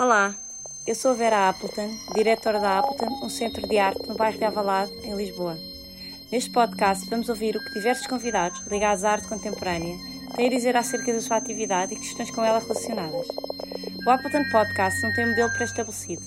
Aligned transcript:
Olá, 0.00 0.34
eu 0.86 0.94
sou 0.94 1.10
a 1.10 1.14
Vera 1.14 1.50
Appleton, 1.50 1.94
diretora 2.14 2.58
da 2.58 2.78
Appleton, 2.78 3.22
um 3.22 3.28
centro 3.28 3.68
de 3.68 3.78
arte 3.78 4.08
no 4.08 4.16
bairro 4.16 4.38
de 4.38 4.44
Avalado, 4.46 4.90
em 5.04 5.14
Lisboa. 5.14 5.58
Neste 6.32 6.48
podcast 6.48 7.06
vamos 7.10 7.28
ouvir 7.28 7.54
o 7.54 7.60
que 7.62 7.74
diversos 7.74 8.06
convidados 8.06 8.66
ligados 8.68 9.04
à 9.04 9.10
arte 9.10 9.28
contemporânea 9.28 9.98
têm 10.34 10.46
a 10.46 10.50
dizer 10.50 10.74
acerca 10.74 11.12
da 11.12 11.20
sua 11.20 11.36
atividade 11.36 11.92
e 11.92 11.98
questões 11.98 12.30
com 12.30 12.42
ela 12.42 12.60
relacionadas. 12.60 13.28
O 14.06 14.08
Appleton 14.08 14.50
Podcast 14.50 15.02
não 15.02 15.12
tem 15.12 15.26
um 15.26 15.30
modelo 15.32 15.52
pré-estabelecido. 15.52 16.22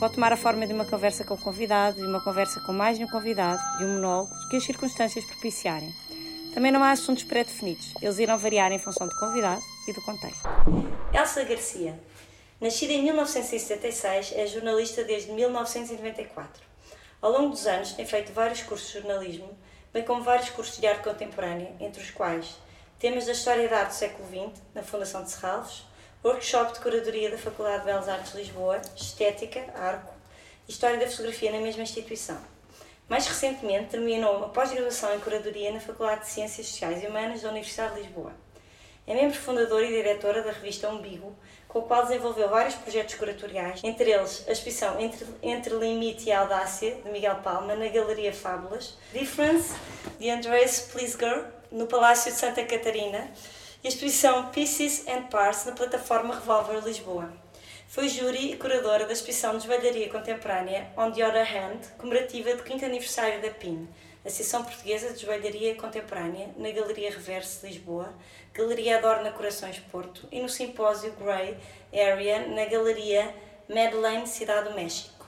Pode 0.00 0.14
tomar 0.14 0.32
a 0.32 0.36
forma 0.36 0.66
de 0.66 0.72
uma 0.72 0.84
conversa 0.84 1.22
com 1.22 1.34
o 1.34 1.38
convidado, 1.38 1.98
de 1.98 2.04
uma 2.04 2.20
conversa 2.20 2.58
com 2.58 2.72
mais 2.72 2.98
de 2.98 3.04
um 3.04 3.08
convidado, 3.08 3.62
de 3.78 3.84
um 3.84 3.94
monólogo, 3.94 4.34
que 4.50 4.56
as 4.56 4.64
circunstâncias 4.64 5.24
propiciarem. 5.26 5.94
Também 6.54 6.72
não 6.72 6.82
há 6.82 6.90
assuntos 6.90 7.22
pré-definidos, 7.22 7.94
eles 8.02 8.18
irão 8.18 8.36
variar 8.36 8.72
em 8.72 8.80
função 8.80 9.06
do 9.06 9.14
convidado 9.14 9.62
e 9.86 9.92
do 9.92 10.02
contexto. 10.02 10.42
Elsa 11.14 11.44
Garcia 11.44 11.96
Nascida 12.62 12.92
em 12.92 13.02
1976, 13.02 14.34
é 14.36 14.46
jornalista 14.46 15.02
desde 15.02 15.32
1994. 15.32 16.62
Ao 17.20 17.32
longo 17.32 17.48
dos 17.48 17.66
anos, 17.66 17.90
tem 17.94 18.06
feito 18.06 18.32
vários 18.32 18.62
cursos 18.62 18.86
de 18.86 19.00
jornalismo, 19.00 19.58
bem 19.92 20.04
como 20.04 20.22
vários 20.22 20.48
cursos 20.50 20.78
de 20.78 20.86
arte 20.86 21.02
contemporânea, 21.02 21.74
entre 21.80 22.00
os 22.00 22.12
quais 22.12 22.54
temas 23.00 23.26
da 23.26 23.32
História 23.32 23.68
da 23.68 23.78
Arte 23.78 23.88
do 23.88 23.94
século 23.96 24.28
XX, 24.28 24.62
na 24.72 24.82
Fundação 24.84 25.24
de 25.24 25.32
Serralves, 25.32 25.82
workshop 26.24 26.74
de 26.74 26.78
curadoria 26.78 27.32
da 27.32 27.36
Faculdade 27.36 27.80
de 27.80 27.86
Belas 27.86 28.08
Artes 28.08 28.30
de 28.30 28.38
Lisboa, 28.38 28.80
Estética, 28.94 29.58
Arco, 29.74 30.14
e 30.68 30.70
História 30.70 31.00
da 31.00 31.10
Fotografia 31.10 31.50
na 31.50 31.58
mesma 31.58 31.82
instituição. 31.82 32.38
Mais 33.08 33.26
recentemente, 33.26 33.90
terminou 33.90 34.36
uma 34.36 34.50
pós-graduação 34.50 35.12
em 35.16 35.18
curadoria 35.18 35.72
na 35.72 35.80
Faculdade 35.80 36.20
de 36.20 36.28
Ciências 36.28 36.68
Sociais 36.68 37.02
e 37.02 37.08
Humanas 37.08 37.42
da 37.42 37.48
Universidade 37.48 37.96
de 37.96 38.02
Lisboa. 38.02 38.32
É 39.04 39.14
membro 39.14 39.36
fundadora 39.36 39.84
e 39.84 39.88
diretora 39.88 40.42
da 40.42 40.52
revista 40.52 40.88
Umbigo, 40.88 41.36
com 41.72 41.78
o 41.78 41.82
qual 41.82 42.02
desenvolveu 42.02 42.50
vários 42.50 42.74
projetos 42.74 43.14
curatoriais, 43.14 43.80
entre 43.82 44.10
eles 44.10 44.44
a 44.46 44.52
exposição 44.52 45.00
Entre, 45.00 45.26
Entre 45.42 45.74
Limite 45.74 46.28
e 46.28 46.32
Audácia, 46.32 46.96
de 47.02 47.10
Miguel 47.10 47.36
Palma, 47.36 47.74
na 47.74 47.88
Galeria 47.88 48.32
Fábulas, 48.32 48.94
Difference, 49.10 49.72
de 50.18 50.28
Andreas 50.28 50.80
Plisger, 50.92 51.46
no 51.70 51.86
Palácio 51.86 52.30
de 52.30 52.38
Santa 52.38 52.62
Catarina, 52.62 53.30
e 53.82 53.86
a 53.86 53.90
exposição 53.90 54.50
Pieces 54.50 55.08
and 55.08 55.22
Parts, 55.24 55.64
na 55.64 55.72
plataforma 55.72 56.34
Revolver 56.34 56.84
Lisboa. 56.84 57.32
Foi 57.88 58.08
júri 58.08 58.52
e 58.52 58.56
curadora 58.56 59.06
da 59.06 59.12
exposição 59.12 59.56
de 59.56 59.66
joalharia 59.66 60.10
contemporânea 60.10 60.90
On 60.96 61.10
the 61.10 61.26
Other 61.26 61.46
Hand, 61.46 61.80
comemorativa 61.96 62.54
do 62.54 62.62
5 62.62 62.84
aniversário 62.84 63.40
da 63.40 63.50
PIN, 63.50 63.88
Associação 64.24 64.62
Portuguesa 64.62 65.12
de 65.12 65.20
Joalharia 65.20 65.74
Contemporânea, 65.74 66.50
na 66.56 66.70
Galeria 66.70 67.10
Reverse 67.10 67.66
Lisboa, 67.66 68.14
Galeria 68.54 68.98
Adorna 68.98 69.32
Corações 69.32 69.80
Porto 69.90 70.28
e 70.30 70.40
no 70.40 70.48
Simpósio 70.48 71.12
Grey 71.14 71.56
Area, 71.92 72.46
na 72.46 72.64
Galeria 72.66 73.34
Madeleine, 73.68 74.26
Cidade 74.28 74.68
do 74.68 74.76
México. 74.76 75.26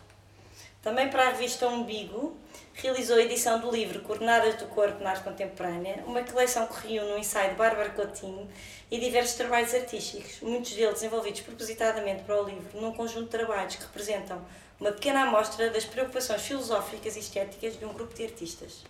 Também 0.81 1.09
para 1.09 1.27
a 1.27 1.31
revista 1.31 1.67
Umbigo, 1.67 2.37
realizou 2.75 3.17
a 3.17 3.23
edição 3.23 3.59
do 3.59 3.71
livro 3.71 4.01
Coordenadas 4.03 4.57
do 4.57 4.67
Corpo 4.67 5.03
na 5.03 5.11
Arte 5.11 5.25
Contemporânea, 5.25 6.05
uma 6.07 6.23
coleção 6.23 6.67
que 6.67 6.87
reúne 6.87 7.15
o 7.15 7.19
ensaio 7.19 7.51
de 7.51 7.57
Bárbara 7.57 7.91
Coutinho 7.91 8.49
e 8.91 9.01
diversos 9.01 9.35
trabalhos 9.35 9.75
artísticos, 9.75 10.41
muitos 10.41 10.73
deles 10.73 10.95
desenvolvidos 10.95 11.41
propositadamente 11.41 12.23
para 12.23 12.41
o 12.41 12.45
livro, 12.45 12.81
num 12.81 12.93
conjunto 12.93 13.25
de 13.25 13.31
trabalhos 13.31 13.77
que 13.77 13.83
representam 13.83 14.45
uma 14.85 14.93
pequena 14.93 15.23
amostra 15.23 15.71
das 15.71 15.87
preocupações 15.87 16.43
filosóficas 16.43 17.17
e 17.17 17.21
estéticas 17.21 17.79
de 17.79 17.87
um 17.87 17.95
grupo 17.95 18.13
de 18.13 18.25
artistas. 18.25 18.85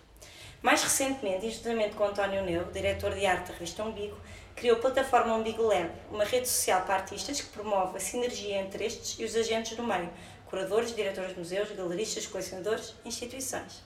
Mais 0.61 0.83
recentemente, 0.83 1.49
juntamente 1.49 1.95
com 1.95 2.03
António 2.03 2.43
Neu, 2.43 2.65
diretor 2.65 3.15
de 3.15 3.25
arte 3.25 3.47
da 3.47 3.53
revista 3.53 3.81
Umbigo, 3.81 4.17
criou 4.57 4.75
a 4.75 4.79
plataforma 4.81 5.33
Umbigo 5.33 5.63
Lab, 5.63 5.89
uma 6.11 6.25
rede 6.25 6.49
social 6.49 6.81
para 6.81 6.95
artistas 6.95 7.39
que 7.39 7.47
promove 7.47 7.95
a 7.95 7.99
sinergia 8.01 8.57
entre 8.57 8.83
estes 8.83 9.17
e 9.17 9.23
os 9.23 9.37
agentes 9.37 9.77
do 9.77 9.83
meio, 9.83 10.09
curadores, 10.47 10.93
diretores 10.93 11.31
de 11.31 11.39
museus, 11.39 11.71
galeristas, 11.71 12.27
colecionadores 12.27 12.93
e 13.05 13.07
instituições. 13.07 13.81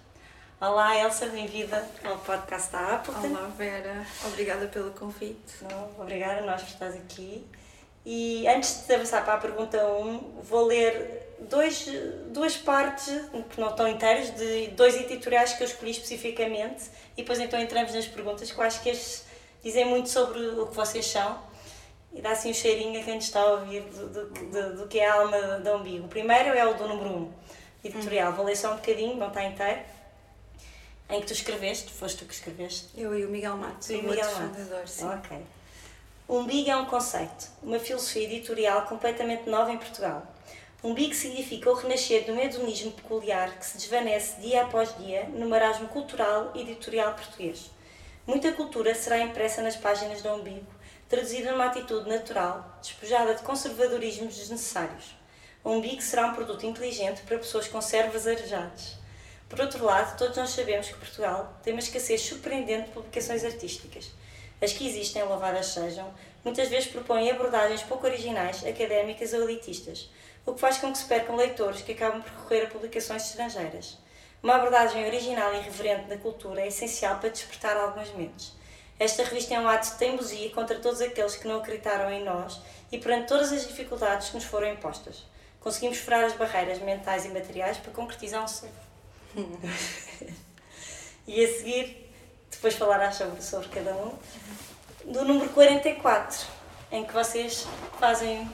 Olá, 0.59 0.97
Elsa, 0.97 1.27
bem-vinda 1.27 1.87
ao 2.03 2.17
podcast 2.17 2.71
da 2.71 2.95
Apple. 2.95 3.14
Olá, 3.14 3.52
Vera. 3.55 4.03
Obrigada 4.26 4.65
pelo 4.65 4.89
convite. 4.93 5.64
Não, 5.70 5.91
obrigada 6.02 6.39
a 6.39 6.43
nós 6.43 6.64
por 6.64 6.70
estás 6.70 6.95
aqui. 6.95 7.45
E 8.03 8.47
antes 8.47 8.87
de 8.87 8.95
avançar 8.95 9.23
para 9.23 9.36
a 9.36 9.37
pergunta 9.37 9.77
1, 9.86 10.41
vou 10.41 10.65
ler 10.65 11.28
dois, 11.42 11.88
duas 12.27 12.58
partes, 12.58 13.08
que 13.50 13.60
não 13.60 13.70
estão 13.70 13.88
inteiras, 13.88 14.36
de 14.36 14.67
dois 14.67 14.95
editoriais 14.95 15.54
que 15.54 15.64
eu 15.64 15.67
escolhi 15.67 15.92
especificamente 15.92 16.86
e 17.16 17.22
depois 17.22 17.39
então 17.39 17.60
entramos 17.60 17.94
nas 17.94 18.08
perguntas, 18.08 18.52
que 18.52 18.58
eu 18.58 18.64
acho 18.64 18.82
que 18.82 18.89
estes 18.89 19.23
dizem 19.64 19.86
muito 19.86 20.10
sobre 20.10 20.39
o 20.39 20.67
que 20.67 20.76
vocês 20.76 21.05
são 21.05 21.39
e 22.14 22.22
dá 22.22 22.32
assim 22.32 22.50
um 22.50 22.54
cheirinho 22.54 23.00
a 23.00 23.04
quem 23.04 23.17
está 23.17 23.42
a 23.42 23.54
ouvir 23.54 23.82
do, 23.82 24.08
do, 24.10 24.26
do, 24.26 24.77
do 24.77 24.88
que 24.88 25.00
é 25.00 25.08
a 25.08 25.14
alma 25.16 25.60
da 25.60 25.76
Umbigo. 25.76 26.05
O 26.05 26.10
primeiro 26.10 26.50
é 26.50 26.66
o 26.66 26.73
do 26.73 26.88
número 26.88 27.10
1, 27.10 27.14
um, 27.17 27.32
editorial. 27.83 28.33
Vou 28.33 28.45
ler 28.45 28.56
só 28.56 28.73
um 28.73 28.77
bocadinho, 28.77 29.16
não 29.16 29.27
está 29.27 29.44
inteiro. 29.44 29.82
Em 31.10 31.20
que 31.21 31.27
tu 31.27 31.33
escreveste, 31.33 31.92
foste 31.92 32.20
tu 32.20 32.26
que 32.26 32.33
escreveste? 32.33 32.88
Eu 32.95 33.17
e 33.17 33.26
o 33.26 33.30
Miguel 33.30 33.58
Matos, 33.58 33.89
o 33.89 33.94
Miguel 33.94 34.32
Matos. 34.32 34.92
sim. 34.92 35.06
Ok. 35.06 35.38
Umbigo 36.27 36.70
é 36.70 36.76
um 36.76 36.86
conceito, 36.86 37.48
uma 37.64 37.80
filosofia 37.80 38.23
editorial 38.26 38.83
completamente 38.83 39.50
nova 39.50 39.71
em 39.71 39.77
Portugal 39.77 40.23
Umbigo 40.81 41.13
significa 41.13 41.69
o 41.69 41.73
renascer 41.73 42.25
do 42.25 42.33
medonismo 42.33 42.93
peculiar 42.93 43.59
que 43.59 43.65
se 43.65 43.77
desvanece 43.77 44.39
dia 44.39 44.61
após 44.61 44.95
dia 44.97 45.25
no 45.25 45.49
marasmo 45.49 45.89
cultural 45.89 46.53
e 46.55 46.61
editorial 46.61 47.15
português. 47.15 47.69
Muita 48.25 48.53
cultura 48.53 48.95
será 48.95 49.19
impressa 49.19 49.61
nas 49.61 49.75
páginas 49.75 50.21
do 50.21 50.29
umbigo, 50.29 50.71
traduzida 51.09 51.51
numa 51.51 51.65
atitude 51.65 52.07
natural, 52.07 52.79
despojada 52.81 53.35
de 53.35 53.41
conservadorismos 53.41 54.37
desnecessários. 54.37 55.17
O 55.65 55.71
umbigo 55.71 56.01
será 56.01 56.27
um 56.27 56.33
produto 56.33 56.65
inteligente 56.65 57.23
para 57.23 57.39
pessoas 57.39 57.67
com 57.67 57.81
cérebros 57.81 58.25
arejados. 58.25 58.95
Por 59.49 59.59
outro 59.59 59.83
lado, 59.83 60.17
todos 60.17 60.37
nós 60.37 60.51
sabemos 60.51 60.87
que 60.87 60.95
Portugal 60.95 61.59
tem 61.61 61.73
uma 61.73 61.81
escassez 61.81 62.21
surpreendente 62.21 62.87
de 62.87 62.93
publicações 62.93 63.43
artísticas. 63.43 64.11
As 64.61 64.71
que 64.71 64.87
existem, 64.87 65.23
louvadas 65.23 65.67
sejam, 65.67 66.13
muitas 66.41 66.69
vezes 66.69 66.89
propõem 66.89 67.31
abordagens 67.31 67.83
pouco 67.83 68.07
originais, 68.07 68.65
académicas 68.65 69.33
ou 69.33 69.49
elitistas, 69.49 70.09
o 70.49 70.54
que 70.55 70.60
faz 70.60 70.80
com 70.80 70.92
que 70.92 70.98
se 70.98 71.05
percam 71.05 71.36
leitores 71.36 71.82
que 71.82 71.92
acabam 71.92 72.21
por 72.21 72.32
recorrer 72.32 72.65
a 72.65 72.70
publicações 72.70 73.23
estrangeiras. 73.23 73.98
Uma 74.42 74.55
abordagem 74.55 75.05
original 75.05 75.54
e 75.54 75.58
irreverente 75.58 76.08
da 76.08 76.17
cultura 76.17 76.61
é 76.61 76.67
essencial 76.67 77.20
para 77.20 77.30
despertar 77.30 77.77
algumas 77.77 78.10
mentes. 78.14 78.54
Esta 78.98 79.23
revista 79.23 79.54
é 79.54 79.59
um 79.59 79.67
ato 79.67 79.92
de 79.92 79.98
teimosia 79.98 80.49
contra 80.49 80.80
todos 80.80 81.02
aqueles 81.02 81.36
que 81.36 81.48
não 81.48 81.59
acreditaram 81.59 82.11
em 82.11 82.23
nós 82.23 82.59
e 82.92 82.98
perante 82.98 83.27
todas 83.27 83.52
as 83.52 83.67
dificuldades 83.67 84.30
que 84.30 84.36
nos 84.36 84.43
foram 84.43 84.71
impostas. 84.71 85.23
Conseguimos 85.59 85.99
furar 85.99 86.23
as 86.23 86.33
barreiras 86.33 86.80
mentais 86.80 87.26
e 87.26 87.30
materiais 87.30 87.77
para 87.77 87.92
concretizar 87.92 88.43
um 88.43 88.48
sonho. 88.48 88.71
e 91.27 91.45
a 91.45 91.48
seguir, 91.48 92.11
depois 92.49 92.73
falarás 92.73 93.15
sobre, 93.15 93.42
sobre 93.43 93.67
cada 93.70 93.93
um, 93.93 94.17
do 95.05 95.23
número 95.26 95.49
44, 95.52 96.48
em 96.92 97.05
que 97.05 97.14
vocês 97.14 97.67
fazem 97.99 98.49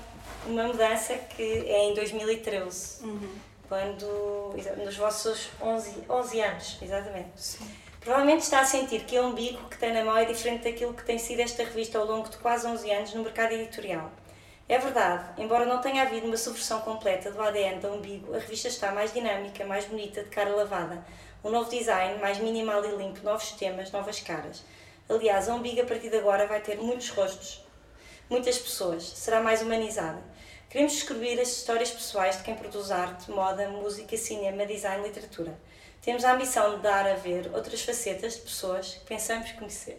uma 0.46 0.64
mudança 0.64 1.14
que 1.16 1.44
é 1.44 1.90
em 1.90 1.94
2013, 1.94 3.04
uhum. 3.04 3.36
quando, 3.68 4.56
nos 4.84 4.96
vossos 4.98 5.50
11, 5.62 6.04
11 6.10 6.42
anos, 6.42 6.78
exatamente. 6.82 7.30
Sim. 7.36 7.70
Provavelmente 8.00 8.44
está 8.44 8.60
a 8.60 8.66
sentir 8.66 9.04
que 9.04 9.16
é 9.16 9.22
um 9.22 9.34
bico 9.34 9.68
que 9.68 9.80
tem 9.80 9.92
na 9.92 10.06
mão 10.06 10.16
é 10.16 10.26
diferente 10.26 10.64
daquilo 10.64 10.94
que 10.94 11.04
tem 11.04 11.18
sido 11.18 11.40
esta 11.40 11.64
revista 11.64 11.98
ao 11.98 12.06
longo 12.06 12.30
de 12.30 12.38
quase 12.38 12.68
11 12.68 12.92
anos 12.92 13.14
no 13.16 13.24
mercado 13.24 13.54
editorial. 13.54 14.12
É 14.70 14.78
verdade, 14.78 15.42
embora 15.42 15.66
não 15.66 15.82
tenha 15.82 16.04
havido 16.04 16.28
uma 16.28 16.38
subversão 16.38 16.82
completa 16.82 17.32
do 17.32 17.42
ADN 17.42 17.80
da 17.80 17.92
Umbigo, 17.92 18.36
a 18.36 18.38
revista 18.38 18.68
está 18.68 18.92
mais 18.92 19.12
dinâmica, 19.12 19.66
mais 19.66 19.86
bonita, 19.86 20.24
de 20.24 20.30
cara 20.30 20.56
lavada. 20.56 21.04
Um 21.44 21.50
novo 21.50 21.68
design, 21.70 22.20
mais 22.20 22.38
minimal 22.38 22.86
e 22.86 22.96
limpo, 22.96 23.24
novos 23.24 23.52
temas, 23.54 23.92
novas 23.92 24.20
caras. 24.20 24.64
Aliás, 25.10 25.50
a 25.50 25.56
Umbigo 25.56 25.82
a 25.82 25.86
partir 25.86 26.10
de 26.10 26.18
agora 26.18 26.46
vai 26.46 26.62
ter 26.62 26.78
muitos 26.78 27.10
rostos, 27.10 27.65
muitas 28.30 28.58
pessoas, 28.58 29.04
será 29.04 29.42
mais 29.42 29.62
humanizada. 29.62 30.22
Queremos 30.70 30.94
descobrir 30.94 31.40
as 31.40 31.50
histórias 31.50 31.92
pessoais 31.92 32.38
de 32.38 32.44
quem 32.44 32.56
produz 32.56 32.92
arte, 32.92 33.32
moda, 33.32 33.70
música, 33.70 34.18
cinema, 34.18 34.66
design 34.66 35.04
e 35.04 35.08
literatura. 35.08 35.58
Temos 36.02 36.26
a 36.26 36.34
ambição 36.34 36.76
de 36.76 36.82
dar 36.82 37.08
a 37.08 37.16
ver 37.16 37.50
outras 37.54 37.82
facetas 37.82 38.36
de 38.36 38.42
pessoas 38.42 38.96
que 38.96 39.06
pensamos 39.06 39.52
conhecer. 39.54 39.98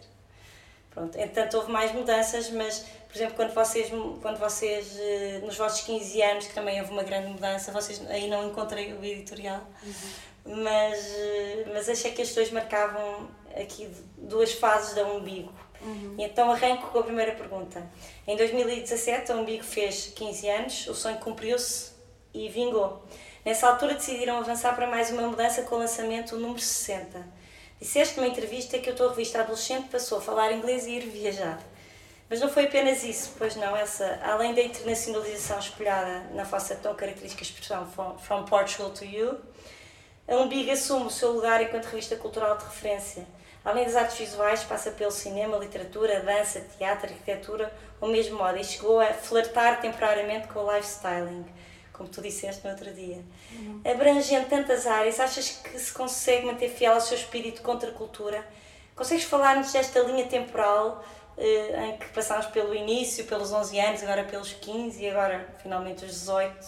Pronto, 0.91 1.15
entretanto, 1.15 1.57
houve 1.57 1.71
mais 1.71 1.91
mudanças, 1.91 2.49
mas, 2.49 2.85
por 3.07 3.15
exemplo, 3.15 3.35
quando 3.35 3.53
vocês, 3.53 3.89
quando 4.21 4.37
vocês 4.37 4.97
eh, 4.97 5.41
nos 5.43 5.55
vossos 5.57 5.81
15 5.81 6.21
anos, 6.21 6.47
que 6.47 6.53
também 6.53 6.79
houve 6.79 6.91
uma 6.91 7.03
grande 7.03 7.27
mudança, 7.27 7.71
vocês 7.71 8.01
aí 8.09 8.27
não 8.27 8.47
encontrei 8.47 8.93
o 8.93 9.03
editorial, 9.03 9.61
uhum. 9.83 10.63
mas, 10.63 11.05
eh, 11.15 11.65
mas 11.73 11.87
achei 11.87 12.11
que 12.13 12.21
as 12.21 12.33
dois 12.33 12.51
marcavam 12.51 13.29
aqui 13.55 13.87
duas 14.17 14.53
fases 14.53 14.95
da 14.95 15.05
umbigo 15.05 15.53
Uhum. 15.81 16.15
Então 16.17 16.51
arranco 16.51 16.87
com 16.87 16.99
a 16.99 17.03
primeira 17.03 17.33
pergunta. 17.33 17.85
Em 18.27 18.35
2017, 18.35 19.31
o 19.31 19.35
Umbigo 19.35 19.63
fez 19.63 20.11
15 20.15 20.49
anos, 20.49 20.87
o 20.87 20.93
sonho 20.93 21.17
cumpriu-se 21.17 21.91
e 22.33 22.49
vingou. 22.49 23.03
Nessa 23.45 23.69
altura 23.69 23.93
decidiram 23.93 24.37
avançar 24.37 24.75
para 24.75 24.87
mais 24.87 25.09
uma 25.11 25.21
mudança 25.23 25.61
com 25.63 25.75
o 25.75 25.79
lançamento 25.79 26.35
do 26.35 26.41
número 26.41 26.59
60. 26.59 27.25
Disseste 27.79 28.17
numa 28.17 28.27
entrevista 28.27 28.79
que 28.79 28.89
a 28.89 28.93
tua 28.93 29.09
revista 29.09 29.39
adolescente 29.39 29.87
passou 29.89 30.17
a 30.17 30.21
falar 30.21 30.51
inglês 30.51 30.85
e 30.87 30.91
ir 30.91 31.01
viajar. 31.01 31.59
Mas 32.29 32.41
não 32.41 32.49
foi 32.49 32.65
apenas 32.65 33.03
isso, 33.03 33.33
pois 33.37 33.55
não, 33.55 33.75
essa, 33.75 34.19
além 34.21 34.53
da 34.53 34.61
internacionalização 34.61 35.59
espelhada 35.59 36.27
na 36.33 36.43
vossa 36.43 36.75
tão 36.75 36.93
característica 36.93 37.41
expressão 37.41 37.89
from, 37.89 38.17
from 38.17 38.43
Portugal 38.43 38.89
to 38.89 39.05
You, 39.05 39.37
a 40.27 40.35
Umbiga 40.35 40.73
assume 40.73 41.05
o 41.05 41.09
seu 41.09 41.31
lugar 41.31 41.61
enquanto 41.61 41.85
revista 41.85 42.17
cultural 42.17 42.57
de 42.57 42.65
referência. 42.65 43.25
Além 43.63 43.85
das 43.85 43.95
artes 43.95 44.17
visuais, 44.17 44.63
passa 44.63 44.91
pelo 44.91 45.11
cinema, 45.11 45.57
literatura, 45.57 46.21
dança, 46.21 46.61
teatro, 46.77 47.11
arquitetura 47.11 47.73
ou 47.99 48.09
mesmo 48.09 48.37
moda 48.37 48.59
e 48.59 48.63
chegou 48.63 48.99
a 48.99 49.07
flertar 49.07 49.81
temporariamente 49.81 50.47
com 50.47 50.59
o 50.59 50.73
lifestyling, 50.73 51.45
como 51.91 52.07
tu 52.07 52.21
disseste 52.21 52.63
no 52.63 52.71
outro 52.71 52.93
dia. 52.93 53.23
Uhum. 53.51 53.81
Abrangendo 53.83 54.47
tantas 54.47 54.87
áreas, 54.87 55.19
achas 55.19 55.49
que 55.49 55.77
se 55.77 55.91
consegue 55.91 56.45
manter 56.45 56.69
fiel 56.69 56.93
ao 56.93 57.01
seu 57.01 57.17
espírito 57.17 57.61
contra 57.61 57.89
a 57.89 57.93
cultura? 57.93 58.45
Consegues 58.95 59.25
falar-nos 59.25 59.71
desta 59.73 59.99
linha 59.99 60.25
temporal 60.27 61.03
eh, 61.37 61.87
em 61.87 61.97
que 61.97 62.07
passámos 62.09 62.47
pelo 62.47 62.73
início, 62.73 63.25
pelos 63.25 63.51
11 63.51 63.79
anos, 63.79 64.03
agora 64.03 64.23
pelos 64.23 64.53
15 64.53 65.03
e 65.03 65.09
agora 65.09 65.47
finalmente 65.61 66.03
os 66.03 66.11
18, 66.11 66.67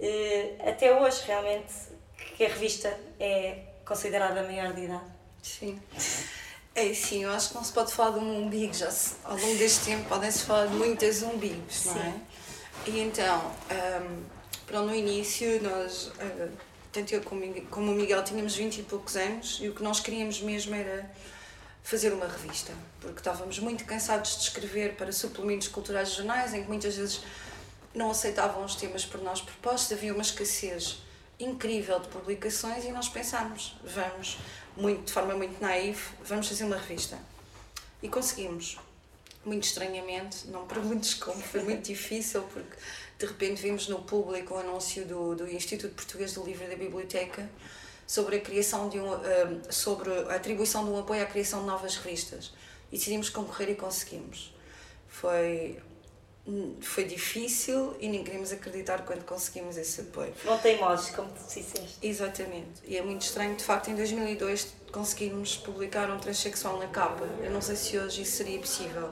eh, 0.00 0.54
até 0.64 0.98
hoje 0.98 1.22
realmente 1.26 1.72
que 2.36 2.46
a 2.46 2.48
revista 2.48 2.98
é 3.18 3.58
considerada 3.84 4.40
a 4.40 4.42
maior 4.42 4.72
de 4.72 4.84
idade. 4.84 5.19
Sim. 5.42 5.80
É 6.74 6.94
sim, 6.94 7.24
eu 7.24 7.32
acho 7.32 7.50
que 7.50 7.54
não 7.56 7.64
se 7.64 7.72
pode 7.72 7.92
falar 7.92 8.18
de 8.18 8.24
um 8.24 8.44
umbigo, 8.44 8.72
já 8.72 8.90
se, 8.90 9.16
ao 9.24 9.36
longo 9.36 9.58
deste 9.58 9.86
tempo 9.86 10.08
podem-se 10.08 10.44
falar 10.44 10.66
de 10.66 10.74
muitas 10.74 11.22
umbigos, 11.22 11.86
não 11.86 12.00
é? 12.00 12.14
E 12.86 13.00
então, 13.00 13.52
um, 13.70 14.22
pronto, 14.66 14.86
no 14.86 14.94
início 14.94 15.60
nós, 15.62 16.06
uh, 16.06 16.50
tanto 16.92 17.12
eu 17.14 17.22
como, 17.22 17.42
como 17.66 17.92
o 17.92 17.94
Miguel, 17.94 18.22
tínhamos 18.22 18.54
20 18.54 18.78
e 18.78 18.82
poucos 18.84 19.16
anos 19.16 19.58
e 19.60 19.68
o 19.68 19.74
que 19.74 19.82
nós 19.82 20.00
queríamos 20.00 20.40
mesmo 20.40 20.74
era 20.74 21.10
fazer 21.82 22.12
uma 22.12 22.26
revista, 22.26 22.72
porque 23.00 23.18
estávamos 23.18 23.58
muito 23.58 23.84
cansados 23.84 24.36
de 24.36 24.42
escrever 24.44 24.94
para 24.94 25.12
suplementos 25.12 25.68
culturais 25.68 26.10
de 26.10 26.16
jornais, 26.18 26.54
em 26.54 26.62
que 26.62 26.68
muitas 26.68 26.96
vezes 26.96 27.20
não 27.94 28.10
aceitavam 28.10 28.64
os 28.64 28.76
temas 28.76 29.04
por 29.04 29.20
nós 29.22 29.40
propostos, 29.40 29.92
havia 29.92 30.12
uma 30.12 30.22
escassez 30.22 30.98
incrível 31.38 31.98
de 31.98 32.08
publicações 32.08 32.84
e 32.84 32.92
nós 32.92 33.08
pensámos, 33.08 33.76
vamos, 33.82 34.38
muito, 34.76 35.04
de 35.04 35.12
forma 35.12 35.34
muito 35.34 35.60
naiva, 35.60 36.00
vamos 36.24 36.48
fazer 36.48 36.64
uma 36.64 36.76
revista. 36.76 37.18
E 38.02 38.08
conseguimos. 38.08 38.78
Muito 39.42 39.64
estranhamente, 39.64 40.48
não 40.48 40.66
perguntes 40.66 41.14
como, 41.14 41.40
foi 41.40 41.62
muito 41.62 41.84
difícil, 41.88 42.42
porque 42.52 42.76
de 43.18 43.24
repente 43.24 43.62
vimos 43.62 43.88
no 43.88 44.02
público 44.02 44.54
o 44.54 44.58
anúncio 44.58 45.06
do, 45.06 45.34
do 45.34 45.48
Instituto 45.48 45.94
Português 45.94 46.34
do 46.34 46.44
Livro 46.44 46.64
e 46.64 46.68
da 46.68 46.76
Biblioteca 46.76 47.48
sobre 48.06 48.36
a 48.36 48.40
criação 48.40 48.88
de 48.88 49.00
um, 49.00 49.08
sobre 49.70 50.12
a 50.12 50.34
atribuição 50.34 50.84
de 50.84 50.90
um 50.90 50.98
apoio 50.98 51.22
à 51.22 51.26
criação 51.26 51.60
de 51.60 51.66
novas 51.66 51.96
revistas 51.96 52.52
e 52.90 52.96
decidimos 52.98 53.30
concorrer 53.30 53.70
e 53.70 53.74
conseguimos. 53.76 54.52
Foi 55.08 55.80
foi 56.80 57.04
difícil 57.04 57.94
e 58.00 58.08
nem 58.08 58.24
queríamos 58.24 58.52
acreditar 58.52 59.04
quando 59.04 59.24
conseguimos 59.24 59.76
esse 59.76 60.00
apoio. 60.00 60.32
Não 60.44 60.58
teimosos, 60.58 61.10
como 61.10 61.28
tu 61.28 61.42
disseste. 61.42 61.98
Exatamente. 62.02 62.80
E 62.84 62.96
é 62.96 63.02
muito 63.02 63.22
estranho, 63.22 63.54
de 63.54 63.62
facto, 63.62 63.90
em 63.90 63.94
2002 63.94 64.74
conseguimos 64.90 65.56
publicar 65.56 66.10
um 66.10 66.18
transexual 66.18 66.78
na 66.78 66.88
capa. 66.88 67.28
Eu 67.42 67.50
não 67.50 67.60
sei 67.60 67.76
se 67.76 67.98
hoje 67.98 68.22
isso 68.22 68.32
seria 68.32 68.58
possível. 68.58 69.10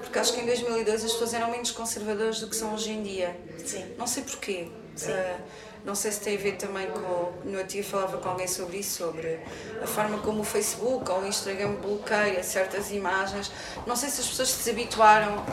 Porque 0.00 0.18
acho 0.18 0.32
que 0.32 0.40
em 0.40 0.46
2002 0.46 1.04
as 1.04 1.12
pessoas 1.12 1.34
eram 1.34 1.50
menos 1.50 1.70
conservadoras 1.70 2.40
do 2.40 2.48
que 2.48 2.56
são 2.56 2.74
hoje 2.74 2.90
em 2.90 3.02
dia. 3.02 3.36
Sim. 3.64 3.94
Não 3.98 4.06
sei 4.06 4.22
porquê. 4.22 4.68
Sim. 4.94 5.12
Uh, 5.12 5.40
não 5.84 5.94
sei 5.94 6.12
se 6.12 6.20
tem 6.20 6.36
a 6.36 6.38
ver 6.38 6.56
também 6.56 6.88
com. 6.90 7.32
No 7.44 7.58
outro 7.58 7.68
dia 7.68 7.82
falava 7.84 8.18
com 8.18 8.28
alguém 8.28 8.46
sobre 8.46 8.78
isso, 8.78 8.98
sobre 8.98 9.40
a 9.82 9.86
forma 9.86 10.18
como 10.18 10.40
o 10.40 10.44
Facebook 10.44 11.10
ou 11.10 11.20
o 11.20 11.26
Instagram 11.26 11.74
bloqueia 11.76 12.42
certas 12.42 12.90
imagens. 12.90 13.50
Não 13.86 13.96
sei 13.96 14.10
se 14.10 14.20
as 14.20 14.28
pessoas 14.28 14.50
se 14.50 14.58
desabituaram 14.58 15.44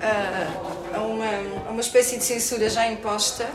a, 0.00 0.96
a, 0.96 1.02
uma, 1.02 1.26
a 1.68 1.70
uma 1.70 1.80
espécie 1.80 2.16
de 2.16 2.24
censura 2.24 2.68
já 2.68 2.86
imposta, 2.86 3.48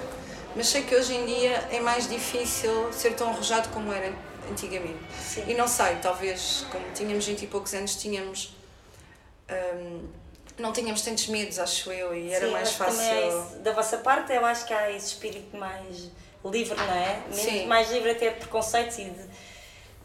mas 0.55 0.67
sei 0.67 0.83
que 0.83 0.95
hoje 0.95 1.13
em 1.13 1.25
dia 1.25 1.67
é 1.71 1.79
mais 1.79 2.07
difícil 2.07 2.91
ser 2.93 3.13
tão 3.15 3.29
arrojado 3.29 3.69
como 3.69 3.91
era 3.91 4.13
antigamente. 4.49 4.99
Sim. 5.19 5.43
E 5.47 5.53
não 5.53 5.67
sei, 5.67 5.97
talvez, 6.01 6.65
como 6.71 6.85
tínhamos 6.93 7.25
20 7.25 7.41
e 7.41 7.47
poucos 7.47 7.73
anos, 7.73 7.95
tínhamos. 7.95 8.55
Um, 9.49 10.07
não 10.57 10.71
tínhamos 10.71 11.01
tantos 11.01 11.27
medos, 11.27 11.59
acho 11.59 11.91
eu, 11.91 12.15
e 12.15 12.31
era 12.31 12.45
Sim, 12.45 12.51
mais 12.53 12.71
fácil. 12.71 13.01
É 13.01 13.59
da 13.59 13.73
vossa 13.73 13.97
parte, 13.97 14.31
eu 14.31 14.45
acho 14.45 14.65
que 14.65 14.73
há 14.73 14.89
esse 14.89 15.07
espírito 15.07 15.57
mais 15.57 16.09
livre, 16.45 16.77
não 16.77 16.93
é? 16.93 17.21
Sim. 17.31 17.65
Mais 17.65 17.91
livre 17.91 18.11
até 18.11 18.29
de 18.29 18.39
preconceitos 18.39 18.97
e 18.99 19.05
de. 19.05 19.21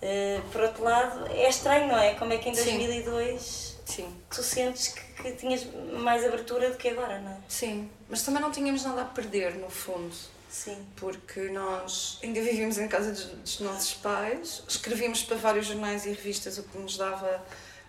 Uh, 0.02 0.43
por 0.50 0.62
outro 0.62 0.82
lado, 0.82 1.26
é 1.31 1.48
estranho, 1.48 1.86
não 1.86 1.98
é? 1.98 2.14
Como 2.14 2.32
é 2.32 2.38
que 2.38 2.48
em 2.48 2.52
2002 2.52 3.70
Sim. 3.90 4.16
tu 4.31 4.42
sentes 4.42 4.88
que, 4.88 5.22
que 5.22 5.32
tinhas 5.32 5.64
mais 6.00 6.25
abertura 6.25 6.70
do 6.70 6.76
que 6.76 6.88
agora, 6.88 7.19
não 7.19 7.32
é? 7.32 7.38
Sim, 7.48 7.90
mas 8.08 8.22
também 8.22 8.40
não 8.40 8.50
tínhamos 8.50 8.84
nada 8.84 9.02
a 9.02 9.04
perder, 9.04 9.54
no 9.56 9.70
fundo. 9.70 10.14
Sim. 10.50 10.84
Porque 10.96 11.42
nós 11.50 12.19
ainda 12.22 12.40
vivíamos 12.40 12.76
em 12.78 12.88
casa 12.88 13.12
dos, 13.12 13.25
dos 13.25 13.60
nossos 13.60 13.94
pais, 13.94 14.62
escrevíamos 14.69 15.22
para 15.22 15.37
vários 15.37 15.66
jornais 15.66 16.06
e 16.06 16.10
revistas, 16.10 16.58
o 16.58 16.64
que 16.64 16.78
nos 16.78 16.96
dava 16.96 17.44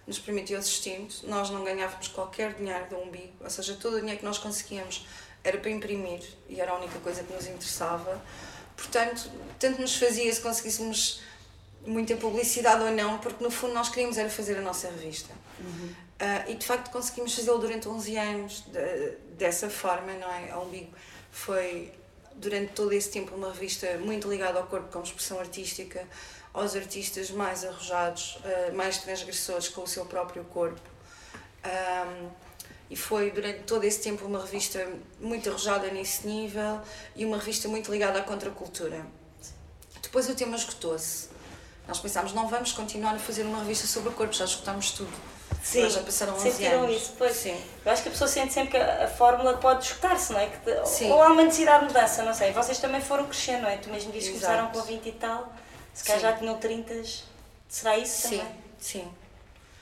nos 0.05 0.19
permitiu 0.19 0.59
o 0.59 0.61
sustento. 0.61 1.27
Nós 1.27 1.49
não 1.49 1.63
ganhávamos 1.63 2.07
qualquer 2.09 2.53
dinheiro 2.53 2.87
do 2.89 2.97
umbigo, 2.97 3.33
ou 3.39 3.49
seja, 3.49 3.75
todo 3.79 3.95
o 3.95 3.99
dinheiro 3.99 4.19
que 4.19 4.25
nós 4.25 4.37
conseguíamos 4.37 5.05
era 5.43 5.57
para 5.57 5.71
imprimir 5.71 6.21
e 6.47 6.61
era 6.61 6.71
a 6.71 6.77
única 6.77 6.99
coisa 6.99 7.23
que 7.23 7.33
nos 7.33 7.47
interessava. 7.47 8.21
Portanto, 8.77 9.29
tanto 9.59 9.81
nos 9.81 9.95
fazia 9.95 10.31
se 10.33 10.41
conseguíssemos 10.41 11.21
muita 11.85 12.15
publicidade 12.15 12.83
ou 12.83 12.91
não, 12.91 13.17
porque 13.17 13.43
no 13.43 13.49
fundo 13.49 13.73
nós 13.73 13.89
queríamos 13.89 14.17
era 14.17 14.29
fazer 14.29 14.57
a 14.57 14.61
nossa 14.61 14.87
revista. 14.89 15.33
Uhum. 15.61 15.87
Uh, 16.21 16.51
e 16.51 16.55
de 16.55 16.65
facto 16.65 16.91
conseguimos 16.91 17.33
fazê-lo 17.33 17.57
durante 17.57 17.87
11 17.87 18.17
anos 18.17 18.63
de, 18.67 19.11
dessa 19.37 19.69
forma, 19.69 20.13
não 20.13 20.29
é? 20.29 20.51
A 20.51 20.59
Umbigo 20.59 20.91
foi 21.31 21.91
durante 22.35 22.73
todo 22.73 22.93
esse 22.93 23.09
tempo 23.09 23.35
uma 23.35 23.51
revista 23.51 23.97
muito 23.97 24.29
ligada 24.29 24.59
ao 24.59 24.65
corpo 24.67 24.91
como 24.91 25.03
expressão 25.03 25.39
artística, 25.39 26.07
aos 26.53 26.75
artistas 26.75 27.31
mais 27.31 27.63
arrojados, 27.63 28.37
uh, 28.37 28.75
mais 28.75 28.97
transgressores 28.99 29.67
com 29.69 29.81
o 29.81 29.87
seu 29.87 30.05
próprio 30.05 30.43
corpo. 30.45 30.81
Um, 31.65 32.29
e 32.89 32.95
foi 32.95 33.31
durante 33.31 33.63
todo 33.63 33.85
esse 33.85 34.01
tempo 34.01 34.25
uma 34.25 34.41
revista 34.41 34.85
muito 35.19 35.49
arrojada 35.49 35.89
nesse 35.91 36.27
nível 36.27 36.81
e 37.15 37.25
uma 37.25 37.37
revista 37.37 37.69
muito 37.69 37.89
ligada 37.89 38.19
à 38.19 38.21
contracultura. 38.21 39.05
Depois 40.01 40.27
o 40.29 40.35
tema 40.35 40.57
esgotou-se. 40.57 41.29
Nós 41.87 41.99
pensámos, 41.99 42.33
não 42.33 42.49
vamos 42.49 42.73
continuar 42.73 43.15
a 43.15 43.19
fazer 43.19 43.43
uma 43.43 43.59
revista 43.59 43.87
sobre 43.87 44.09
o 44.09 44.11
corpo, 44.11 44.33
já 44.33 44.43
esgotámos 44.43 44.91
tudo. 44.91 45.11
Sim, 45.63 45.89
já 45.89 46.01
passaram 46.01 46.33
11 46.33 46.51
sentiram 46.51 46.83
anos. 46.83 46.95
isso, 46.95 47.13
pois. 47.17 47.35
Sim. 47.35 47.61
Eu 47.85 47.91
acho 47.91 48.01
que 48.01 48.09
a 48.09 48.11
pessoa 48.11 48.27
sente 48.27 48.51
sempre 48.51 48.71
que 48.71 48.77
a, 48.77 49.05
a 49.05 49.07
fórmula 49.07 49.57
pode 49.57 49.85
esgotar-se, 49.85 50.33
não 50.33 50.39
é? 50.39 50.47
Que, 50.47 50.85
Sim. 50.85 51.11
Ou 51.11 51.21
há 51.21 51.27
uma 51.27 51.43
necessidade 51.43 51.87
de 51.87 51.93
mudança, 51.93 52.23
não 52.23 52.33
sei. 52.33 52.51
Vocês 52.51 52.79
também 52.79 52.99
foram 52.99 53.25
crescendo, 53.25 53.63
não 53.63 53.69
é? 53.69 53.77
Tu 53.77 53.89
mesmo 53.89 54.11
disse 54.11 54.31
que 54.31 54.39
começaram 54.39 54.69
com 54.71 54.81
20 54.81 55.05
e 55.05 55.11
tal, 55.13 55.53
se 55.93 56.03
calhar 56.03 56.21
já 56.21 56.33
tinham 56.33 56.57
30. 56.57 57.03
Será 57.69 57.97
isso 57.97 58.27
Sim. 58.27 58.37
também? 58.39 58.55
Sim. 58.79 59.11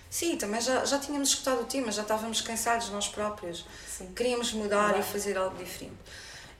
Sim, 0.10 0.38
também 0.38 0.60
já, 0.60 0.84
já 0.86 1.00
tínhamos 1.00 1.30
escutado 1.30 1.62
o 1.62 1.66
tema, 1.66 1.92
já 1.92 2.02
estávamos 2.02 2.42
cansados 2.42 2.90
nós 2.90 3.08
próprios. 3.08 3.66
Sim. 3.88 4.12
Queríamos 4.14 4.52
mudar 4.54 5.00
e 5.00 5.04
fazer 5.04 5.38
algo 5.38 5.56
diferente. 5.58 5.96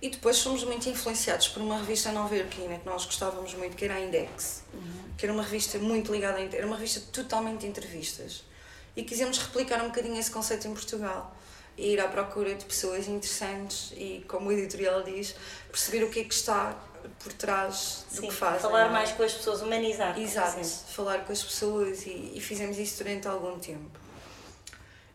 E 0.02 0.10
depois 0.10 0.40
fomos 0.40 0.64
muito 0.64 0.88
influenciados 0.88 1.50
por 1.50 1.62
uma 1.62 1.78
revista 1.78 2.12
nova-iorquina 2.12 2.78
que 2.78 2.86
nós 2.86 3.06
gostávamos 3.06 3.54
muito, 3.56 3.76
que 3.76 3.84
era 3.84 3.96
a 3.96 4.00
Index, 4.00 4.64
uhum. 4.74 5.14
que 5.18 5.26
era 5.26 5.34
uma 5.34 5.44
revista 5.44 5.78
muito 5.78 6.12
ligada 6.12 6.38
a... 6.38 6.42
Era 6.42 6.66
uma 6.66 6.78
revista 6.78 7.02
totalmente 7.12 7.62
de 7.62 7.68
entrevistas 7.68 8.44
e 8.96 9.04
quisemos 9.04 9.38
replicar 9.38 9.82
um 9.84 9.88
bocadinho 9.88 10.20
esse 10.20 10.32
conceito 10.32 10.68
em 10.68 10.74
Portugal 10.74 11.36
e 11.78 11.94
ir 11.94 12.00
à 12.00 12.08
procura 12.08 12.54
de 12.56 12.66
pessoas 12.66 13.08
interessantes 13.08 13.94
e, 13.96 14.26
como 14.28 14.50
o 14.50 14.52
editorial 14.52 15.02
diz, 15.04 15.36
perceber 15.72 16.04
o 16.04 16.10
que 16.10 16.20
é 16.20 16.24
que 16.26 16.34
está 16.34 16.78
por 17.20 17.32
trás 17.34 18.06
do 18.12 18.22
Sim, 18.22 18.28
que 18.28 18.34
fazem. 18.34 18.60
falar 18.60 18.88
é? 18.88 18.90
mais 18.90 19.12
com 19.12 19.24
as 19.24 19.34
pessoas, 19.34 19.62
humanizar. 19.62 20.20
Exato, 20.20 20.64
falar 20.90 21.26
com 21.26 21.32
as 21.32 21.42
pessoas 21.42 22.06
e, 22.06 22.34
e 22.36 22.42
fizemos 22.42 22.78
isso 22.78 23.04
durante 23.04 23.28
algum 23.28 23.58
tempo. 23.60 24.00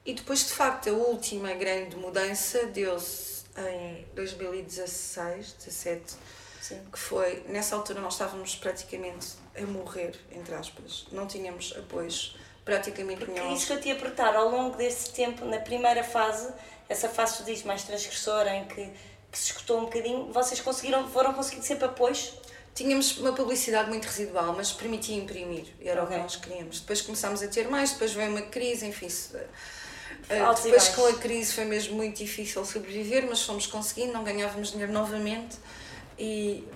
E 0.07 0.15
depois, 0.15 0.47
de 0.47 0.53
facto, 0.53 0.89
a 0.91 0.93
última 0.93 1.53
grande 1.55 1.97
mudança 1.97 2.67
deu-se 2.67 3.45
em 3.57 4.07
2016, 4.15 5.53
17, 5.53 6.15
Sim. 6.61 6.81
que 6.93 6.99
foi, 6.99 7.45
nessa 7.49 7.77
altura 7.77 8.01
nós 8.01 8.15
estávamos 8.15 8.57
praticamente 8.57 9.29
a 9.57 9.63
morrer, 9.63 10.19
entre 10.33 10.55
aspas, 10.55 11.07
não 11.13 11.27
tínhamos 11.27 11.75
apoios 11.77 12.37
praticamente 12.65 13.25
Porque 13.25 13.39
nenhum. 13.41 13.55
isso 13.55 13.67
que 13.67 13.73
eu 13.75 13.81
te 13.81 13.89
ia 13.89 13.97
perguntar, 13.97 14.35
ao 14.35 14.49
longo 14.51 14.77
desse 14.77 15.11
tempo, 15.11 15.45
na 15.45 15.59
primeira 15.59 16.03
fase, 16.03 16.49
essa 16.89 17.09
fase 17.09 17.39
que 17.39 17.45
diz 17.45 17.63
mais 17.63 17.83
transgressora, 17.83 18.55
em 18.55 18.65
que, 18.65 18.91
que 19.31 19.39
se 19.39 19.47
escutou 19.53 19.79
um 19.79 19.85
bocadinho, 19.85 20.33
vocês 20.33 20.61
conseguiram, 20.61 21.09
foram 21.09 21.35
conseguindo 21.35 21.65
sempre 21.65 21.85
apoios? 21.87 22.35
Tínhamos 22.75 23.19
uma 23.19 23.33
publicidade 23.33 23.89
muito 23.89 24.07
residual, 24.07 24.53
mas 24.57 24.73
permitia 24.73 25.17
imprimir, 25.17 25.67
era 25.81 26.03
Ok. 26.03 26.17
o 26.17 26.19
que 26.19 26.23
nós 26.25 26.37
queríamos. 26.37 26.81
Depois 26.81 27.01
começámos 27.03 27.43
a 27.43 27.49
ter 27.49 27.69
mais, 27.69 27.93
depois 27.93 28.13
veio 28.13 28.31
uma 28.31 28.43
crise, 28.43 28.85
enfim. 28.87 29.09
se- 29.09 29.37
eh, 30.29 30.41
Altos 30.41 30.65
depois 30.65 30.89
com 30.89 31.07
a 31.07 31.13
crise 31.15 31.53
foi 31.53 31.65
mesmo 31.67 31.95
muito 31.97 32.17
difícil 32.17 32.65
sobreviver, 32.65 33.27
mas 33.29 33.43
fomos 33.43 33.67
conseguindo, 33.67 34.13
não 34.13 34.25
ganhávamos 34.25 34.73
dinheiro 34.73 34.91
novamente 34.93 35.57
e, 36.19 36.67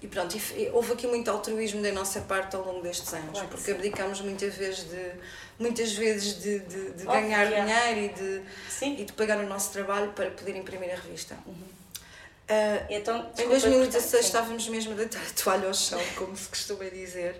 e 0.00 0.06
pronto, 0.06 0.36
e, 0.36 0.70
houve 0.72 0.92
aqui 0.92 1.06
muito 1.06 1.28
altruísmo 1.30 1.82
da 1.82 1.90
nossa 1.92 2.20
parte 2.20 2.54
ao 2.54 2.64
longo 2.64 2.82
destes 2.82 3.12
anos, 3.12 3.32
claro 3.32 3.48
porque 3.48 3.72
abdicámos 3.72 4.20
muitas 4.20 4.54
vezes 4.54 4.84
de, 4.88 5.12
muitas 5.58 5.92
vezes 5.92 6.40
de, 6.40 6.60
de, 6.60 6.90
de 6.92 7.04
ganhar 7.04 7.46
dinheiro 7.46 8.00
e 8.00 8.08
de, 8.08 9.00
e 9.02 9.04
de 9.04 9.12
pagar 9.12 9.38
o 9.38 9.46
nosso 9.48 9.72
trabalho 9.72 10.12
para 10.12 10.30
poder 10.30 10.56
imprimir 10.56 10.92
a 10.92 10.96
revista. 10.96 11.36
Uhum. 11.46 11.54
Uh, 11.54 12.86
então, 12.88 13.30
em 13.38 13.48
2016 13.48 14.24
estávamos 14.24 14.66
mesmo 14.68 14.92
a 14.92 14.96
deitar 14.96 15.20
a 15.20 15.30
toalha 15.42 15.68
ao 15.68 15.74
chão, 15.74 16.00
como 16.16 16.34
se 16.36 16.48
costuma 16.48 16.84
dizer, 16.84 17.38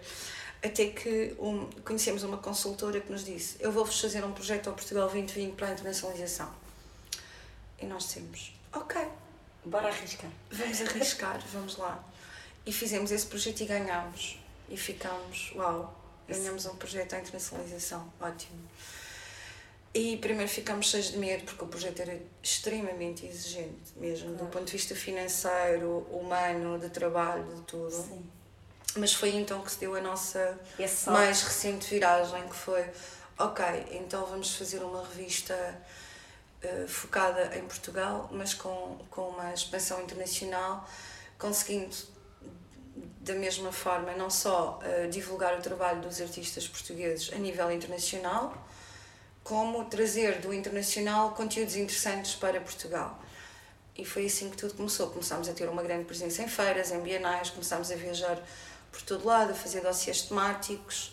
até 0.62 0.86
que 0.86 1.34
um, 1.38 1.66
conhecemos 1.84 2.24
uma 2.24 2.36
consultora 2.36 3.00
que 3.00 3.10
nos 3.10 3.24
disse: 3.24 3.56
Eu 3.60 3.72
vou-vos 3.72 3.98
fazer 3.98 4.24
um 4.24 4.32
projeto 4.32 4.68
ao 4.68 4.74
Portugal 4.74 5.08
2020 5.08 5.54
para 5.54 5.68
a 5.68 5.72
internacionalização. 5.72 6.52
E 7.80 7.86
nós 7.86 8.04
dissemos: 8.04 8.52
Ok. 8.72 9.00
Bora 9.64 9.88
arriscar. 9.88 10.30
Vamos 10.50 10.80
arriscar, 10.80 11.40
vamos 11.52 11.76
lá. 11.76 12.02
E 12.68 12.72
fizemos 12.72 13.10
esse 13.10 13.24
projeto 13.24 13.62
e 13.62 13.64
ganhámos. 13.64 14.38
E 14.68 14.76
ficámos, 14.76 15.52
uau, 15.54 15.98
ganhamos 16.28 16.66
um 16.66 16.76
projeto 16.76 17.14
à 17.14 17.18
internacionalização, 17.18 18.12
ótimo. 18.20 18.60
E 19.94 20.18
primeiro 20.18 20.50
ficámos 20.50 20.90
cheios 20.90 21.12
de 21.12 21.16
medo, 21.16 21.44
porque 21.44 21.64
o 21.64 21.66
projeto 21.66 22.00
era 22.00 22.20
extremamente 22.42 23.24
exigente, 23.24 23.94
mesmo, 23.96 24.34
claro. 24.34 24.44
do 24.44 24.50
ponto 24.50 24.66
de 24.66 24.72
vista 24.72 24.94
financeiro, 24.94 26.06
humano, 26.10 26.78
de 26.78 26.90
trabalho, 26.90 27.42
de 27.44 27.62
tudo. 27.62 27.90
Sim. 27.90 28.30
Mas 28.96 29.14
foi 29.14 29.30
então 29.30 29.62
que 29.62 29.72
se 29.72 29.78
deu 29.78 29.94
a 29.94 30.02
nossa 30.02 30.60
mais 31.06 31.42
recente 31.42 31.88
viragem, 31.88 32.46
que 32.46 32.54
foi, 32.54 32.84
ok, 33.38 33.64
então 33.92 34.26
vamos 34.26 34.54
fazer 34.56 34.82
uma 34.82 35.06
revista 35.06 35.54
uh, 36.62 36.86
focada 36.86 37.56
em 37.56 37.62
Portugal, 37.62 38.28
mas 38.30 38.52
com, 38.52 38.98
com 39.10 39.30
uma 39.30 39.54
expansão 39.54 40.02
internacional, 40.02 40.86
conseguindo 41.38 41.96
da 43.20 43.34
mesma 43.34 43.72
forma, 43.72 44.12
não 44.12 44.30
só 44.30 44.78
uh, 44.82 45.08
divulgar 45.08 45.58
o 45.58 45.62
trabalho 45.62 46.00
dos 46.00 46.20
artistas 46.20 46.66
portugueses 46.66 47.32
a 47.32 47.36
nível 47.36 47.70
internacional, 47.70 48.66
como 49.42 49.84
trazer 49.86 50.40
do 50.40 50.52
internacional 50.52 51.32
conteúdos 51.32 51.76
interessantes 51.76 52.34
para 52.34 52.60
Portugal. 52.60 53.18
E 53.96 54.04
foi 54.04 54.26
assim 54.26 54.48
que 54.48 54.56
tudo 54.56 54.74
começou. 54.74 55.08
Começámos 55.08 55.48
a 55.48 55.52
ter 55.52 55.68
uma 55.68 55.82
grande 55.82 56.04
presença 56.04 56.42
em 56.42 56.48
feiras, 56.48 56.92
em 56.92 57.00
bienais, 57.00 57.50
começámos 57.50 57.90
a 57.90 57.96
viajar 57.96 58.38
por 58.92 59.02
todo 59.02 59.26
lado, 59.26 59.50
a 59.50 59.54
fazer 59.54 59.80
dossiês 59.80 60.22
temáticos. 60.22 61.12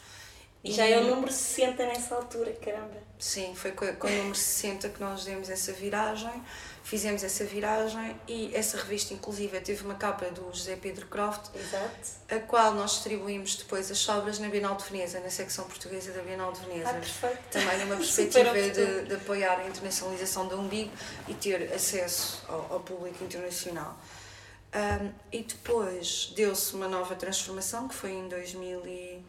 E, 0.63 0.72
já 0.72 0.86
é 0.86 1.00
o 1.00 1.04
número 1.04 1.32
60 1.32 1.86
nessa 1.86 2.15
altura, 2.15 2.51
caramba. 2.54 2.98
Sim, 3.20 3.54
foi 3.56 3.72
com, 3.72 3.88
com 3.96 4.08
o 4.08 4.12
número 4.12 4.36
60 4.36 4.89
que 4.89 5.00
nós 5.00 5.24
demos 5.25 5.50
essa 5.50 5.72
viragem 5.74 6.44
fizemos 6.86 7.24
essa 7.24 7.44
viragem 7.44 8.15
e 8.27 8.56
essa 8.56 8.77
revista, 8.77 9.12
inclusive, 9.12 9.60
teve 9.60 9.84
uma 9.84 9.96
capa 9.96 10.25
do 10.25 10.54
José 10.54 10.75
Pedro 10.75 11.08
Croft, 11.08 11.50
Exato. 11.56 11.89
a 12.30 12.39
qual 12.42 12.75
nós 12.75 12.92
distribuímos 12.92 13.56
depois 13.56 13.89
as 13.89 13.98
sobras 13.98 14.38
na 14.38 14.50
Bienal 14.50 14.75
de 14.75 14.84
Veneza, 14.84 15.20
na 15.20 15.32
secção 15.32 15.65
portuguesa 15.65 16.12
da 16.12 16.22
Bienal 16.22 16.54
de 16.54 16.60
Veneza. 16.60 16.92
Ah, 16.92 16.94
perfeito. 16.94 17.39
Também 17.50 17.80
numa 17.80 17.96
perspectiva 17.98 18.54
de, 18.54 19.06
de, 19.06 19.15
apoiar 19.15 19.60
a 19.62 19.68
internacionalização 19.68 20.48
do 20.48 20.60
umbigo 20.60 20.92
e 21.27 21.34
ter 21.34 21.74
acesso 21.74 22.44
ao, 22.48 22.74
ao 22.74 22.80
público 22.82 23.24
internacional. 23.24 23.98
Um, 24.75 25.12
e 25.32 25.42
depois 25.42 26.34
deu-se 26.36 26.75
uma 26.75 26.88
nova 26.88 27.15
transformação, 27.15 27.88
que 27.88 27.96
foi 27.96 28.12
em 28.12 28.27
2000 28.27 28.86
e, 28.86 29.24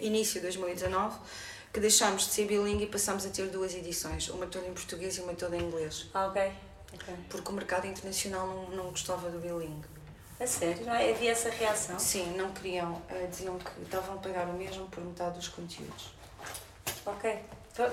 início 0.00 0.40
de 0.40 0.48
2019, 0.48 1.18
que 1.72 1.78
deixámos 1.78 2.26
de 2.26 2.32
ser 2.32 2.46
bilingue 2.46 2.84
e 2.84 2.86
passámos 2.88 3.24
a 3.26 3.28
ter 3.28 3.46
duas 3.48 3.74
edições, 3.74 4.28
uma 4.28 4.46
toda 4.46 4.66
em 4.66 4.72
português 4.72 5.18
e 5.18 5.20
uma 5.20 5.34
toda 5.34 5.56
em 5.56 5.60
inglês. 5.60 6.06
Ok. 6.12 6.52
Okay. 6.94 7.14
Porque 7.28 7.50
o 7.50 7.52
mercado 7.52 7.86
internacional 7.86 8.46
não, 8.46 8.70
não 8.70 8.84
gostava 8.90 9.30
do 9.30 9.38
bilingue. 9.38 9.86
A 10.40 10.46
sério? 10.46 10.84
Não 10.84 10.92
havia 10.92 11.30
essa 11.30 11.48
reação? 11.48 11.98
Sim, 11.98 12.34
não 12.36 12.50
queriam. 12.52 13.00
Eh, 13.08 13.26
diziam 13.30 13.56
que 13.58 13.82
estavam 13.82 14.16
a 14.16 14.18
pagar 14.18 14.48
o 14.48 14.52
mesmo 14.54 14.86
por 14.88 15.04
metade 15.04 15.36
dos 15.36 15.48
conteúdos. 15.48 16.12
Ok. 17.06 17.38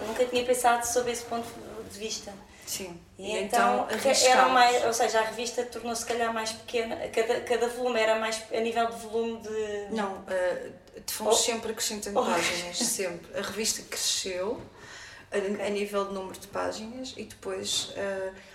Nunca 0.07 0.25
tinha 0.25 0.45
pensado 0.45 0.85
sobre 0.85 1.11
esse 1.11 1.23
ponto 1.25 1.47
de 1.91 1.99
vista. 1.99 2.33
Sim. 2.65 2.99
E, 3.17 3.31
e 3.31 3.43
então, 3.43 3.87
então 3.91 4.11
era 4.11 4.47
mais, 4.47 4.85
ou 4.85 4.93
seja, 4.93 5.19
a 5.19 5.23
revista 5.23 5.63
tornou-se 5.65 6.05
calhar 6.05 6.33
mais 6.33 6.51
pequena, 6.51 6.95
cada, 7.09 7.41
cada 7.41 7.67
volume 7.67 7.99
era 7.99 8.17
mais 8.19 8.43
a 8.51 8.59
nível 8.59 8.87
de 8.87 8.97
volume 8.97 9.41
de. 9.41 9.87
Não, 9.95 10.13
uh, 10.13 10.71
fomos 11.07 11.35
oh. 11.35 11.37
sempre 11.37 11.71
acrescentando 11.71 12.19
oh. 12.19 12.25
páginas, 12.25 12.77
sempre. 12.77 13.37
A 13.37 13.41
revista 13.41 13.81
cresceu 13.83 14.61
a, 15.31 15.37
okay. 15.37 15.65
a, 15.65 15.69
nível 15.69 16.05
de 16.05 16.13
número 16.13 16.39
de 16.39 16.47
páginas 16.47 17.13
e 17.17 17.23
depois. 17.23 17.89
Uh, 17.89 18.50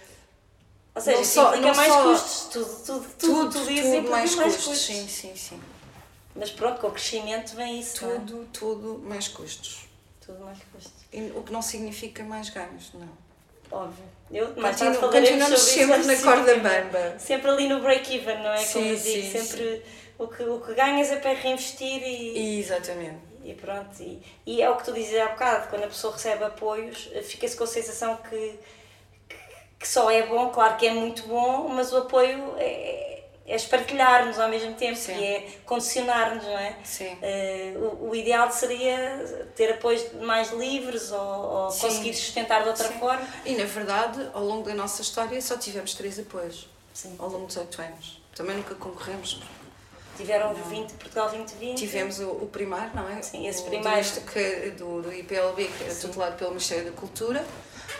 ou 0.96 1.02
seja, 1.02 1.24
só, 1.24 1.54
implica 1.54 1.74
mais 1.74 1.92
só, 1.92 2.02
custos, 2.02 2.48
tudo, 2.50 2.64
tudo, 2.64 2.84
tudo, 2.84 3.04
tudo, 3.18 3.52
tudo 3.52 3.66
tudo 3.66 4.10
mais, 4.10 4.34
mais 4.34 4.54
custos. 4.54 4.64
custos. 4.64 4.96
Sim, 4.96 5.06
sim, 5.06 5.36
sim. 5.36 5.60
Mas 6.34 6.50
pronto, 6.50 6.80
com 6.80 6.86
o 6.86 6.90
crescimento 6.90 7.54
vem 7.54 7.78
isso. 7.80 7.98
Tudo, 7.98 8.42
é? 8.42 8.46
tudo 8.50 8.98
mais 9.04 9.28
custos. 9.28 9.88
Tudo 10.24 10.42
mais 10.42 10.58
custos. 10.72 11.04
E, 11.12 11.20
o 11.36 11.42
que 11.42 11.52
não 11.52 11.60
significa 11.60 12.24
mais 12.24 12.48
ganhos, 12.48 12.92
não. 12.94 13.08
Óbvio. 13.70 14.04
Eu, 14.30 14.54
mas 14.56 14.78
Continu, 14.78 15.10
continuamos 15.10 15.60
sempre 15.60 15.98
na 16.04 16.16
corda 16.16 16.54
bamba. 16.56 17.18
Sempre 17.18 17.50
ali 17.50 17.68
no 17.68 17.80
break-even, 17.80 18.38
não 18.38 18.52
é? 18.52 18.58
Sim, 18.58 18.72
Como 18.72 18.86
eu 18.86 18.96
digo, 18.96 19.22
sim, 19.22 19.32
sempre 19.32 19.76
sim. 19.76 19.82
O, 20.18 20.28
que, 20.28 20.42
o 20.44 20.60
que 20.60 20.72
ganhas 20.72 21.10
é 21.10 21.16
para 21.16 21.34
reinvestir 21.34 22.02
e. 22.02 22.58
Exatamente. 22.58 23.20
E 23.44 23.52
pronto. 23.52 24.02
E, 24.02 24.22
e 24.46 24.62
é 24.62 24.70
o 24.70 24.76
que 24.76 24.84
tu 24.84 24.94
dizes 24.94 25.20
há 25.20 25.28
bocado, 25.28 25.68
quando 25.68 25.84
a 25.84 25.88
pessoa 25.88 26.14
recebe 26.14 26.42
apoios, 26.44 27.10
fica-se 27.22 27.54
com 27.54 27.64
a 27.64 27.66
sensação 27.66 28.16
que, 28.16 28.58
que, 29.78 29.86
só 29.86 30.10
é 30.10 30.26
bom, 30.26 30.50
claro 30.50 30.76
que 30.76 30.86
é 30.86 30.92
muito 30.92 31.24
bom, 31.24 31.68
mas 31.68 31.92
o 31.92 31.98
apoio 31.98 32.54
é, 32.58 33.24
é 33.46 33.54
espartilhar-nos 33.54 34.38
ao 34.38 34.48
mesmo 34.48 34.74
tempo 34.74 34.96
Sim. 34.96 35.12
e 35.12 35.24
é 35.24 35.48
condicionar-nos, 35.64 36.44
não 36.44 36.58
é? 36.58 36.76
Sim. 36.82 37.12
Uh, 37.14 37.78
o, 37.78 38.10
o, 38.10 38.16
ideal 38.16 38.50
seria 38.50 39.46
ter 39.54 39.72
apoios 39.72 40.12
mais 40.14 40.50
livres 40.50 41.12
ou, 41.12 41.20
ou 41.20 41.66
conseguir 41.68 42.14
sustentar 42.14 42.62
de 42.62 42.68
outra 42.68 42.88
Sim. 42.88 42.98
forma. 42.98 43.26
E 43.44 43.54
na 43.54 43.64
verdade, 43.64 44.28
ao 44.32 44.42
longo 44.42 44.64
da 44.68 44.74
nossa 44.74 45.02
história, 45.02 45.40
só 45.40 45.56
tivemos 45.56 45.94
três 45.94 46.18
apoios 46.18 46.68
Sim. 46.92 47.14
ao 47.18 47.28
longo 47.28 47.46
dos 47.46 47.56
oito 47.56 47.80
anos. 47.80 48.20
Também 48.34 48.56
nunca 48.56 48.74
concorremos. 48.74 49.40
Tiveram 50.16 50.54
não. 50.54 50.64
20, 50.64 50.94
Portugal 50.94 51.28
2020? 51.28 51.78
Tivemos 51.78 52.20
o, 52.20 52.30
o 52.30 52.48
primário, 52.48 52.90
não 52.94 53.08
é? 53.08 53.20
Sim, 53.20 53.46
esse 53.46 53.62
primário. 53.62 54.02
Do, 54.76 55.02
do, 55.02 55.02
do 55.02 55.12
IPLB, 55.12 55.68
que 55.68 55.84
era 55.84 55.94
tutelado 55.94 56.36
pelo 56.36 56.50
Ministério 56.50 56.86
da 56.86 56.92
Cultura 56.92 57.44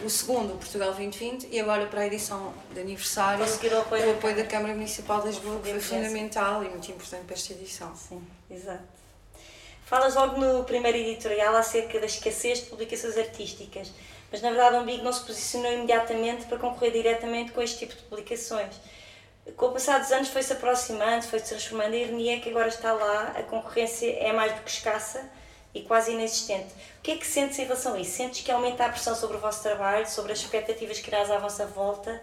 o 0.05 0.11
segundo, 0.11 0.55
o 0.55 0.59
Portugal 0.59 0.93
2020, 0.93 1.49
e 1.51 1.61
agora 1.61 1.87
para 1.87 2.03
a 2.03 2.07
edição 2.07 2.53
de 2.73 2.81
aniversário, 2.81 3.45
o 3.45 3.81
apoio, 3.81 4.09
o 4.09 4.11
apoio 4.13 4.37
da 4.37 4.45
Câmara 4.45 4.75
Municipal 4.75 5.21
de 5.21 5.29
Lisboa, 5.29 5.61
que 5.61 5.71
foi 5.71 5.81
fundamental 5.81 6.63
e 6.65 6.69
muito 6.69 6.91
importante 6.91 7.25
para 7.25 7.35
esta 7.35 7.53
edição. 7.53 7.95
Sim, 7.97 8.23
exato. 8.51 8.85
Falas 9.87 10.15
logo 10.15 10.39
no 10.39 10.65
primeiro 10.65 10.99
editorial 10.99 11.55
acerca 11.55 12.01
da 12.01 12.07
escassez 12.07 12.59
de 12.59 12.67
publicações 12.67 13.17
artísticas, 13.17 13.93
mas 14.31 14.43
na 14.43 14.51
verdade 14.51 14.77
o 14.77 14.81
Umbigo 14.81 15.05
não 15.05 15.13
se 15.13 15.25
posicionou 15.25 15.73
imediatamente 15.73 16.45
para 16.47 16.59
concorrer 16.59 16.93
diretamente 16.93 17.53
com 17.53 17.63
este 17.63 17.79
tipo 17.79 17.95
de 17.95 18.03
publicações. 18.03 18.75
Com 19.57 19.67
o 19.67 19.73
passar 19.73 20.01
dos 20.01 20.11
anos 20.11 20.29
foi-se 20.29 20.53
aproximando, 20.53 21.25
foi-se 21.27 21.51
transformando, 21.51 21.95
a 21.95 21.97
ironia 21.97 22.37
é 22.37 22.41
que 22.41 22.51
agora 22.51 22.67
está 22.67 22.93
lá, 22.93 23.33
a 23.37 23.45
concorrência 23.45 24.11
é 24.19 24.33
mais 24.33 24.53
do 24.53 24.63
que 24.63 24.71
escassa, 24.71 25.31
e 25.77 25.83
quase 25.83 26.13
inexistente. 26.13 26.73
O 26.99 27.03
que 27.03 27.13
é 27.13 27.17
que 27.17 27.27
sentes 27.27 27.59
em 27.59 27.65
relação 27.65 27.95
a 27.95 28.01
isso? 28.01 28.13
Sentes 28.13 28.41
que 28.41 28.51
aumenta 28.51 28.85
a 28.85 28.89
pressão 28.89 29.15
sobre 29.15 29.37
o 29.37 29.41
vosso 29.41 29.63
trabalho, 29.63 30.09
sobre 30.09 30.33
as 30.33 30.39
expectativas 30.39 31.01
criadas 31.01 31.31
à 31.31 31.39
vossa 31.39 31.67
volta, 31.67 32.23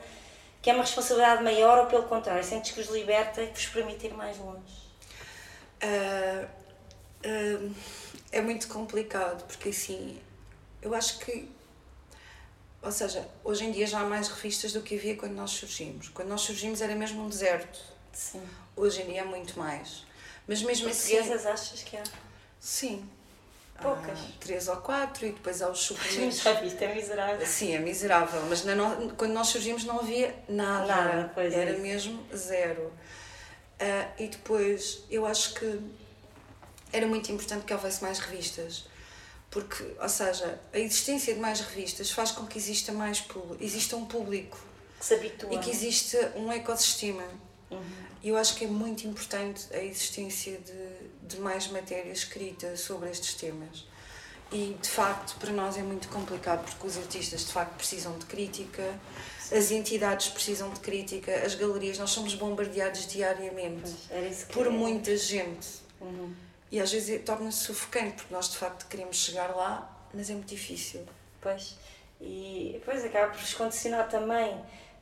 que 0.62 0.70
é 0.70 0.74
uma 0.74 0.84
responsabilidade 0.84 1.44
maior 1.44 1.80
ou 1.80 1.86
pelo 1.86 2.04
contrário, 2.04 2.44
sentes 2.44 2.72
que 2.72 2.82
vos 2.82 2.92
liberta 2.92 3.42
e 3.44 3.48
que 3.48 3.54
vos 3.54 3.68
permite 3.68 4.08
ir 4.08 4.14
mais 4.14 4.38
longe? 4.38 4.84
Uh, 5.84 6.46
uh, 7.26 7.76
é 8.32 8.42
muito 8.42 8.68
complicado, 8.68 9.46
porque 9.46 9.70
assim, 9.70 10.20
eu 10.82 10.94
acho 10.96 11.20
que 11.20 11.50
ou 12.84 12.92
seja, 12.92 13.26
hoje 13.46 13.64
em 13.64 13.72
dia 13.72 13.88
já 13.88 14.02
há 14.02 14.04
mais 14.04 14.28
revistas 14.28 14.74
do 14.74 14.82
que 14.82 14.96
havia 14.96 15.16
quando 15.16 15.32
nós 15.32 15.52
surgimos. 15.52 16.10
Quando 16.10 16.28
nós 16.28 16.42
surgimos 16.42 16.82
era 16.82 16.94
mesmo 16.94 17.24
um 17.24 17.30
deserto. 17.30 17.80
Sim. 18.12 18.44
Hoje 18.76 19.02
em 19.02 19.06
dia 19.06 19.22
é 19.22 19.24
muito 19.24 19.58
mais. 19.58 20.06
Mas 20.46 20.62
mesmo 20.62 20.90
Portuguesas 20.90 21.46
assim. 21.46 21.48
achas 21.48 21.84
que 21.84 21.96
há? 21.96 22.04
Sim. 22.60 23.10
Poucas. 23.82 24.18
Ah, 24.18 24.32
três 24.40 24.68
ou 24.68 24.78
quatro 24.78 25.26
e 25.26 25.32
depois 25.32 25.62
há 25.62 25.70
os 25.70 25.80
suplementos. 25.80 26.42
Já 26.42 26.54
viste, 26.54 26.84
é 26.84 26.94
miserável. 26.94 27.46
Sim, 27.46 27.76
é 27.76 27.80
miserável, 27.80 28.42
mas 28.48 28.64
no... 28.64 29.14
quando 29.16 29.34
nós 29.34 29.48
surgimos 29.48 29.84
não 29.84 30.00
havia 30.00 30.34
nada. 30.48 30.88
Nada, 30.88 31.32
pois 31.34 31.54
Era 31.54 31.72
é 31.72 31.78
mesmo 31.78 32.24
zero. 32.36 32.84
Uh, 32.84 34.22
e 34.22 34.28
depois 34.28 35.04
eu 35.10 35.26
acho 35.26 35.56
que 35.56 35.82
era 36.92 37.08
muito 37.08 37.32
importante 37.32 37.66
que 37.66 37.74
houvesse 37.74 38.02
mais 38.04 38.20
revistas. 38.20 38.86
Porque, 39.50 39.84
ou 40.02 40.10
seja, 40.10 40.60
a 40.72 40.80
existência 40.80 41.34
de 41.34 41.40
mais 41.40 41.60
revistas 41.60 42.10
faz 42.10 42.32
com 42.32 42.46
que 42.48 42.58
exista 42.58 42.92
mais 42.92 43.22
público, 43.22 43.64
exista 43.64 43.96
um 43.96 44.06
público. 44.06 44.58
Que 44.98 45.06
se 45.06 45.14
habitua. 45.14 45.54
E 45.54 45.60
que 45.60 45.70
exista 45.70 46.34
um 46.36 46.52
ecossistema. 46.52 47.24
Uhum. 47.70 47.82
E 48.24 48.30
eu 48.30 48.38
acho 48.38 48.56
que 48.56 48.66
é 48.66 48.68
muito 48.68 49.06
importante 49.06 49.68
a 49.74 49.78
existência 49.78 50.58
de, 50.58 50.74
de 51.28 51.40
mais 51.40 51.68
matéria 51.68 52.12
escrita 52.12 52.76
sobre 52.78 53.10
estes 53.10 53.36
temas. 53.36 53.86
E 54.52 54.78
de 54.80 54.90
facto, 54.90 55.36
para 55.40 55.52
nós 55.52 55.78
é 55.78 55.82
muito 55.82 56.08
complicado 56.10 56.64
porque 56.64 56.86
os 56.86 56.98
artistas 56.98 57.46
de 57.46 57.52
facto 57.52 57.76
precisam 57.76 58.18
de 58.20 58.26
crítica, 58.26 59.00
as 59.52 59.72
entidades 59.72 60.30
precisam 60.30 60.70
de 60.70 60.80
crítica, 60.80 61.34
as 61.44 61.56
galerias, 61.56 61.98
nós 61.98 62.12
somos 62.12 62.36
bombardeados 62.36 63.08
diariamente 63.08 63.92
por 64.52 64.70
muita 64.70 65.18
gente. 65.18 65.68
Uhum. 66.00 66.34
E 66.72 66.80
às 66.80 66.92
vezes 66.92 67.22
torna-se 67.24 67.60
sufocante, 67.60 68.16
porque 68.18 68.34
nós 68.34 68.50
de 68.50 68.58
facto 68.58 68.88
queremos 68.88 69.18
chegar 69.18 69.56
lá, 69.56 70.08
mas 70.14 70.30
é 70.30 70.34
muito 70.34 70.50
difícil. 70.50 71.02
Pois, 71.42 71.76
e 72.22 72.72
depois 72.74 73.04
acaba 73.04 73.32
por 73.32 73.40
nos 73.40 73.54
condicionar 73.54 74.08
também, 74.08 74.56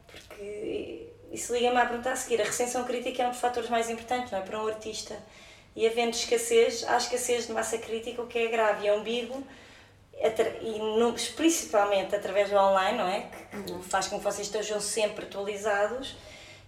porque 0.08 1.08
isso 1.32 1.54
liga-me 1.54 1.78
a 1.78 1.86
perguntar 1.86 2.14
a 2.14 2.16
seguir: 2.16 2.42
a 2.42 2.46
recensão 2.46 2.84
crítica 2.84 3.24
é 3.24 3.28
um 3.28 3.32
dos 3.32 3.40
fatores 3.40 3.70
mais 3.70 3.90
importantes 3.90 4.32
não 4.32 4.40
é? 4.40 4.42
para 4.42 4.62
um 4.62 4.68
artista. 4.68 5.18
E 5.76 5.88
havendo 5.88 6.14
escassez, 6.14 6.84
há 6.88 6.98
escassez 6.98 7.48
de 7.48 7.54
massa 7.54 7.78
crítica, 7.78 8.22
o 8.22 8.28
que 8.28 8.38
é 8.38 8.48
grave 8.48 8.86
e 8.86 8.90
é 8.90 8.94
umbigo, 8.94 9.42
e 10.62 10.80
no, 10.80 11.14
principalmente 11.36 12.16
através 12.16 12.50
do 12.50 12.56
online, 12.56 12.98
não 12.98 13.08
é? 13.08 13.30
Que 13.66 13.72
uhum. 13.72 13.82
faz 13.82 14.08
com 14.08 14.18
que 14.18 14.24
vocês 14.24 14.48
estejam 14.48 14.80
sempre 14.80 15.26
atualizados. 15.26 16.12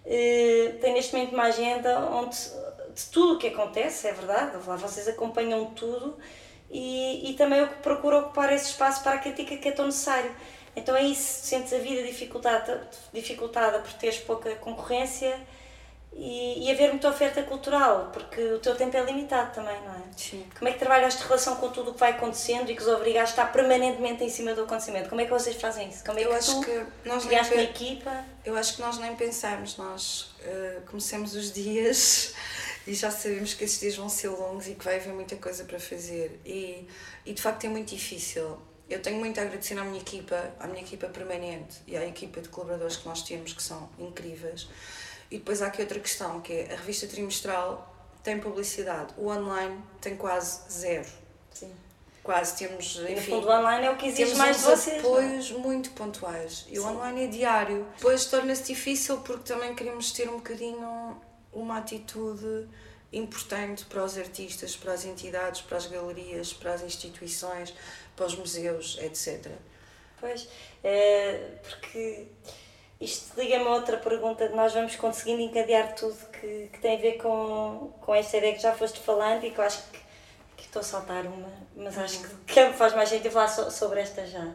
Uh, 0.05 0.79
tem 0.81 0.93
neste 0.93 1.13
momento 1.13 1.33
uma 1.33 1.43
agenda 1.43 1.99
onde 1.99 2.37
de 2.93 3.05
tudo 3.05 3.35
o 3.35 3.37
que 3.37 3.47
acontece, 3.47 4.07
é 4.07 4.13
verdade, 4.13 4.57
lá 4.67 4.75
vocês 4.75 5.07
acompanham 5.07 5.65
tudo 5.73 6.17
e, 6.69 7.31
e 7.31 7.33
também 7.33 7.65
procuram 7.81 8.19
ocupar 8.19 8.51
esse 8.53 8.65
espaço 8.65 9.01
para 9.01 9.13
a 9.13 9.17
crítica 9.17 9.57
que 9.57 9.69
é 9.69 9.71
tão 9.71 9.85
necessário. 9.85 10.33
Então 10.75 10.95
é 10.95 11.03
isso, 11.03 11.45
sentes 11.45 11.71
a 11.73 11.77
vida 11.77 12.03
dificultada, 12.03 12.87
dificultada 13.11 13.79
por 13.79 13.93
teres 13.93 14.17
pouca 14.19 14.55
concorrência 14.55 15.39
e, 16.15 16.65
e 16.65 16.71
haver 16.71 16.89
muita 16.89 17.09
oferta 17.09 17.41
cultural, 17.43 18.11
porque 18.13 18.39
o 18.39 18.59
teu 18.59 18.75
tempo 18.75 18.95
é 18.95 19.03
limitado 19.03 19.53
também, 19.53 19.75
não 19.81 19.93
é? 19.93 20.03
Sim. 20.15 20.45
Como 20.57 20.69
é 20.69 20.73
que 20.73 20.79
trabalhas 20.79 21.17
de 21.17 21.23
relação 21.23 21.55
com 21.55 21.69
tudo 21.69 21.91
o 21.91 21.93
que 21.93 21.99
vai 21.99 22.11
acontecendo 22.11 22.69
e 22.69 22.75
que 22.75 22.81
os 22.81 22.87
obriga 22.87 23.21
a 23.21 23.23
estar 23.23 23.51
permanentemente 23.51 24.23
em 24.23 24.29
cima 24.29 24.53
do 24.53 24.63
acontecimento? 24.63 25.09
Como 25.09 25.21
é 25.21 25.25
que 25.25 25.31
vocês 25.31 25.55
fazem 25.55 25.89
isso? 25.89 26.03
Como 26.03 26.19
é 26.19 26.23
eu 26.23 26.29
que 26.29 26.35
acho 26.35 26.61
tu 26.61 26.65
que 26.65 26.85
nós 27.05 27.25
criaste 27.25 27.53
uma 27.53 27.63
equipa? 27.63 28.25
Eu 28.45 28.55
acho 28.55 28.75
que 28.75 28.81
nós 28.81 28.99
nem 28.99 29.15
pensamos, 29.15 29.77
nós 29.77 30.33
uh, 30.41 30.81
começamos 30.85 31.35
os 31.35 31.51
dias 31.51 32.33
e 32.85 32.93
já 32.93 33.09
sabemos 33.09 33.55
que 33.55 33.63
esses 33.63 33.79
dias 33.79 33.95
vão 33.95 34.07
ser 34.07 34.29
longos 34.29 34.67
e 34.67 34.75
que 34.75 34.85
vai 34.85 34.97
haver 34.97 35.13
muita 35.13 35.35
coisa 35.37 35.63
para 35.63 35.79
fazer 35.79 36.39
e, 36.45 36.87
e 37.25 37.33
de 37.33 37.41
facto 37.41 37.65
é 37.65 37.69
muito 37.69 37.89
difícil. 37.89 38.59
Eu 38.87 39.01
tenho 39.01 39.17
muito 39.17 39.39
a 39.39 39.43
agradecer 39.43 39.79
à 39.79 39.83
minha 39.83 39.99
equipa, 39.99 40.51
à 40.59 40.67
minha 40.67 40.81
equipa 40.81 41.07
permanente 41.07 41.77
e 41.87 41.97
à 41.97 42.05
equipa 42.05 42.41
de 42.41 42.49
colaboradores 42.49 42.97
que 42.97 43.07
nós 43.07 43.23
temos 43.23 43.53
que 43.53 43.63
são 43.63 43.89
incríveis 43.97 44.67
e 45.33 45.37
depois 45.39 45.63
há 45.63 45.67
aqui 45.67 45.81
outra 45.81 45.99
questão, 45.99 46.39
que 46.41 46.53
é 46.53 46.73
a 46.73 46.75
revista 46.75 47.07
trimestral 47.07 47.91
tem 48.21 48.39
publicidade, 48.39 49.15
o 49.17 49.29
online 49.29 49.81
tem 49.99 50.15
quase 50.15 50.71
zero. 50.71 51.09
Sim. 51.51 51.71
Quase 52.21 52.55
temos, 52.55 52.97
enfim... 52.97 53.11
E 53.11 53.15
no 53.15 53.21
fundo 53.21 53.47
o 53.47 53.51
online 53.51 53.87
é 53.87 53.91
o 53.91 53.97
que 53.97 54.05
exige 54.05 54.35
mais 54.35 54.57
de 54.57 54.63
vocês, 54.63 54.95
é? 54.95 54.99
apoios 54.99 55.49
não? 55.49 55.59
muito 55.59 55.89
pontuais. 55.91 56.67
E 56.69 56.75
Sim. 56.75 56.81
o 56.81 56.85
online 56.85 57.23
é 57.23 57.27
diário. 57.27 57.87
Depois 57.95 58.27
torna-se 58.27 58.63
difícil 58.63 59.17
porque 59.21 59.51
também 59.51 59.73
queremos 59.73 60.11
ter 60.11 60.29
um 60.29 60.35
bocadinho 60.35 61.19
uma 61.51 61.79
atitude 61.79 62.69
importante 63.11 63.85
para 63.85 64.03
os 64.03 64.15
artistas, 64.15 64.75
para 64.75 64.93
as 64.93 65.03
entidades, 65.03 65.61
para 65.61 65.77
as 65.77 65.87
galerias, 65.87 66.53
para 66.53 66.73
as 66.73 66.83
instituições, 66.83 67.73
para 68.15 68.27
os 68.27 68.35
museus, 68.35 68.99
etc. 69.01 69.51
Pois, 70.19 70.47
é, 70.83 71.57
porque 71.67 72.27
isto 73.03 73.39
liga-me 73.39 73.65
a 73.65 73.71
outra 73.71 73.97
pergunta 73.97 74.47
nós 74.49 74.73
vamos 74.73 74.95
conseguindo 74.95 75.41
encadear 75.41 75.93
tudo 75.93 76.15
que, 76.31 76.69
que 76.71 76.79
tem 76.79 76.95
a 76.95 76.99
ver 76.99 77.17
com, 77.17 77.91
com 77.99 78.15
esta 78.15 78.37
ideia 78.37 78.53
que 78.53 78.61
já 78.61 78.73
foste 78.73 78.99
falando 78.99 79.43
e 79.43 79.51
que 79.51 79.59
eu 79.59 79.63
acho 79.63 79.83
que, 79.91 79.99
que 80.57 80.63
estou 80.63 80.79
a 80.79 80.83
saltar 80.83 81.25
uma, 81.25 81.51
mas 81.75 81.97
acho 81.97 82.21
que, 82.21 82.53
que 82.53 82.73
faz 82.73 82.93
mais 82.93 83.09
sentido 83.09 83.31
falar 83.31 83.49
so, 83.49 83.69
sobre 83.69 83.99
esta 83.99 84.25
já. 84.25 84.53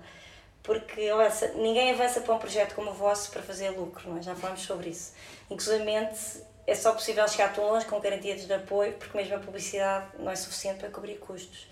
Porque 0.62 1.11
ninguém 1.55 1.93
avança 1.93 2.21
para 2.21 2.35
um 2.35 2.38
projeto 2.38 2.75
como 2.75 2.90
o 2.90 2.95
vosso 2.95 3.31
para 3.31 3.43
fazer 3.43 3.71
lucro, 3.71 4.11
não 4.11 4.19
é? 4.19 4.23
já 4.23 4.35
falamos 4.35 4.62
sobre 4.62 4.90
isso. 4.90 5.12
Inclusive, 5.50 5.85
é 6.67 6.75
só 6.75 6.93
possível 6.93 7.26
chegar 7.26 7.55
tão 7.55 7.67
longe 7.67 7.87
com 7.87 7.99
garantias 8.00 8.47
de 8.47 8.52
apoio, 8.52 8.93
porque 8.95 9.17
mesmo 9.17 9.37
a 9.37 9.38
publicidade 9.38 10.07
não 10.19 10.31
é 10.31 10.37
suficiente 10.37 10.81
para 10.81 10.90
cobrir 10.90 11.17
custos. 11.19 11.67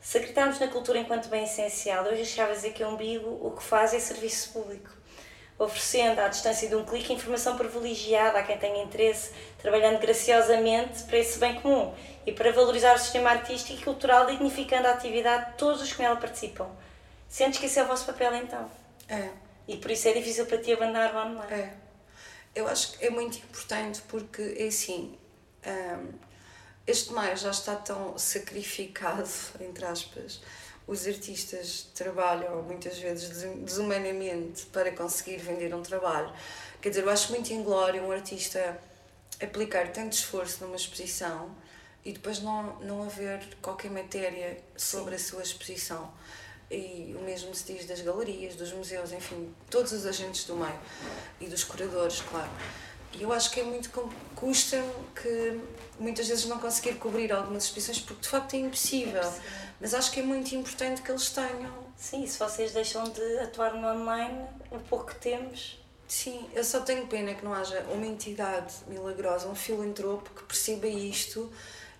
Se 0.00 0.18
acreditarmos 0.18 0.58
na 0.58 0.68
cultura 0.68 0.98
enquanto 0.98 1.28
bem 1.28 1.44
essencial, 1.44 2.06
eu 2.06 2.16
já 2.16 2.24
chegava 2.24 2.52
a 2.52 2.54
dizer 2.54 2.72
que 2.72 2.82
o 2.82 2.88
umbigo 2.88 3.28
o 3.42 3.50
que 3.50 3.62
faz 3.62 3.92
é 3.92 3.98
serviço 3.98 4.52
público 4.52 4.90
oferecendo 5.58 6.20
à 6.20 6.28
distância 6.28 6.68
de 6.68 6.74
um 6.74 6.84
clique 6.84 7.12
informação 7.12 7.56
privilegiada 7.56 8.38
a 8.38 8.42
quem 8.42 8.58
tenha 8.58 8.82
interesse, 8.82 9.30
trabalhando 9.58 10.00
graciosamente 10.00 11.04
para 11.04 11.18
esse 11.18 11.38
bem 11.38 11.60
comum 11.60 11.94
e 12.26 12.32
para 12.32 12.50
valorizar 12.52 12.94
o 12.94 12.98
sistema 12.98 13.30
artístico 13.30 13.80
e 13.80 13.84
cultural, 13.84 14.26
dignificando 14.26 14.88
a 14.88 14.92
atividade 14.92 15.52
de 15.52 15.58
todos 15.58 15.80
os 15.82 15.92
que 15.92 16.02
nela 16.02 16.16
participam. 16.16 16.68
Sentes 17.28 17.58
que 17.58 17.66
esse 17.66 17.78
é 17.78 17.84
o 17.84 17.86
vosso 17.86 18.06
papel 18.06 18.34
então? 18.34 18.70
É. 19.08 19.30
E 19.66 19.76
por 19.76 19.90
isso 19.90 20.08
é 20.08 20.12
difícil 20.12 20.46
para 20.46 20.58
ti 20.58 20.72
abandonar 20.72 21.14
o 21.14 21.18
online? 21.18 21.52
É. 21.52 21.74
Eu 22.54 22.68
acho 22.68 22.98
que 22.98 23.04
é 23.04 23.10
muito 23.10 23.38
importante 23.38 24.02
porque 24.08 24.56
é 24.58 24.66
assim. 24.66 25.18
Um, 25.66 26.12
este 26.86 27.12
meio 27.14 27.34
já 27.36 27.50
está 27.50 27.74
tão 27.76 28.16
sacrificado, 28.18 29.28
entre 29.60 29.84
aspas, 29.86 30.42
os 30.86 31.06
artistas 31.06 31.88
trabalham 31.94 32.62
muitas 32.62 32.98
vezes 32.98 33.30
desumanamente 33.58 34.66
para 34.66 34.92
conseguir 34.92 35.38
vender 35.38 35.74
um 35.74 35.82
trabalho. 35.82 36.32
Quer 36.80 36.90
dizer, 36.90 37.02
eu 37.02 37.10
acho 37.10 37.32
muito 37.32 37.52
inglório 37.52 38.02
um 38.02 38.12
artista 38.12 38.78
aplicar 39.42 39.90
tanto 39.92 40.12
esforço 40.12 40.62
numa 40.62 40.76
exposição 40.76 41.50
e 42.04 42.12
depois 42.12 42.40
não, 42.40 42.78
não 42.80 43.02
haver 43.02 43.40
qualquer 43.62 43.90
matéria 43.90 44.58
sobre 44.76 45.16
Sim. 45.16 45.24
a 45.24 45.28
sua 45.28 45.42
exposição. 45.42 46.12
E 46.70 47.14
o 47.18 47.22
mesmo 47.22 47.54
se 47.54 47.72
diz 47.72 47.86
das 47.86 48.00
galerias, 48.00 48.56
dos 48.56 48.72
museus, 48.72 49.12
enfim, 49.12 49.54
todos 49.70 49.92
os 49.92 50.04
agentes 50.06 50.44
do 50.44 50.56
meio 50.56 50.78
e 51.40 51.46
dos 51.46 51.64
curadores, 51.64 52.20
claro. 52.20 52.50
E 53.12 53.22
eu 53.22 53.32
acho 53.32 53.50
que 53.50 53.60
é 53.60 53.62
muito. 53.62 53.90
custa 54.34 54.82
que 55.14 55.60
muitas 55.98 56.26
vezes 56.26 56.46
não 56.46 56.58
conseguir 56.58 56.94
cobrir 56.94 57.32
algumas 57.32 57.64
exposições 57.64 58.00
porque 58.00 58.22
de 58.22 58.28
facto 58.28 58.54
é 58.54 58.58
impossível. 58.58 59.22
É 59.22 59.63
Mas 59.84 59.92
acho 59.92 60.12
que 60.12 60.20
é 60.20 60.22
muito 60.22 60.54
importante 60.54 61.02
que 61.02 61.10
eles 61.10 61.28
tenham. 61.28 61.70
Sim, 61.94 62.26
se 62.26 62.38
vocês 62.38 62.72
deixam 62.72 63.04
de 63.04 63.38
atuar 63.40 63.74
no 63.74 63.86
online, 63.86 64.46
o 64.70 64.78
pouco 64.78 65.08
que 65.08 65.16
temos. 65.16 65.78
Sim, 66.08 66.48
eu 66.54 66.64
só 66.64 66.80
tenho 66.80 67.06
pena 67.06 67.34
que 67.34 67.44
não 67.44 67.52
haja 67.52 67.80
uma 67.92 68.06
entidade 68.06 68.72
milagrosa, 68.88 69.46
um 69.46 69.54
filantropo 69.54 70.30
que 70.30 70.42
perceba 70.44 70.86
isto 70.86 71.52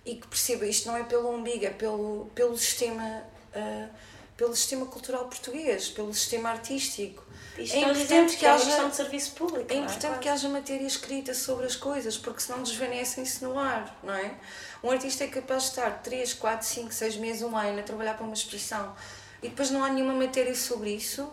e 0.03 0.15
que 0.15 0.27
perceba 0.27 0.65
isto 0.65 0.87
não 0.87 0.97
é 0.97 1.03
pelo 1.03 1.29
umbigo, 1.29 1.63
é 1.63 1.69
pelo, 1.69 2.25
pelo 2.33 2.57
sistema. 2.57 3.23
Uh, 3.55 3.89
pelo 4.37 4.55
sistema 4.55 4.85
cultural 4.85 5.25
português, 5.25 5.89
pelo 5.89 6.13
sistema 6.13 6.49
artístico. 6.49 7.23
Isto 7.57 7.75
é 7.75 7.79
importante 7.79 8.35
que, 8.35 8.45
haja 8.45 8.65
questão 8.65 8.89
de 8.89 8.95
serviço 8.95 9.31
público. 9.31 9.71
É 9.71 9.77
importante 9.77 10.15
é? 10.15 10.19
que 10.19 10.27
haja 10.27 10.49
matéria 10.49 10.85
escrita 10.85 11.33
sobre 11.33 11.65
as 11.65 11.75
coisas, 11.75 12.17
porque 12.17 12.41
senão 12.41 12.61
desvanecem-se 12.61 13.43
no 13.43 13.57
ar, 13.57 13.97
não 14.03 14.13
é? 14.13 14.35
Um 14.83 14.91
artista 14.91 15.23
é 15.23 15.27
capaz 15.27 15.63
de 15.63 15.69
estar 15.69 15.89
3, 16.03 16.33
4, 16.33 16.67
5, 16.67 16.93
6 16.93 17.15
meses, 17.15 17.41
um 17.43 17.55
ano 17.55 17.79
a 17.79 17.83
trabalhar 17.83 18.15
para 18.15 18.25
uma 18.25 18.33
exposição 18.33 18.93
e 19.41 19.49
depois 19.49 19.69
não 19.69 19.83
há 19.83 19.89
nenhuma 19.89 20.13
matéria 20.13 20.55
sobre 20.55 20.91
isso 20.91 21.31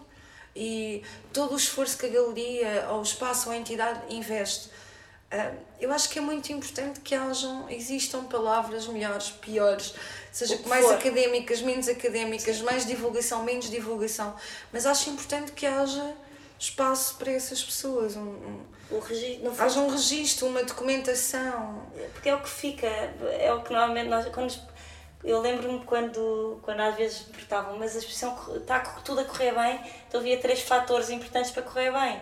e 0.54 1.02
todo 1.32 1.54
o 1.54 1.56
esforço 1.56 1.96
que 1.96 2.06
a 2.06 2.08
galeria 2.08 2.88
ou 2.90 3.00
o 3.00 3.02
espaço 3.02 3.48
ou 3.48 3.54
a 3.54 3.56
entidade 3.56 4.14
investe. 4.14 4.70
Eu 5.80 5.90
acho 5.92 6.10
que 6.10 6.18
é 6.18 6.22
muito 6.22 6.52
importante 6.52 7.00
que 7.00 7.14
hajam, 7.14 7.68
existam 7.70 8.24
palavras 8.24 8.86
melhores, 8.86 9.30
piores, 9.30 9.94
seja 10.30 10.58
mais 10.66 10.84
for. 10.84 10.94
académicas, 10.94 11.62
menos 11.62 11.88
académicas, 11.88 12.60
mais 12.60 12.86
divulgação, 12.86 13.42
menos 13.42 13.70
divulgação, 13.70 14.34
mas 14.72 14.84
acho 14.84 15.10
importante 15.10 15.52
que 15.52 15.66
haja 15.66 16.14
espaço 16.58 17.16
para 17.16 17.32
essas 17.32 17.62
pessoas. 17.62 18.16
Um, 18.16 18.20
um, 18.20 18.60
o 18.90 19.00
registro, 19.00 19.52
haja 19.58 19.80
um 19.80 19.88
registro, 19.88 20.46
uma 20.46 20.62
documentação. 20.62 21.82
Porque 22.12 22.28
é 22.28 22.34
o 22.34 22.40
que 22.40 22.50
fica, 22.50 22.86
é 22.86 23.52
o 23.52 23.62
que 23.62 23.72
normalmente 23.72 24.08
nós. 24.08 24.26
Quando, 24.28 24.54
eu 25.24 25.40
lembro-me 25.40 25.84
quando, 25.84 26.58
quando 26.62 26.80
às 26.80 26.96
vezes 26.96 27.26
me 27.26 27.32
perguntavam, 27.32 27.78
mas 27.78 27.94
a 27.94 27.98
exposição 27.98 28.36
está 28.56 28.80
tudo 28.80 29.20
a 29.20 29.24
correr 29.24 29.52
bem, 29.52 29.80
então 30.08 30.20
havia 30.20 30.38
três 30.38 30.60
fatores 30.60 31.10
importantes 31.10 31.50
para 31.50 31.62
correr 31.62 31.92
bem. 31.92 32.20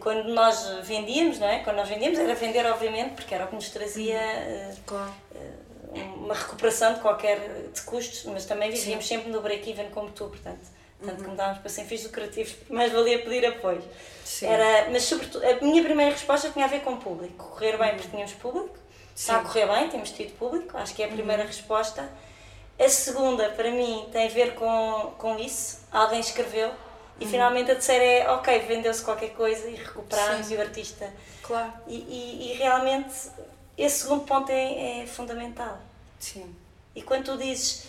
Quando 0.00 0.28
nós 0.32 0.66
vendíamos, 0.82 1.38
não 1.38 1.46
é? 1.46 1.58
Quando 1.58 1.76
nós 1.76 1.88
vendíamos 1.88 2.18
era 2.18 2.34
vender, 2.34 2.64
obviamente, 2.66 3.14
porque 3.14 3.34
era 3.34 3.44
o 3.44 3.48
que 3.48 3.54
nos 3.54 3.68
trazia. 3.68 4.18
Uhum. 4.18 4.74
Claro. 4.86 5.14
Uh, 5.32 5.64
uma 6.16 6.34
recuperação 6.34 6.94
de 6.94 7.00
qualquer 7.00 7.38
de 7.72 7.82
custos, 7.82 8.24
mas 8.24 8.44
também 8.44 8.70
vivíamos 8.70 9.06
Sim. 9.06 9.16
sempre 9.16 9.30
no 9.30 9.40
break-even 9.40 9.90
como 9.90 10.10
tu, 10.10 10.26
portanto, 10.26 10.66
tanto 11.04 11.22
uhum. 11.22 11.30
que 11.30 11.36
dávamos 11.36 11.58
para 11.58 11.68
sem 11.68 11.84
fins 11.84 12.04
lucrativos, 12.04 12.56
mais 12.68 12.92
valia 12.92 13.22
pedir 13.22 13.46
apoio. 13.46 13.82
Sim. 14.24 14.46
Era, 14.46 14.90
mas 14.90 15.04
sobretudo, 15.04 15.44
a 15.46 15.60
minha 15.64 15.82
primeira 15.82 16.12
resposta 16.12 16.50
tinha 16.50 16.64
a 16.64 16.68
ver 16.68 16.80
com 16.80 16.94
o 16.94 16.96
público, 16.96 17.50
correr 17.50 17.76
bem 17.76 17.94
porque 17.94 18.08
tínhamos 18.08 18.32
público, 18.32 18.76
Sim. 19.14 19.32
está 19.32 19.36
a 19.36 19.42
correr 19.42 19.66
bem, 19.66 19.88
temos 19.88 20.10
tido 20.10 20.36
público, 20.36 20.76
acho 20.76 20.94
que 20.94 21.02
é 21.02 21.06
a 21.06 21.08
primeira 21.08 21.42
uhum. 21.42 21.48
resposta. 21.48 22.10
A 22.76 22.88
segunda, 22.88 23.50
para 23.50 23.70
mim, 23.70 24.08
tem 24.10 24.26
a 24.26 24.30
ver 24.30 24.54
com, 24.54 25.12
com 25.16 25.38
isso, 25.38 25.86
alguém 25.92 26.18
escreveu, 26.18 26.72
e 27.20 27.24
uhum. 27.24 27.30
finalmente 27.30 27.70
a 27.70 27.74
terceira 27.74 28.04
é, 28.04 28.30
ok, 28.30 28.58
vendeu-se 28.60 29.02
qualquer 29.02 29.30
coisa 29.30 29.68
e 29.68 29.74
recuperámos 29.74 30.50
e 30.50 30.56
o 30.56 30.60
artista... 30.60 31.12
Claro. 31.42 31.72
E, 31.86 31.96
e, 31.96 32.52
e 32.52 32.54
realmente 32.54 33.14
esse 33.76 34.02
segundo 34.02 34.24
ponto 34.24 34.50
é, 34.50 35.02
é 35.02 35.06
fundamental. 35.06 35.78
Sim. 36.18 36.54
E 36.94 37.02
quando 37.02 37.24
tu 37.24 37.36
dizes, 37.36 37.84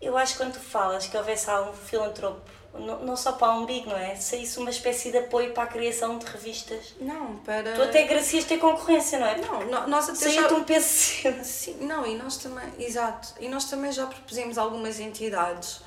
eu 0.00 0.16
acho 0.16 0.32
que 0.32 0.38
quando 0.38 0.52
tu 0.52 0.60
falas 0.60 1.06
que 1.06 1.16
houvesse 1.16 1.50
algum 1.50 1.72
filantropo 1.72 2.56
não, 2.78 2.98
não 3.00 3.16
só 3.16 3.32
para 3.32 3.54
o 3.54 3.62
umbigo, 3.62 3.88
não 3.88 3.96
é? 3.96 4.14
Saísse 4.16 4.58
uma 4.58 4.70
espécie 4.70 5.10
de 5.10 5.18
apoio 5.18 5.52
para 5.52 5.64
a 5.64 5.66
criação 5.66 6.18
de 6.18 6.26
revistas. 6.26 6.94
Não, 7.00 7.36
para. 7.36 7.72
Tu 7.72 7.82
até 7.82 8.04
gracias 8.04 8.44
ter 8.44 8.58
concorrência, 8.58 9.18
não 9.18 9.26
é? 9.26 9.38
Não, 9.38 9.88
nós 9.88 10.08
até 10.08 10.18
Saiu-te 10.18 10.50
já. 10.50 10.56
um 10.56 10.64
peso. 10.64 10.86
Sim, 11.42 11.78
não, 11.80 12.06
e 12.06 12.16
nós 12.16 12.36
também, 12.36 12.68
exato, 12.78 13.34
e 13.40 13.48
nós 13.48 13.64
também 13.64 13.90
já 13.92 14.06
propusemos 14.06 14.58
algumas 14.58 15.00
entidades 15.00 15.80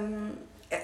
hum, 0.00 0.32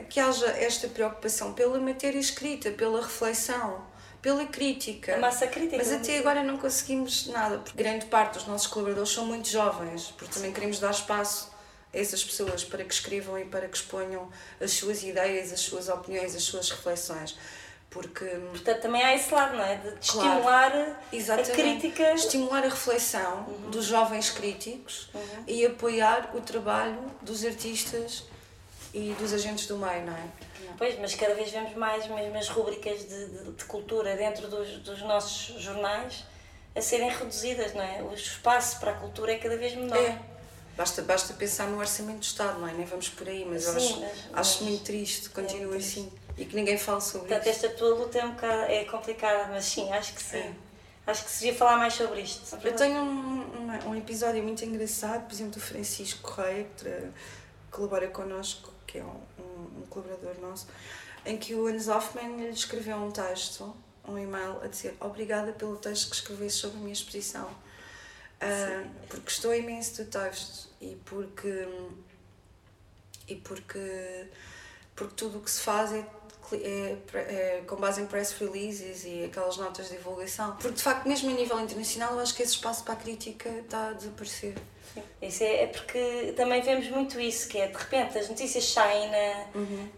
que 0.08 0.18
haja 0.20 0.46
esta 0.48 0.88
preocupação 0.88 1.52
pela 1.52 1.78
matéria 1.78 2.18
escrita, 2.18 2.70
pela 2.70 3.00
reflexão, 3.00 3.84
pela 4.20 4.44
crítica. 4.46 5.14
A 5.14 5.18
massa 5.18 5.46
crítica. 5.46 5.76
Mas 5.76 5.92
até 5.92 6.18
agora 6.18 6.42
não 6.42 6.58
conseguimos 6.58 7.26
nada, 7.28 7.58
porque 7.58 7.80
grande 7.80 8.06
parte 8.06 8.34
dos 8.34 8.46
nossos 8.46 8.66
colaboradores 8.66 9.10
são 9.12 9.24
muito 9.26 9.48
jovens, 9.48 10.12
porque 10.18 10.34
também 10.34 10.52
queremos 10.52 10.80
dar 10.80 10.90
espaço 10.90 11.52
a 11.94 11.98
essas 11.98 12.24
pessoas 12.24 12.64
para 12.64 12.82
que 12.84 12.92
escrevam 12.92 13.38
e 13.38 13.44
para 13.44 13.68
que 13.68 13.76
exponham 13.76 14.28
as 14.60 14.72
suas 14.72 15.02
ideias, 15.04 15.52
as 15.52 15.60
suas 15.60 15.88
opiniões, 15.88 16.34
as 16.34 16.42
suas 16.42 16.70
reflexões. 16.70 17.38
Porque 17.88 18.24
Portanto, 18.24 18.82
também 18.82 19.02
há 19.02 19.14
esse 19.14 19.32
lado, 19.32 19.56
não 19.56 19.64
é? 19.64 19.76
De, 19.76 19.82
Claro. 19.82 19.98
estimular 20.00 21.00
Exatamente. 21.12 21.50
a 21.52 21.54
crítica. 21.54 22.12
estimular 22.12 22.58
a 22.64 22.68
reflexão 22.68 23.44
dos 23.70 23.84
jovens 23.86 24.28
críticos 24.30 25.08
e 25.46 25.64
apoiar 25.64 26.32
o 26.34 26.40
trabalho 26.40 26.98
dos 27.22 27.44
artistas 27.44 28.24
e 28.98 29.12
dos 29.18 29.32
agentes 29.32 29.66
do 29.66 29.76
meio, 29.76 30.06
não 30.06 30.14
é? 30.14 30.24
Pois, 30.78 30.98
mas 30.98 31.14
cada 31.14 31.34
vez 31.34 31.50
vemos 31.50 31.74
mais 31.74 32.06
mesmo 32.06 32.36
as 32.36 32.48
rúbricas 32.48 33.00
de, 33.06 33.26
de, 33.26 33.52
de 33.52 33.64
cultura 33.64 34.16
dentro 34.16 34.48
dos, 34.48 34.78
dos 34.78 35.02
nossos 35.02 35.60
jornais 35.62 36.24
a 36.74 36.80
serem 36.80 37.10
reduzidas, 37.10 37.74
não 37.74 37.82
é? 37.82 38.02
O 38.02 38.12
espaço 38.14 38.78
para 38.80 38.92
a 38.92 38.94
cultura 38.94 39.32
é 39.32 39.38
cada 39.38 39.56
vez 39.56 39.74
menor. 39.74 39.96
É. 39.98 40.18
Basta, 40.76 41.00
basta 41.02 41.32
pensar 41.34 41.66
no 41.68 41.78
orçamento 41.78 42.18
do 42.18 42.22
Estado, 42.24 42.58
não 42.58 42.68
é? 42.68 42.72
Nem 42.72 42.84
vamos 42.86 43.08
por 43.08 43.26
aí, 43.28 43.44
mas 43.46 43.64
eu 43.66 43.72
Sim, 43.72 43.86
acho, 43.86 44.00
mas- 44.00 44.10
acho 44.10 44.24
mas- 44.32 44.60
muito 44.60 44.84
triste, 44.84 45.28
continua 45.30 45.74
é 45.74 45.78
assim. 45.78 46.10
E 46.36 46.44
que 46.44 46.54
ninguém 46.54 46.76
fale 46.76 47.00
sobre 47.00 47.28
Portanto, 47.28 47.48
isso. 47.50 47.64
esta 47.66 47.76
tua 47.78 47.94
luta 47.94 48.18
é 48.18 48.24
um 48.24 48.32
bocado 48.32 48.62
é 48.70 48.84
complicada, 48.84 49.48
mas 49.50 49.64
sim, 49.64 49.90
acho 49.92 50.12
que 50.14 50.22
sim. 50.22 50.36
É. 50.38 50.52
Acho 51.06 51.24
que 51.24 51.30
se 51.30 51.40
devia 51.44 51.54
falar 51.54 51.76
mais 51.78 51.94
sobre 51.94 52.20
isto. 52.20 52.58
Eu 52.62 52.74
tenho 52.76 52.96
um, 53.00 53.40
um, 53.86 53.90
um 53.90 53.94
episódio 53.94 54.42
muito 54.42 54.62
engraçado, 54.64 55.24
por 55.26 55.32
exemplo, 55.32 55.52
do 55.52 55.60
Francisco 55.60 56.20
Correia, 56.30 56.66
que 56.76 57.10
colabora 57.70 58.08
connosco, 58.08 58.70
que 58.86 58.98
é 58.98 59.04
um, 59.04 59.20
um, 59.38 59.80
um 59.82 59.86
colaborador 59.88 60.38
nosso, 60.40 60.68
em 61.24 61.36
que 61.36 61.54
o 61.54 61.66
Hans 61.66 61.88
Hoffman 61.88 62.36
lhe 62.36 62.50
escreveu 62.50 62.96
um 62.96 63.10
texto, 63.10 63.74
um 64.06 64.16
e-mail, 64.16 64.60
a 64.62 64.68
dizer 64.68 64.96
obrigada 65.00 65.52
pelo 65.52 65.76
texto 65.76 66.10
que 66.10 66.16
escreveste 66.16 66.60
sobre 66.60 66.78
a 66.78 66.80
minha 66.80 66.92
exposição. 66.92 67.50
Ah, 68.40 68.84
porque 69.08 69.24
gostou 69.24 69.54
imenso 69.54 70.04
do 70.04 70.10
texto 70.10 70.68
e 70.80 70.94
porque 71.06 71.66
e 73.26 73.34
porque 73.36 74.28
porque 74.94 75.14
tudo 75.14 75.38
o 75.38 75.40
que 75.40 75.50
se 75.50 75.60
faz 75.60 75.92
é, 75.92 76.06
é, 76.54 76.96
é 77.14 77.62
com 77.66 77.76
base 77.76 78.00
em 78.00 78.06
press 78.06 78.32
releases 78.32 79.04
e 79.04 79.24
aquelas 79.24 79.56
notas 79.56 79.88
de 79.88 79.96
divulgação. 79.96 80.52
Porque 80.56 80.76
de 80.76 80.82
facto, 80.82 81.06
mesmo 81.08 81.30
a 81.30 81.32
nível 81.32 81.60
internacional, 81.60 82.14
eu 82.14 82.20
acho 82.20 82.34
que 82.34 82.42
esse 82.42 82.52
espaço 82.52 82.84
para 82.84 82.94
a 82.94 82.96
crítica 82.96 83.48
está 83.48 83.88
a 83.88 83.92
desaparecer. 83.92 84.54
Isso 85.20 85.42
é, 85.42 85.64
é 85.64 85.66
porque 85.66 86.32
também 86.36 86.62
vemos 86.62 86.88
muito 86.88 87.20
isso, 87.20 87.48
que 87.48 87.58
é 87.58 87.66
de 87.68 87.76
repente 87.76 88.18
as 88.18 88.28
notícias 88.28 88.64
saem 88.64 89.10
na, 89.10 89.46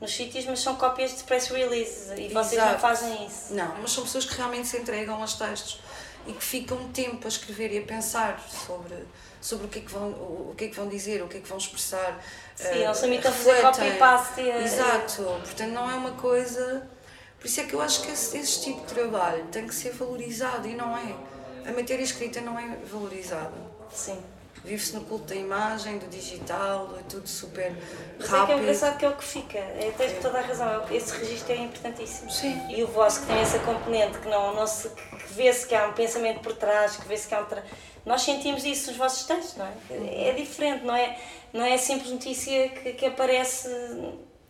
nos 0.00 0.14
sítios, 0.14 0.44
mas 0.46 0.60
são 0.60 0.76
cópias 0.76 1.16
de 1.16 1.24
press 1.24 1.48
releases 1.48 2.10
e 2.18 2.28
vocês 2.28 2.60
não 2.60 2.68
Exato. 2.68 2.80
fazem 2.80 3.26
isso. 3.26 3.54
Não, 3.54 3.76
mas 3.80 3.92
são 3.92 4.04
pessoas 4.04 4.24
que 4.24 4.34
realmente 4.34 4.66
se 4.66 4.76
entregam 4.78 5.20
aos 5.20 5.34
textos 5.34 5.80
e 6.26 6.32
que 6.32 6.42
ficam 6.42 6.88
tempo 6.88 7.26
a 7.26 7.28
escrever 7.28 7.72
e 7.72 7.78
a 7.78 7.82
pensar 7.82 8.40
sobre, 8.48 8.94
sobre 9.40 9.66
o, 9.66 9.68
que 9.68 9.78
é 9.78 9.82
que 9.82 9.90
vão, 9.90 10.08
o, 10.10 10.54
que 10.56 10.64
é 10.64 10.68
que 10.68 10.76
vão 10.76 10.88
dizer, 10.88 11.22
o 11.22 11.28
que 11.28 11.38
é 11.38 11.40
que 11.40 11.48
vão 11.48 11.58
expressar. 11.58 12.22
Sim, 12.56 12.64
eh, 12.82 12.86
não 12.86 12.94
são 12.94 13.08
muito 13.08 13.26
a 13.28 13.32
fazer 13.32 13.62
copy 13.62 13.86
e 13.86 13.92
paste. 13.98 14.40
eh, 14.40 14.62
Exato, 14.64 15.22
portanto 15.22 15.70
não 15.72 15.90
é 15.90 15.94
uma 15.94 16.12
coisa. 16.12 16.88
Por 17.38 17.46
isso 17.46 17.60
é 17.60 17.64
que 17.64 17.74
eu 17.74 17.80
acho 17.80 18.02
que 18.02 18.10
esse, 18.10 18.36
esse 18.36 18.62
tipo 18.62 18.80
de 18.80 18.94
trabalho 18.94 19.44
tem 19.46 19.66
que 19.66 19.74
ser 19.74 19.92
valorizado 19.92 20.66
e 20.66 20.74
não 20.74 20.96
é. 20.96 21.14
A 21.68 21.72
matéria 21.72 22.02
escrita 22.02 22.40
não 22.40 22.58
é 22.58 22.76
valorizada. 22.90 23.52
Sim. 23.92 24.20
Vive-se 24.64 24.94
no 24.94 25.04
culto 25.04 25.26
da 25.26 25.34
imagem, 25.34 25.98
do 25.98 26.06
digital, 26.08 26.94
é 26.98 27.02
tudo 27.08 27.26
super 27.26 27.72
Mas 28.18 28.26
é 28.26 28.28
que 28.28 28.34
é 28.34 28.38
rápido. 28.38 28.58
engraçado 28.60 28.98
que 28.98 29.04
é 29.04 29.08
o 29.08 29.16
que 29.16 29.24
fica. 29.24 29.58
É, 29.58 29.92
tens 29.96 30.12
toda 30.20 30.38
a 30.38 30.42
razão. 30.42 30.84
Esse 30.90 31.16
registro 31.18 31.52
é 31.52 31.56
importantíssimo. 31.56 32.30
Sim. 32.30 32.60
E 32.68 32.82
o 32.82 32.86
vosso 32.88 33.20
que 33.20 33.26
tem 33.26 33.38
essa 33.38 33.58
componente, 33.60 34.18
que 34.18 34.28
não, 34.28 34.54
não 34.54 34.66
se, 34.66 34.88
que 34.90 35.32
vê-se 35.32 35.66
que 35.66 35.74
há 35.74 35.88
um 35.88 35.92
pensamento 35.92 36.40
por 36.40 36.54
trás, 36.54 36.96
que 36.96 37.06
vê-se 37.08 37.28
que 37.28 37.34
há 37.34 37.40
um. 37.40 37.44
Tra... 37.46 37.62
Nós 38.04 38.22
sentimos 38.22 38.64
isso 38.64 38.88
nos 38.88 38.96
vossos 38.96 39.26
textos, 39.26 39.56
não 39.56 39.66
é? 39.66 40.28
É 40.28 40.32
diferente, 40.32 40.84
não 40.84 40.94
é, 40.94 41.18
não 41.52 41.64
é 41.64 41.76
simples 41.76 42.10
notícia 42.10 42.68
que, 42.70 42.92
que 42.94 43.06
aparece 43.06 43.68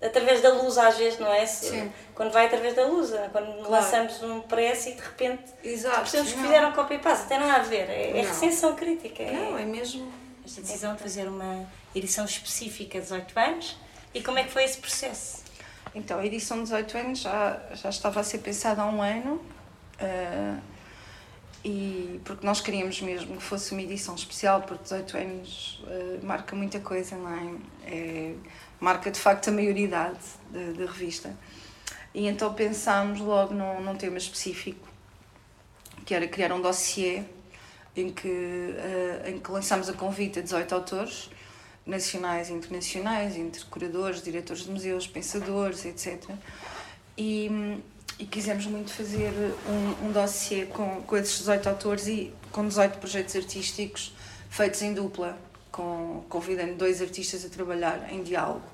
através 0.00 0.40
da 0.40 0.52
luz 0.52 0.78
às 0.78 0.96
vezes, 0.96 1.18
não 1.18 1.32
é? 1.32 1.44
Se- 1.46 1.70
Sim. 1.70 1.92
Quando 2.14 2.30
vai 2.32 2.46
através 2.46 2.74
da 2.74 2.86
luz, 2.86 3.10
quando 3.32 3.68
lançamos 3.68 4.22
um 4.22 4.40
press 4.42 4.86
e 4.86 4.92
de 4.94 5.00
repente 5.00 5.44
Exato. 5.62 5.98
percebemos 6.00 6.30
que 6.32 6.36
não. 6.38 6.44
fizeram 6.44 6.72
copy 6.72 6.94
e 6.94 6.98
paste, 6.98 7.22
não 7.22 7.28
tem 7.28 7.38
nada 7.40 7.54
a 7.54 7.62
ver. 7.62 7.88
É, 7.90 8.10
é 8.10 8.22
Não. 8.22 8.28
recensão 8.28 8.74
crítica. 8.76 9.22
é- 9.22 9.32
Não, 9.32 9.58
é 9.58 9.64
mesmo. 9.64 10.12
esta 10.44 10.60
decisão 10.62 10.94
de 10.94 11.02
fazer 11.02 11.28
uma 11.28 11.66
edição 11.94 12.24
específica 12.24 12.98
de 12.98 13.04
18 13.04 13.38
anos 13.38 13.76
e 14.14 14.22
como 14.22 14.38
é 14.38 14.44
que 14.44 14.50
foi 14.50 14.64
esse 14.64 14.78
processo? 14.78 15.42
Então, 15.94 16.18
a 16.18 16.26
edição 16.26 16.58
de 16.58 16.64
18 16.64 16.98
anos 16.98 17.18
já, 17.20 17.60
já 17.74 17.88
estava 17.88 18.20
a 18.20 18.22
ser 18.24 18.38
pensada 18.38 18.82
há 18.82 18.86
um 18.86 19.02
ano. 19.02 19.40
eh, 20.00 20.54
e 21.64 22.20
porque 22.24 22.46
nós 22.46 22.60
queríamos 22.60 23.00
mesmo 23.00 23.36
que 23.36 23.42
fosse 23.42 23.72
uma 23.72 23.82
edição 23.82 24.14
especial, 24.14 24.62
porque 24.62 24.84
18 24.84 25.16
anos 25.16 25.82
eh, 25.88 26.18
marca 26.22 26.54
muita 26.54 26.78
coisa, 26.78 27.16
não 27.16 27.28
é? 27.34 27.54
É- 27.92 28.34
marca 28.80 29.10
de 29.10 29.18
facto 29.18 29.48
a 29.48 29.52
maioridade 29.52 30.18
da, 30.50 30.86
revista. 30.86 31.34
E 32.14 32.26
então 32.26 32.52
pensámos 32.54 33.20
logo 33.20 33.54
num, 33.54 33.80
num 33.80 33.96
tema 33.96 34.18
específico, 34.18 34.88
que 36.04 36.14
era 36.14 36.26
criar 36.26 36.52
um 36.52 36.60
dossiê 36.60 37.22
em 37.94 38.10
que, 38.10 38.28
eh, 38.28 39.30
em 39.30 39.38
que 39.38 39.50
lançámos 39.50 39.88
a 39.88 39.92
convite 39.92 40.38
a 40.38 40.42
18 40.42 40.74
autores, 40.74 41.30
nacionais 41.84 42.50
e 42.50 42.52
internacionais, 42.52 43.36
entre 43.36 43.64
curadores, 43.64 44.22
diretores 44.22 44.64
de 44.64 44.70
museus, 44.70 45.06
pensadores, 45.06 45.84
etc. 45.84 46.22
E, 47.16 47.80
e 48.18 48.26
quisemos 48.26 48.66
muito 48.66 48.92
fazer 48.92 49.32
um, 49.66 50.06
um 50.06 50.12
dossiê 50.12 50.66
com, 50.66 51.02
com 51.02 51.16
esses 51.16 51.38
18 51.38 51.68
autores 51.68 52.06
e 52.06 52.32
com 52.52 52.66
18 52.66 52.98
projetos 52.98 53.34
artísticos 53.34 54.12
feitos 54.50 54.82
em 54.82 54.94
dupla, 54.94 55.38
com, 55.78 56.24
convidando 56.28 56.74
dois 56.74 57.00
artistas 57.00 57.44
a 57.44 57.48
trabalhar 57.48 58.12
em 58.12 58.24
diálogo. 58.24 58.66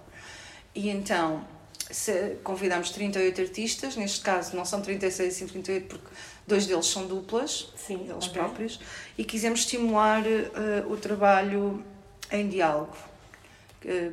E 0.75 0.89
então 0.89 1.47
se, 1.91 2.39
convidámos 2.43 2.91
38 2.91 3.43
artistas, 3.43 3.95
neste 3.95 4.23
caso 4.23 4.57
não 4.57 4.65
são 4.65 4.81
36 4.81 5.43
e 5.43 5.45
38 5.45 5.87
porque 5.87 6.09
dois 6.47 6.67
deles 6.67 6.87
são 6.87 7.07
duplas, 7.07 7.69
Sim, 7.77 8.07
eles 8.09 8.27
ok. 8.27 8.31
próprios, 8.33 8.81
e 9.19 9.25
quisemos 9.25 9.61
estimular 9.61 10.27
eh, 10.27 10.83
o 10.89 10.97
trabalho 10.97 11.85
em 12.31 12.49
diálogo. 12.49 12.97
Porque 13.69 14.13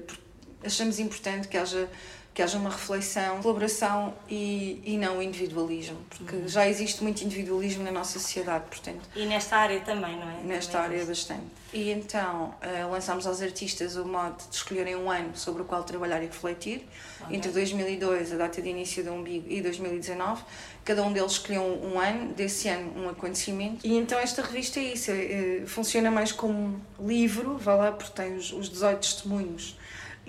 achamos 0.65 0.99
importante 0.99 1.47
que 1.47 1.57
haja, 1.57 1.87
que 2.33 2.41
haja 2.41 2.57
uma 2.57 2.69
reflexão, 2.69 3.41
colaboração 3.41 4.13
e, 4.29 4.81
e 4.85 4.97
não 4.97 5.21
individualismo, 5.21 5.97
porque 6.09 6.35
Uhum. 6.37 6.47
já 6.47 6.65
existe 6.67 7.03
muito 7.03 7.21
individualismo 7.23 7.83
na 7.83 7.91
nossa 7.91 8.19
sociedade, 8.19 8.65
portanto, 8.69 9.01
E 9.13 9.25
nesta 9.25 9.57
área 9.57 9.81
também, 9.81 10.15
não 10.17 10.29
é? 10.29 10.41
nesta 10.43 10.71
Também 10.73 10.85
área 10.97 11.01
existe. 11.03 11.27
bastante. 11.33 11.51
E 11.73 11.89
então 11.91 12.53
eh, 12.61 12.85
lançámos 12.85 13.27
aos 13.27 13.41
artistas 13.41 13.95
o 13.97 14.05
modo 14.05 14.37
de 14.49 14.55
escolherem 14.55 14.95
um 14.95 15.09
ano 15.11 15.31
sobre 15.35 15.61
o 15.61 15.65
qual 15.65 15.83
trabalhar 15.83 16.21
e 16.23 16.25
refletir, 16.27 16.85
Ok. 17.21 17.35
entre 17.35 17.51
2002, 17.51 18.31
a 18.33 18.37
data 18.37 18.61
de 18.61 18.69
início 18.69 19.03
do 19.03 19.11
umbigo, 19.11 19.45
e 19.49 19.61
2019. 19.61 20.41
Cada 20.85 21.03
um 21.03 21.11
deles 21.13 21.33
escolheu 21.33 21.61
um, 21.61 21.93
um 21.95 21.99
ano, 21.99 22.33
desse 22.33 22.67
ano 22.69 22.91
um 22.97 23.09
acontecimento. 23.09 23.85
E 23.85 23.95
então 23.97 24.17
esta 24.17 24.41
revista 24.41 24.79
é 24.79 24.83
isso, 24.83 25.11
é, 25.11 25.15
é, 25.61 25.63
funciona 25.65 26.09
mais 26.09 26.31
como 26.31 26.81
um 26.99 27.07
livro, 27.07 27.57
vá 27.57 27.75
lá, 27.75 27.91
porque 27.91 28.13
tem 28.13 28.35
os, 28.35 28.51
os 28.53 28.69
18 28.69 28.99
testemunhos 28.99 29.77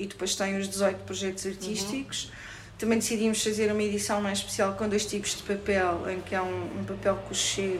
e 0.02 0.06
depois 0.06 0.34
tem 0.34 0.56
os 0.58 0.68
18 0.68 1.04
projetos 1.04 1.46
artísticos. 1.46 2.30
Também 2.78 2.98
decidimos 2.98 3.42
fazer 3.42 3.70
uma 3.70 3.82
edição 3.82 4.20
mais 4.20 4.38
especial 4.38 4.74
com 4.74 4.88
dois 4.88 5.06
tipos 5.06 5.36
de 5.36 5.42
papel, 5.44 6.10
em 6.10 6.20
que 6.20 6.34
há 6.34 6.42
um, 6.42 6.80
um 6.80 6.84
papel 6.84 7.16
couché 7.28 7.78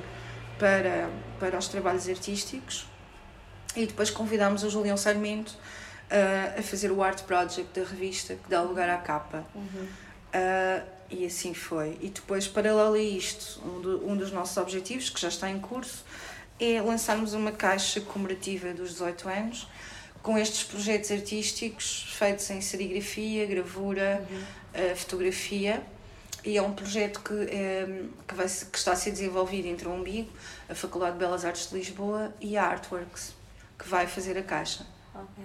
para, 0.59 1.09
para 1.41 1.59
os 1.59 1.67
trabalhos 1.69 2.09
artísticos. 2.09 2.87
E 3.75 3.87
depois 3.87 4.11
convidámos 4.11 4.63
o 4.63 4.71
Julião 4.71 4.97
Sarmento 4.97 5.55
ah, 6.11 6.55
a 6.59 6.63
fazer 6.63 6.93
o 6.93 7.03
art 7.03 7.23
project 7.23 7.79
da 7.81 7.85
revista, 7.87 8.35
que 8.35 8.49
dá 8.49 8.63
lugar 8.63 8.89
à 8.89 8.99
capa. 8.99 9.45
Ah, 10.33 10.83
e 11.11 11.27
assim 11.27 11.53
foi. 11.53 11.99
E 12.01 12.09
depois, 12.09 12.47
paralelo 12.47 12.95
a 12.95 12.99
isto, 12.99 13.61
um, 13.67 13.81
do- 13.81 14.09
um 14.09 14.17
dos 14.17 14.31
nossos 14.31 14.57
objetivos, 14.57 15.11
que 15.11 15.21
já 15.21 15.29
está 15.29 15.51
em 15.51 15.59
curso, 15.59 16.05
é 16.61 16.81
lançarmos 16.81 17.35
uma 17.35 17.51
caixa 17.51 18.01
comemorativa 18.01 18.73
dos 18.73 18.91
18 18.91 19.29
anos, 19.29 19.67
com 20.23 20.39
estes 20.39 20.63
projetos 20.65 21.11
artísticos 21.11 22.15
feitos 22.17 22.49
em 22.51 22.61
serigrafia, 22.61 23.47
gravura, 23.47 24.27
ah, 24.75 24.95
fotografia. 24.97 25.83
E 26.45 26.57
é 26.57 26.63
um 26.63 26.73
projeto 26.73 27.21
que, 27.21 27.35
eh, 27.35 28.05
que, 28.27 28.35
vai, 28.35 28.47
que 28.47 28.77
está 28.77 28.93
a 28.93 28.97
ser 28.97 29.13
desenvolvido 29.13 29.69
entre 29.69 29.87
o 29.87 29.93
Umbigo, 29.93 30.29
a 30.69 30.75
Faculdade 30.75 31.13
de 31.13 31.19
Belas 31.21 31.45
Artes 31.45 31.71
de 31.71 31.77
Lisboa 31.77 32.35
e 32.41 32.57
a 32.57 32.65
Artworks, 32.65 33.33
que 33.79 33.89
vai 33.89 34.09
fazer 34.09 34.37
a 34.37 34.43
caixa. 34.43 34.85
Ok. 35.15 35.45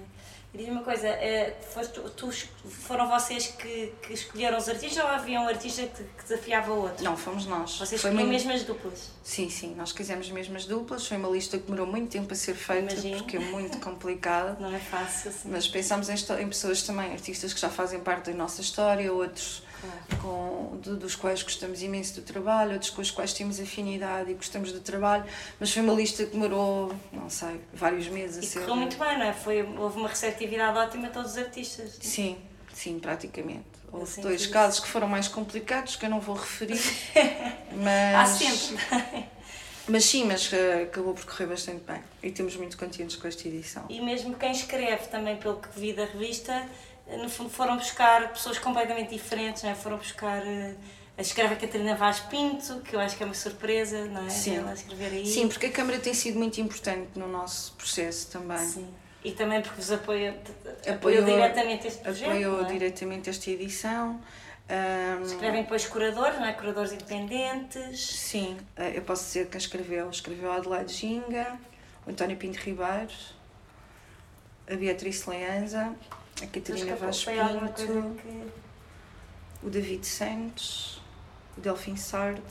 E 0.57 0.61
Diz-me 0.61 0.71
uma 0.71 0.83
coisa, 0.83 1.07
eh, 1.07 1.55
foste, 1.71 1.99
tu, 2.15 2.31
foram 2.67 3.07
vocês 3.07 3.45
que, 3.45 3.93
que 4.01 4.13
escolheram 4.13 4.57
os 4.57 4.67
artistas 4.67 5.03
ou 5.03 5.07
havia 5.07 5.39
um 5.39 5.47
artista 5.47 5.83
que, 5.83 6.03
que 6.03 6.23
desafiava 6.23 6.73
o 6.73 6.81
outro? 6.81 7.03
Não, 7.03 7.15
fomos 7.15 7.45
nós. 7.45 7.77
Vocês 7.77 7.93
escolheram 7.93 8.21
muito... 8.21 8.31
mesmo 8.31 8.51
as 8.51 8.63
duplas? 8.63 9.11
Sim, 9.23 9.51
sim, 9.51 9.75
nós 9.75 9.91
quisemos 9.91 10.31
mesmo 10.31 10.57
as 10.57 10.65
duplas. 10.65 11.05
Foi 11.05 11.17
uma 11.17 11.29
lista 11.29 11.59
que 11.59 11.65
demorou 11.65 11.85
muito 11.85 12.09
tempo 12.09 12.33
a 12.33 12.35
ser 12.35 12.55
feita 12.55 12.91
Imagino. 12.91 13.17
porque 13.17 13.37
é 13.37 13.39
muito 13.39 13.79
complicada. 13.79 14.57
Não 14.59 14.73
é 14.73 14.79
fácil, 14.79 15.31
sim. 15.31 15.49
Mas 15.51 15.67
pensámos 15.67 16.09
em, 16.09 16.15
em, 16.15 16.47
pessoas 16.47 16.81
também, 16.81 17.11
artistas 17.11 17.53
que 17.53 17.59
já 17.59 17.69
fazem 17.69 17.99
parte 17.99 18.31
da 18.31 18.35
nossa 18.35 18.59
história, 18.59 19.13
outros. 19.13 19.61
Com, 20.21 20.79
de, 20.81 20.95
dos 20.95 21.15
quais 21.15 21.43
gostamos 21.43 21.81
imenso 21.81 22.15
do 22.15 22.21
trabalho, 22.21 22.73
outros 22.73 22.89
com 22.89 23.01
os 23.01 23.11
quais 23.11 23.33
temos 23.33 23.59
afinidade 23.59 24.31
e 24.31 24.33
gostamos 24.33 24.71
do 24.71 24.79
trabalho. 24.79 25.25
Mas 25.59 25.71
foi 25.71 25.81
uma 25.81 25.93
lista 25.93 26.25
que 26.25 26.31
demorou, 26.31 26.93
não 27.11 27.29
sei, 27.29 27.61
vários 27.73 28.07
meses 28.07 28.37
e 28.37 28.39
a 28.39 28.49
ser. 28.49 28.59
Correu 28.61 28.75
muito 28.75 28.97
bem, 28.97 29.17
não 29.17 29.25
é? 29.25 29.33
Foi, 29.33 29.63
houve 29.63 29.97
uma 29.97 30.09
receptividade 30.09 30.77
ótima 30.77 31.07
a 31.07 31.11
todos 31.11 31.31
os 31.31 31.37
artistas. 31.37 31.97
Sim, 32.01 32.37
sim, 32.73 32.99
praticamente. 32.99 33.65
Houve 33.91 34.03
assim, 34.03 34.21
dois 34.21 34.45
casos 34.47 34.79
que 34.79 34.87
foram 34.87 35.07
mais 35.07 35.27
complicados 35.27 35.95
que 35.95 36.05
eu 36.05 36.09
não 36.09 36.19
vou 36.19 36.35
referir. 36.35 36.79
mas... 37.71 38.15
Há 38.15 38.25
sempre. 38.25 39.27
Mas 39.89 40.03
sim, 40.03 40.25
mas 40.25 40.51
uh, 40.51 40.83
acabou 40.83 41.13
por 41.13 41.25
correr 41.25 41.45
bastante 41.45 41.81
bem 41.85 42.01
e 42.21 42.27
estamos 42.27 42.57
muito 42.57 42.77
contentes 42.77 43.15
com 43.15 43.25
esta 43.25 43.47
edição. 43.47 43.85
E 43.87 44.01
mesmo 44.01 44.35
quem 44.35 44.51
escreve, 44.51 45.07
também 45.07 45.37
pelo 45.37 45.61
que 45.61 45.79
vi 45.79 45.93
da 45.93 46.03
revista, 46.03 46.67
no 47.15 47.29
fundo 47.29 47.49
foram 47.49 47.77
buscar 47.77 48.29
pessoas 48.29 48.59
completamente 48.59 49.09
diferentes, 49.09 49.63
não 49.63 49.69
é? 49.69 49.75
foram 49.75 49.97
buscar. 49.97 50.41
Escreve 51.17 51.55
a 51.55 51.57
Catarina 51.57 51.95
Vaz 51.95 52.19
Pinto, 52.19 52.81
que 52.81 52.95
eu 52.95 52.99
acho 52.99 53.17
que 53.17 53.23
é 53.23 53.25
uma 53.25 53.33
surpresa, 53.33 54.05
não 54.05 54.27
é? 54.27 54.29
Sim. 54.29 54.57
Ela 54.57 54.73
escrever 54.73 55.11
aí. 55.13 55.25
Sim, 55.25 55.47
porque 55.47 55.65
a 55.65 55.71
Câmara 55.71 55.97
tem 55.97 56.13
sido 56.13 56.37
muito 56.37 56.61
importante 56.61 57.17
no 57.17 57.27
nosso 57.27 57.73
processo 57.73 58.29
também. 58.29 58.59
Sim. 58.59 58.87
E 59.23 59.31
também 59.31 59.61
porque 59.61 59.81
vos 59.81 59.91
apoia, 59.91 60.39
apoiou, 60.81 60.95
apoiou 60.95 61.25
diretamente 61.25 61.87
este 61.87 62.01
projeto. 62.01 62.29
Apoiou 62.29 62.61
é? 62.61 62.65
diretamente 62.65 63.29
esta 63.29 63.49
edição. 63.49 64.21
Um, 64.69 65.23
Escrevem 65.23 65.63
depois 65.63 65.85
curadores, 65.87 66.37
não 66.37 66.45
é? 66.45 66.53
Curadores 66.53 66.91
independentes. 66.91 67.99
Sim, 67.99 68.57
eh, 68.75 68.93
eu 68.95 69.01
posso 69.01 69.23
dizer 69.25 69.47
quem 69.47 69.57
escreveu. 69.57 70.09
Escreveu 70.09 70.51
a 70.51 70.57
Adelaide 70.57 70.93
Ginga, 70.93 71.57
o 72.05 72.11
António 72.11 72.35
Pinto 72.37 72.59
Ribeiro, 72.59 73.13
a 74.69 74.75
Beatriz 74.75 75.25
Leanza, 75.25 75.95
a 76.41 76.47
Catarina 76.47 76.95
Vaz 76.95 77.25
Pinto, 77.25 78.15
que... 78.21 78.47
o 79.63 79.69
David 79.69 80.05
Santos, 80.05 81.01
o 81.57 81.61
Delfim 81.61 81.95
Sarde, 81.95 82.41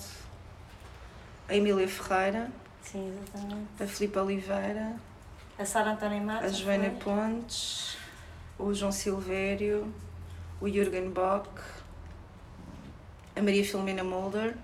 a 1.48 1.54
Emília 1.54 1.86
Ferreira, 1.86 2.50
Sim, 2.82 3.16
a 3.80 3.86
Filipe 3.86 4.18
Oliveira, 4.18 4.96
a 5.58 5.64
Sara 5.64 5.92
Antónia 5.92 6.20
Matos, 6.20 6.44
a 6.44 6.48
Joana 6.52 6.90
foi? 6.90 7.14
Pontes, 7.14 7.96
o 8.58 8.74
João 8.74 8.92
Silvério, 8.92 9.92
o 10.60 10.68
Jürgen 10.68 11.10
Bock, 11.10 11.48
a 13.34 13.42
Maria 13.42 13.64
Filomena 13.64 14.02
Mulder, 14.02 14.56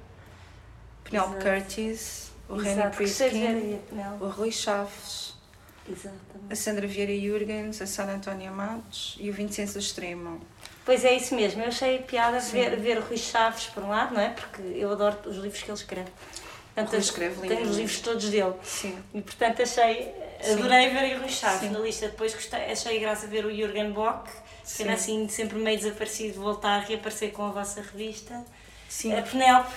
Penelope 1.04 1.42
Curtis, 1.42 2.32
o 2.48 2.56
René 2.56 2.90
Priskin, 2.90 3.80
o 4.20 4.28
Rui 4.28 4.50
Chaves, 4.50 5.31
Exatamente. 5.92 6.52
a 6.52 6.56
Sandra 6.56 6.86
Vieira 6.86 7.12
Jürgens, 7.12 7.80
a 7.82 7.86
Sara 7.86 8.12
Antónia 8.12 8.50
Matos 8.50 9.16
e 9.20 9.30
o 9.30 9.32
Vincenzo 9.32 9.78
Extremo. 9.78 10.40
Pois 10.84 11.04
é, 11.04 11.14
isso 11.14 11.34
mesmo. 11.34 11.62
Eu 11.62 11.68
achei 11.68 11.98
piada 11.98 12.40
ver, 12.40 12.76
ver 12.76 12.98
o 12.98 13.02
Rui 13.02 13.16
Chaves, 13.16 13.66
por 13.66 13.84
um 13.84 13.88
lado, 13.88 14.14
não 14.14 14.20
é? 14.20 14.30
Porque 14.30 14.62
eu 14.62 14.90
adoro 14.90 15.16
os 15.26 15.36
livros 15.36 15.62
que 15.62 15.70
ele 15.70 15.78
escreve. 15.78 16.10
Portanto, 16.74 16.96
escreve 16.96 17.48
tenho 17.48 17.62
os 17.68 17.76
livros 17.76 18.00
todos 18.00 18.28
dele. 18.30 18.54
Sim. 18.62 18.98
E 19.12 19.20
portanto 19.20 19.62
achei, 19.62 20.12
adorei 20.40 20.88
Sim. 20.88 20.94
ver 20.94 21.16
o 21.16 21.20
Rui 21.20 21.28
Chaves 21.28 21.60
Sim. 21.60 21.70
na 21.70 21.78
lista. 21.78 22.08
Depois 22.08 22.34
gostei, 22.34 22.72
achei 22.72 22.98
graça 22.98 23.26
ver 23.26 23.44
o 23.44 23.54
Jürgen 23.54 23.92
Bock, 23.92 24.30
que 24.76 24.82
era 24.82 24.94
assim 24.94 25.28
sempre 25.28 25.58
meio 25.58 25.78
desaparecido, 25.78 26.40
voltar 26.40 26.76
a 26.76 26.80
reaparecer 26.80 27.30
com 27.32 27.44
a 27.44 27.50
vossa 27.50 27.82
revista. 27.82 28.42
Sim. 28.88 29.14
A 29.14 29.22
Penelope, 29.22 29.70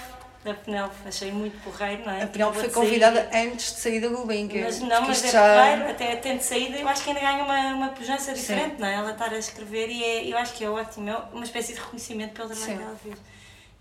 a 0.52 0.54
Penelope, 0.56 0.96
achei 1.06 1.32
muito 1.32 1.62
porreiro, 1.64 2.06
não 2.06 2.12
é? 2.12 2.24
A 2.24 2.28
Penelope 2.28 2.60
foi 2.60 2.70
convidada 2.70 3.30
antes 3.34 3.74
de 3.74 3.80
sair 3.80 4.00
da 4.00 4.08
Gulbenkian. 4.08 4.64
Mas 4.64 4.80
não, 4.80 5.02
mas 5.02 5.24
é 5.24 5.32
já... 5.32 5.56
porreiro, 5.56 5.92
até 5.92 6.16
tendo 6.18 6.42
saída, 6.42 6.78
eu 6.78 6.88
acho 6.88 7.04
que 7.04 7.10
ainda 7.10 7.22
ganha 7.22 7.44
uma, 7.44 7.74
uma 7.74 7.90
pujança 7.90 8.34
diferente, 8.34 8.76
Sim. 8.76 8.82
não 8.82 8.88
é? 8.88 8.94
Ela 8.96 9.12
estar 9.12 9.32
a 9.34 9.38
escrever 9.38 9.90
e 9.90 10.04
é, 10.04 10.28
eu 10.32 10.38
acho 10.38 10.54
que 10.54 10.64
é 10.64 10.70
ótimo, 10.70 11.10
é 11.10 11.18
uma 11.34 11.44
espécie 11.44 11.74
de 11.74 11.80
reconhecimento 11.80 12.34
pelo 12.34 12.50
trabalho 12.50 12.78
que 12.78 12.84
ela 12.84 12.98
fez. 13.04 13.18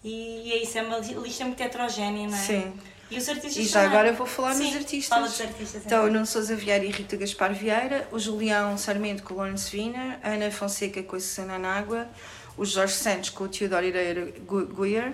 E 0.05 0.53
é 0.53 0.63
isso, 0.63 0.79
é 0.79 0.83
uma 0.83 0.99
lista 0.99 1.45
muito 1.45 1.61
heterogénea, 1.63 2.29
não 2.29 2.35
é? 2.35 2.41
Sim. 2.41 2.73
E 3.11 3.19
os 3.19 3.29
artistas 3.29 3.57
E 3.57 3.69
já 3.69 3.83
também. 3.83 3.99
agora 3.99 4.13
vou 4.13 4.27
falar 4.27 4.55
Sim, 4.55 4.67
nos 4.67 4.77
artistas. 4.77 5.09
Fala 5.09 5.29
dos 5.29 5.41
artistas. 5.41 5.83
Então, 5.85 6.05
o 6.05 6.11
Nuno 6.11 6.27
Sousa 6.27 6.57
Vieira 6.57 6.85
e 6.85 6.91
Rita 6.91 7.17
Gaspar 7.17 7.53
Vieira, 7.55 8.09
o 8.11 8.19
Julião 8.19 8.77
Sarmento 8.77 9.23
com 9.23 9.35
o 9.35 9.37
Lawrence 9.37 9.75
Wiener, 9.77 10.19
a 10.23 10.31
Ana 10.31 10.51
Fonseca 10.51 11.03
com 11.03 11.17
a 11.17 11.21
Susana 11.21 11.59
Nágua, 11.59 12.09
o 12.57 12.65
Jorge 12.65 12.95
Santos 12.95 13.31
com 13.31 13.45
o 13.45 13.49
Teodoro 13.49 13.85
Ireira 13.85 14.33
Guiar, 14.77 15.13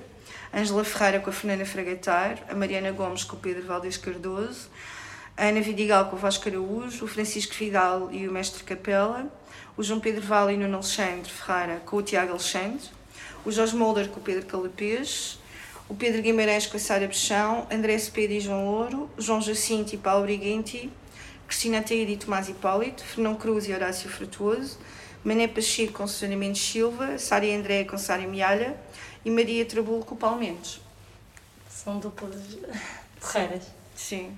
Ângela 0.52 0.84
Ferreira 0.84 1.20
com 1.20 1.30
a 1.30 1.32
Fernanda 1.32 1.64
Fragatar, 1.64 2.42
a 2.48 2.54
Mariana 2.54 2.90
Gomes 2.92 3.24
com 3.24 3.36
o 3.36 3.38
Pedro 3.38 3.64
Valdez 3.64 3.96
Cardoso, 3.96 4.68
a 5.36 5.46
Ana 5.46 5.60
Vidigal 5.60 6.06
com 6.06 6.16
o 6.16 6.18
Vasco 6.18 6.48
Araújo, 6.48 7.04
o 7.04 7.08
Francisco 7.08 7.54
Vidal 7.54 8.10
e 8.12 8.28
o 8.28 8.32
Mestre 8.32 8.64
Capela, 8.64 9.26
o 9.76 9.82
João 9.82 10.00
Pedro 10.00 10.22
Vale 10.22 10.52
e 10.52 10.56
o 10.56 10.58
Nuno 10.60 10.74
Alexandre 10.74 11.30
Ferreira 11.30 11.80
com 11.86 11.96
o 11.96 12.02
Tiago 12.02 12.32
Alexandre, 12.32 12.88
o 13.44 13.50
Jorge 13.50 13.74
Molder 13.76 14.08
com 14.08 14.20
o 14.20 14.22
Pedro 14.22 14.44
Calapês, 14.46 15.38
o 15.88 15.94
Pedro 15.94 16.22
Guimarães 16.22 16.66
com 16.66 16.76
a 16.76 16.80
Sara 16.80 17.06
Bechão, 17.06 17.66
André 17.70 17.98
Cepeda 17.98 18.34
e 18.34 18.40
João 18.40 18.66
Ouro, 18.66 19.10
João 19.18 19.40
Jacinto 19.40 19.94
e 19.94 19.98
Paulo 19.98 20.24
Briguenti, 20.24 20.90
Cristina 21.46 21.82
Teide 21.82 22.12
e 22.12 22.16
Tomás 22.16 22.48
Hipólito, 22.48 23.02
Fernão 23.02 23.34
Cruz 23.34 23.66
e 23.66 23.72
Horácio 23.72 24.08
Frutuoso, 24.08 24.78
Mané 25.24 25.48
Pacheco 25.48 25.94
com 25.94 26.06
Susana 26.06 26.36
Mendes 26.36 26.62
Silva, 26.62 27.18
Sária 27.18 27.56
André 27.58 27.84
com 27.84 27.98
Sária 27.98 28.28
Mialha, 28.28 28.76
e 29.24 29.30
Maria 29.30 29.64
Trabulo 29.64 30.04
com 30.04 30.14
o 30.14 30.18
Palmentos. 30.18 30.80
São 31.68 31.98
duplas 31.98 32.40
porreiras. 33.20 33.64
Sim. 33.94 34.36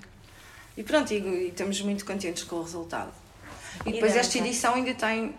E 0.77 0.83
pronto, 0.83 1.12
e, 1.12 1.18
e, 1.18 1.49
estamos 1.49 1.81
muito 1.83 2.05
contentes 2.05 2.45
com 2.45 2.57
o 2.57 2.62
resultado. 2.62 3.12
E 3.87 3.92
depois 3.92 4.14
e 4.14 4.18
esta 4.18 4.38
edição 4.38 4.75
ainda 4.75 4.95
tem 4.95 5.35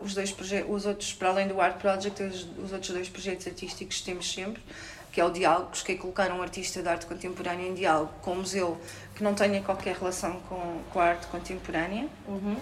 os 0.00 0.14
dois 0.14 0.32
projetos, 0.32 0.74
os 0.74 0.86
outros, 0.86 1.12
para 1.12 1.28
além 1.28 1.48
do 1.48 1.60
Art 1.60 1.76
Project, 1.78 2.22
os, 2.22 2.46
os 2.58 2.72
outros 2.72 2.90
dois 2.90 3.08
projetos 3.08 3.46
artísticos 3.46 3.98
que 3.98 4.04
temos 4.04 4.32
sempre, 4.32 4.62
que 5.12 5.20
é 5.20 5.24
o 5.24 5.30
Diálogos, 5.30 5.82
que 5.82 5.92
é 5.92 5.94
colocar 5.96 6.30
um 6.32 6.40
artista 6.40 6.82
de 6.82 6.88
arte 6.88 7.06
contemporânea 7.06 7.66
em 7.66 7.74
diálogo 7.74 8.12
com 8.22 8.32
um 8.32 8.36
museu 8.36 8.80
que 9.14 9.22
não 9.22 9.34
tenha 9.34 9.60
qualquer 9.62 9.96
relação 9.96 10.40
com, 10.48 10.82
com 10.92 11.00
a 11.00 11.04
arte 11.04 11.26
contemporânea. 11.26 12.08
Uhum. 12.26 12.56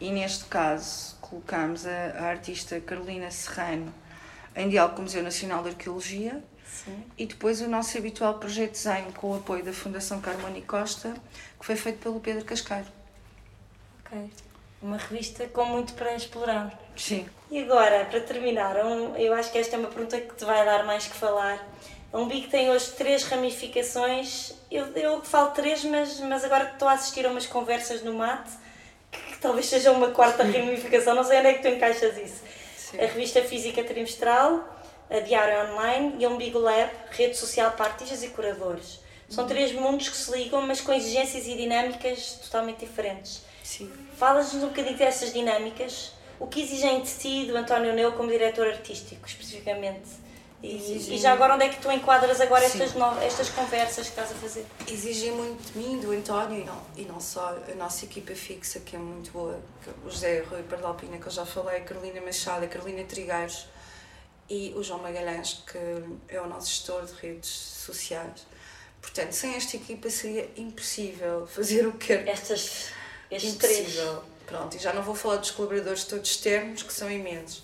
E 0.00 0.10
neste 0.10 0.44
caso 0.44 1.16
colocamos 1.20 1.86
a, 1.86 1.90
a 1.90 2.24
artista 2.26 2.80
Carolina 2.80 3.30
Serrano 3.30 3.92
em 4.58 4.68
diálogo 4.68 4.96
com 4.96 5.00
o 5.00 5.04
Museu 5.04 5.22
Nacional 5.22 5.62
de 5.62 5.70
Arqueologia. 5.70 6.42
Sim. 6.66 7.04
E 7.16 7.26
depois 7.26 7.60
o 7.60 7.68
nosso 7.68 7.96
habitual 7.96 8.34
projeto 8.34 8.72
de 8.72 8.84
desenho 8.84 9.12
com 9.12 9.30
o 9.30 9.36
apoio 9.36 9.64
da 9.64 9.72
Fundação 9.72 10.20
Carmoni 10.20 10.62
Costa, 10.62 11.14
que 11.58 11.64
foi 11.64 11.76
feito 11.76 11.98
pelo 12.00 12.20
Pedro 12.20 12.44
Cascaro. 12.44 12.86
Ok. 14.04 14.30
Uma 14.82 14.96
revista 14.96 15.46
com 15.48 15.64
muito 15.64 15.94
para 15.94 16.14
explorar. 16.14 16.78
Sim. 16.96 17.26
E 17.50 17.62
agora, 17.62 18.04
para 18.04 18.20
terminar, 18.20 18.76
um, 18.84 19.16
eu 19.16 19.32
acho 19.32 19.50
que 19.50 19.58
esta 19.58 19.76
é 19.76 19.78
uma 19.78 19.88
pergunta 19.88 20.20
que 20.20 20.34
te 20.34 20.44
vai 20.44 20.64
dar 20.64 20.84
mais 20.84 21.06
que 21.06 21.16
falar. 21.16 21.66
Um 22.12 22.26
bico 22.26 22.48
tem 22.48 22.70
hoje 22.70 22.92
três 22.92 23.24
ramificações. 23.24 24.54
Eu, 24.70 24.86
eu 24.94 25.22
falo 25.22 25.50
três, 25.50 25.84
mas, 25.84 26.20
mas 26.20 26.44
agora 26.44 26.70
estou 26.72 26.88
a 26.88 26.92
assistir 26.92 27.26
a 27.26 27.30
umas 27.30 27.46
conversas 27.46 28.02
no 28.02 28.14
mate 28.14 28.50
que, 29.10 29.20
que 29.32 29.38
talvez 29.38 29.66
seja 29.66 29.90
uma 29.92 30.08
quarta 30.08 30.42
ramificação. 30.44 31.14
Não 31.14 31.24
sei 31.24 31.38
onde 31.38 31.48
é 31.48 31.54
que 31.54 31.62
tu 31.62 31.68
encaixas 31.68 32.16
isso. 32.18 32.47
Sim. 32.90 32.98
a 33.00 33.06
revista 33.06 33.42
física 33.42 33.84
trimestral, 33.84 34.66
a 35.10 35.20
Diário 35.20 35.72
Online 35.72 36.16
e 36.18 36.24
a 36.24 36.28
Umbigo 36.28 36.58
Lab, 36.58 36.90
rede 37.10 37.36
social 37.36 37.72
para 37.72 37.86
artistas 37.86 38.22
e 38.22 38.28
curadores. 38.28 39.00
São 39.28 39.46
três 39.46 39.72
mundos 39.72 40.08
que 40.08 40.16
se 40.16 40.30
ligam, 40.30 40.62
mas 40.62 40.80
com 40.80 40.90
exigências 40.92 41.46
e 41.46 41.54
dinâmicas 41.54 42.38
totalmente 42.42 42.80
diferentes. 42.80 43.42
Sim. 43.62 43.92
Falas-nos 44.16 44.64
um 44.64 44.68
bocadinho 44.68 44.96
dessas 44.96 45.34
dinâmicas. 45.34 46.12
O 46.40 46.46
que 46.46 46.62
exigem 46.62 47.02
de 47.02 47.14
ti, 47.14 47.44
do 47.44 47.54
António 47.54 47.92
Neu, 47.92 48.12
como 48.12 48.30
diretor 48.30 48.66
artístico, 48.66 49.26
especificamente? 49.26 50.08
E, 50.60 51.14
e, 51.14 51.18
já 51.18 51.32
agora 51.34 51.54
onde 51.54 51.64
é 51.64 51.68
que 51.68 51.80
tu 51.80 51.90
enquadras 51.90 52.40
agora 52.40 52.64
estas, 52.64 52.92
novas, 52.94 53.22
estas 53.22 53.48
conversas 53.50 54.06
que 54.06 54.10
estás 54.10 54.32
a 54.32 54.34
fazer? 54.34 54.66
Exigem 54.88 55.30
muito 55.30 55.72
de 55.72 55.78
mim, 55.78 56.00
do 56.00 56.10
António, 56.10 56.60
e 56.60 56.64
não, 56.64 56.82
e 56.96 57.02
não 57.02 57.20
só 57.20 57.56
a 57.70 57.74
nossa 57.76 58.04
equipa 58.04 58.34
fixa, 58.34 58.80
que 58.80 58.96
é 58.96 58.98
muito 58.98 59.30
boa, 59.30 59.60
o 60.04 60.10
José 60.10 60.40
Rui 60.50 60.64
Pardalpina, 60.64 61.16
que 61.18 61.26
eu 61.26 61.30
já 61.30 61.46
falei, 61.46 61.76
a 61.76 61.80
Carolina 61.82 62.20
Machado, 62.20 62.64
a 62.64 62.68
Carolina 62.68 63.04
Trigairos 63.04 63.66
e 64.50 64.72
o 64.74 64.82
João 64.82 65.00
Magalhães, 65.00 65.62
que 65.64 65.78
é 66.26 66.40
o 66.40 66.48
nosso 66.48 66.70
gestor 66.70 67.04
de 67.06 67.12
redes 67.12 67.50
sociais. 67.50 68.44
Portanto, 69.00 69.32
sem 69.32 69.54
esta 69.54 69.76
equipa 69.76 70.10
seria 70.10 70.50
impossível 70.56 71.46
fazer 71.46 71.86
o 71.86 71.92
que. 71.92 72.12
Estas, 72.12 72.88
estes 73.30 73.54
impossível. 73.54 74.16
três. 74.16 74.38
Pronto, 74.44 74.76
e 74.76 74.80
já 74.80 74.92
não 74.92 75.02
vou 75.02 75.14
falar 75.14 75.36
dos 75.36 75.52
colaboradores 75.52 76.02
todos 76.02 76.30
externos, 76.30 76.82
que 76.82 76.92
são 76.92 77.08
imensos 77.08 77.62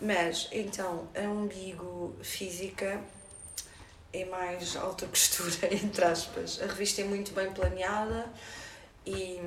mas, 0.00 0.48
então, 0.52 1.08
a 1.14 1.22
umbigo 1.22 2.14
física 2.22 3.00
é 4.12 4.24
mais 4.24 4.76
alta 4.76 5.06
costura, 5.06 5.72
entre 5.74 6.04
aspas. 6.04 6.60
A 6.62 6.66
revista 6.66 7.00
é 7.00 7.04
muito 7.04 7.32
bem 7.32 7.50
planeada 7.52 8.26
e, 9.04 9.40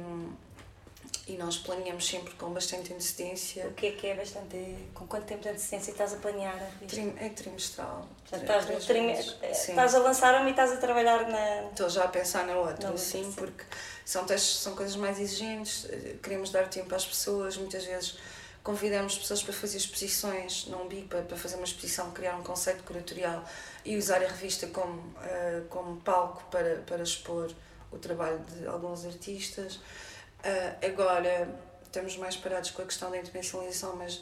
e 1.28 1.38
nós 1.38 1.58
planeamos 1.58 2.06
sempre 2.06 2.34
com 2.34 2.52
bastante 2.52 2.94
antecedência. 2.94 3.68
O 3.68 3.74
que 3.74 3.88
é 3.88 3.92
que 3.92 4.08
é 4.08 4.16
bastante. 4.16 4.76
Com 4.94 5.08
quanto 5.08 5.26
tempo 5.26 5.42
de 5.42 5.50
antecedência 5.50 5.92
estás 5.92 6.14
a 6.14 6.18
planear 6.18 6.54
a 6.54 6.58
revista? 6.58 6.88
Trim, 6.88 7.16
é 7.18 7.30
trimestral. 7.30 8.08
Portanto, 8.30 8.42
estás, 8.42 8.70
no 8.70 8.80
trim, 8.80 9.12
estás 9.12 9.96
a 9.96 10.00
lançar 10.00 10.36
uma 10.36 10.48
e 10.48 10.52
estás 10.52 10.72
a 10.74 10.78
trabalhar 10.78 11.28
na. 11.30 11.70
Estou 11.70 11.90
já 11.90 12.04
a 12.04 12.10
pensar 12.10 12.46
na 12.46 12.56
outra, 12.58 12.92
na 12.92 12.98
sim, 12.98 13.24
sim, 13.24 13.32
porque 13.32 13.64
são 14.04 14.26
testes, 14.26 14.58
são 14.58 14.76
coisas 14.76 14.96
mais 14.98 15.18
exigentes, 15.20 15.88
eh, 15.90 16.18
queremos 16.22 16.52
dar 16.52 16.68
tempo 16.68 16.94
às 16.94 17.06
pessoas, 17.06 17.56
muitas 17.56 17.86
vezes 17.86 18.18
convidamos 18.64 19.18
pessoas 19.18 19.42
para 19.42 19.54
fazer 19.54 19.78
exposições 19.78 20.68
não 20.68 20.88
BIPA, 20.88 21.24
para 21.24 21.38
fazer 21.38 21.56
uma 21.56 21.66
exposição, 21.66 22.12
criar 22.12 22.36
um 22.36 22.44
conceito 22.44 22.84
curatorial 22.84 23.44
e 23.84 23.98
usar 23.98 24.24
a 24.24 24.28
revista 24.28 24.68
como, 24.68 25.00
uh, 25.00 25.66
como 25.70 26.00
palco 26.02 26.44
para, 26.52 26.76
para 26.86 27.02
expor 27.02 27.52
o 27.92 27.98
trabalho 27.98 28.40
de 28.40 28.68
alguns 28.68 29.06
artistas. 29.06 29.76
Uh, 29.76 30.86
agora 30.86 31.50
estamos 31.84 32.16
mais 32.18 32.38
parados 32.38 32.72
com 32.72 32.82
a 32.82 32.86
questão 32.86 33.12
da 33.12 33.18
internacionalização, 33.18 33.96
mas 33.96 34.22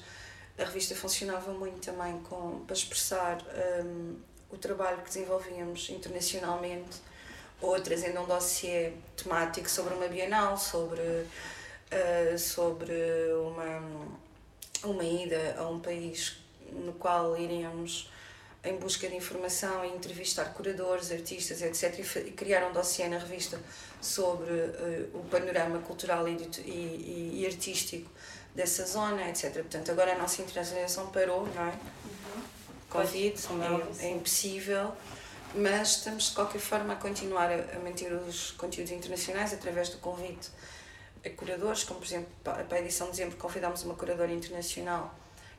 a 0.57 0.63
revista 0.63 0.95
funcionava 0.95 1.51
muito 1.53 1.85
também 1.85 2.19
com, 2.21 2.63
para 2.65 2.75
expressar 2.75 3.37
um, 3.83 4.15
o 4.49 4.57
trabalho 4.57 4.97
que 4.97 5.09
desenvolvíamos 5.09 5.89
internacionalmente, 5.89 6.97
ou 7.61 7.79
trazendo 7.79 8.21
um 8.21 8.25
dossiê 8.25 8.93
temático 9.15 9.69
sobre 9.69 9.93
uma 9.93 10.07
bienal, 10.07 10.57
sobre, 10.57 11.01
uh, 11.01 12.37
sobre 12.37 12.93
uma, 13.33 14.18
uma 14.83 15.03
ida 15.03 15.55
a 15.57 15.67
um 15.67 15.79
país 15.79 16.37
no 16.71 16.93
qual 16.93 17.37
iríamos 17.37 18.09
em 18.63 18.75
busca 18.77 19.07
de 19.07 19.15
informação 19.15 19.85
e 19.85 19.89
entrevistar 19.89 20.53
curadores, 20.53 21.11
artistas, 21.11 21.61
etc. 21.61 21.99
E, 22.27 22.31
criar 22.31 22.67
um 22.67 22.73
dossiê 22.73 23.07
na 23.07 23.17
revista 23.17 23.59
sobre 24.01 24.51
uh, 24.51 25.09
o 25.13 25.23
panorama 25.29 25.79
cultural 25.79 26.27
e, 26.27 26.35
e, 26.65 27.41
e, 27.41 27.45
artístico 27.45 28.09
dessa 28.53 28.85
zona, 28.85 29.29
etc. 29.29 29.53
Portanto, 29.53 29.91
agora 29.91 30.13
a 30.13 30.17
nossa 30.17 30.41
internacionalização 30.41 31.07
parou, 31.07 31.47
não 31.47 31.67
é? 31.67 31.69
Uhum. 31.69 32.43
Covid, 32.89 33.35
é, 34.01 34.05
é, 34.07 34.11
impossível, 34.11 34.91
mas 35.55 35.97
estamos 35.97 36.29
de 36.29 36.35
qualquer 36.35 36.59
forma 36.59 36.93
a 36.93 36.95
continuar 36.97 37.49
a 37.51 37.79
manter 37.79 38.11
os 38.11 38.51
conteúdos 38.51 38.91
internacionais 38.91 39.53
através 39.53 39.89
do 39.89 39.99
convite 39.99 40.49
a 41.25 41.29
curadores, 41.29 41.83
como 41.83 41.99
por 41.99 42.05
exemplo, 42.05 42.29
para 42.43 42.65
a 42.77 42.79
edição 42.79 43.07
de 43.07 43.11
dezembro 43.11 43.37
convidámos 43.37 43.83
uma 43.83 43.95
curadora 43.95 44.31
internacional 44.31 45.13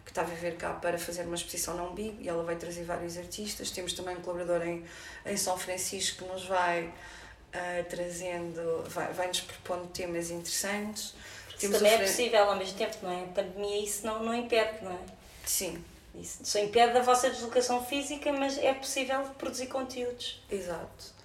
que 0.04 0.10
está 0.10 0.22
a 0.22 0.24
viver 0.24 0.56
cá 0.56 0.72
para 0.72 0.98
fazer 0.98 1.22
uma 1.22 1.34
exposição 1.34 1.74
na 1.74 1.84
Umbigo 1.84 2.20
e 2.20 2.28
ela 2.28 2.42
vai 2.42 2.56
trazer 2.56 2.84
vários 2.84 3.16
artistas. 3.16 3.70
Temos 3.70 3.92
também 3.92 4.16
um 4.16 4.20
colaborador 4.20 4.66
em, 4.66 4.84
em 5.26 5.36
São 5.36 5.56
Francisco 5.58 6.24
que 6.24 6.32
nos 6.32 6.46
vai 6.46 6.84
uh, 6.86 7.84
trazendo, 7.88 8.84
vai, 8.88 9.12
vai 9.12 9.28
nos 9.28 9.40
propondo 9.40 9.86
temas 9.88 10.30
interessantes. 10.30 11.14
Temos 11.58 11.76
também 11.76 11.92
é 11.92 11.98
possível 11.98 12.44
ao 12.44 12.56
mesmo 12.56 12.78
tempo, 12.78 12.96
não 13.02 13.10
é? 13.10 13.24
A 13.24 13.26
pandemia 13.28 13.84
isso 13.84 14.06
não, 14.06 14.22
não 14.24 14.34
impede, 14.34 14.82
não 14.82 14.92
é? 14.92 14.98
Sim. 15.44 15.84
Isso 16.14 16.38
só 16.42 16.58
impede 16.58 16.96
a 16.96 17.02
vossa 17.02 17.30
deslocação 17.30 17.84
física, 17.84 18.32
mas 18.32 18.58
é 18.58 18.74
possível 18.74 19.22
produzir 19.38 19.66
conteúdos. 19.66 20.42
Exato. 20.50 21.19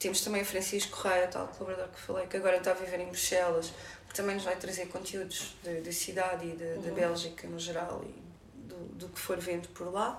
Temos 0.00 0.22
também 0.22 0.40
o 0.40 0.46
Francisco 0.46 0.96
Correia, 0.96 1.28
tal 1.28 1.46
colaborador 1.46 1.92
que 1.92 2.00
falei, 2.00 2.26
que 2.26 2.34
agora 2.38 2.56
está 2.56 2.70
a 2.70 2.74
viver 2.74 3.00
em 3.00 3.06
Bruxelas, 3.06 3.70
que 4.08 4.14
também 4.14 4.34
nos 4.34 4.44
vai 4.44 4.56
trazer 4.56 4.86
conteúdos 4.86 5.54
da 5.62 5.92
cidade 5.92 6.46
e 6.46 6.52
da 6.56 6.88
uhum. 6.88 6.94
Bélgica 6.94 7.46
no 7.46 7.58
geral 7.58 8.02
e 8.02 8.66
do, 8.66 8.76
do 8.94 9.08
que 9.10 9.20
for 9.20 9.38
vendo 9.38 9.68
por 9.68 9.92
lá. 9.92 10.18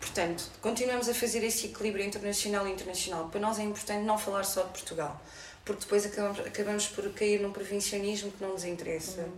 Portanto, 0.00 0.50
continuamos 0.60 1.08
a 1.08 1.14
fazer 1.14 1.44
esse 1.44 1.66
equilíbrio 1.66 2.04
internacional 2.04 2.66
e 2.66 2.72
internacional. 2.72 3.28
Para 3.28 3.40
nós 3.40 3.60
é 3.60 3.62
importante 3.62 4.04
não 4.04 4.18
falar 4.18 4.42
só 4.42 4.64
de 4.64 4.70
Portugal, 4.70 5.22
porque 5.64 5.82
depois 5.82 6.04
acabamos, 6.04 6.40
acabamos 6.40 6.88
por 6.88 7.08
cair 7.12 7.40
num 7.40 7.52
provincianismo 7.52 8.32
que 8.32 8.42
não 8.42 8.54
nos 8.54 8.64
interessa. 8.64 9.20
Uhum. 9.20 9.32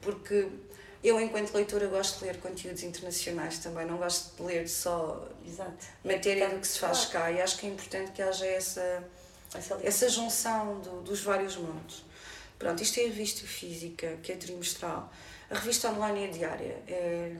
Porque 0.00 0.48
eu, 1.02 1.18
enquanto 1.18 1.54
leitora, 1.54 1.86
gosto 1.86 2.18
de 2.18 2.26
ler 2.26 2.38
conteúdos 2.40 2.82
internacionais 2.82 3.58
também, 3.58 3.86
não 3.86 3.96
gosto 3.96 4.36
de 4.36 4.42
ler 4.42 4.68
só 4.68 5.26
Exato. 5.46 5.86
matéria 6.04 6.50
do 6.50 6.60
que 6.60 6.66
se 6.66 6.78
faz 6.78 7.06
cá. 7.06 7.30
E 7.30 7.40
acho 7.40 7.56
que 7.58 7.66
é 7.66 7.70
importante 7.70 8.12
que 8.12 8.20
haja 8.20 8.46
essa, 8.46 9.04
essa, 9.54 9.80
essa 9.82 10.08
junção 10.10 10.80
do, 10.80 11.00
dos 11.00 11.22
vários 11.22 11.56
mundos. 11.56 12.04
Pronto, 12.58 12.82
isto 12.82 13.00
é 13.00 13.04
a 13.04 13.06
revista 13.06 13.46
física, 13.46 14.18
que 14.22 14.32
é 14.32 14.36
trimestral. 14.36 15.10
A 15.50 15.54
revista 15.54 15.88
online 15.88 16.24
é 16.24 16.26
diária. 16.28 16.82
É, 16.86 17.36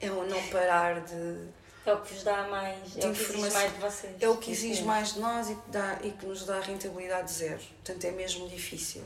é 0.00 0.10
o 0.10 0.26
não 0.26 0.42
parar 0.48 1.00
de. 1.00 1.48
É 1.86 1.94
o 1.94 2.00
que 2.02 2.12
vos 2.12 2.22
dá 2.22 2.46
mais. 2.48 2.96
É 2.98 3.08
o 3.08 3.14
que 3.14 3.22
exige 3.22 3.50
mais 3.50 3.72
de 3.72 3.80
vocês. 3.80 4.16
É 4.20 4.28
o 4.28 4.36
que 4.36 4.50
exige 4.50 4.82
mais 4.82 5.14
de 5.14 5.20
nós 5.20 5.48
e 5.48 5.54
que, 5.54 5.70
dá, 5.70 5.98
e 6.02 6.10
que 6.10 6.26
nos 6.26 6.44
dá 6.44 6.60
rentabilidade 6.60 7.32
zero. 7.32 7.60
Portanto, 7.82 8.04
é 8.04 8.10
mesmo 8.10 8.46
difícil. 8.48 9.02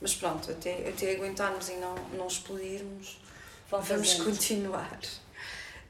Mas 0.00 0.14
pronto, 0.14 0.50
até, 0.50 0.88
até 0.88 1.12
aguentarmos 1.12 1.68
e 1.68 1.74
não, 1.74 1.94
não 2.12 2.26
explodirmos, 2.26 3.18
vamos 3.70 4.14
continuar. 4.14 5.00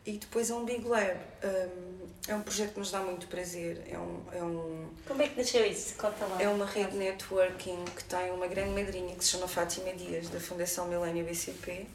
E 0.07 0.13
depois 0.13 0.49
é 0.49 0.55
um 0.55 0.65
Big 0.65 0.87
Lab. 0.87 1.19
Um, 1.45 2.09
é 2.29 2.35
um 2.35 2.43
projeto 2.43 2.73
que 2.73 2.79
nos 2.79 2.91
dá 2.91 3.01
muito 3.01 3.27
prazer. 3.27 3.83
É 3.91 3.99
um, 3.99 4.23
é 4.33 4.43
um, 4.43 4.89
Como 5.07 5.21
é 5.21 5.29
que 5.29 5.37
nasceu 5.37 5.67
isso? 5.67 5.95
Conta 5.97 6.25
lá. 6.25 6.41
É 6.41 6.49
uma 6.49 6.65
rede 6.65 6.97
networking 6.97 7.85
que 7.85 8.05
tem 8.05 8.31
uma 8.31 8.47
grande 8.47 8.71
madrinha 8.71 9.15
que 9.15 9.25
se 9.25 9.33
chama 9.33 9.47
Fátima 9.47 9.93
Dias, 9.93 10.29
da 10.31 10.41
Fundação 10.41 10.89
Milênio 10.89 11.25
BCP, 11.25 11.87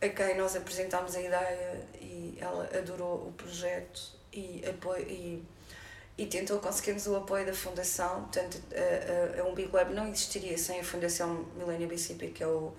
a 0.00 0.08
quem 0.08 0.36
nós 0.36 0.54
apresentámos 0.56 1.14
a 1.14 1.20
ideia 1.20 1.86
e 2.00 2.36
ela 2.38 2.68
adorou 2.76 3.28
o 3.28 3.32
projeto 3.32 4.12
e, 4.32 4.62
apoio, 4.68 5.02
e, 5.08 5.42
e 6.16 6.26
tentou 6.26 6.58
conseguirmos 6.58 7.06
o 7.06 7.16
apoio 7.16 7.46
da 7.46 7.54
Fundação. 7.54 8.22
Portanto, 8.22 8.60
a, 8.74 9.40
a, 9.40 9.42
a 9.42 9.48
um 9.48 9.54
Big 9.54 9.70
Lab 9.72 9.92
não 9.94 10.06
existiria 10.08 10.56
sem 10.58 10.80
a 10.80 10.84
Fundação 10.84 11.46
Milênio 11.56 11.88
BCP, 11.88 12.28
que 12.28 12.42
é 12.42 12.46
o 12.46 12.72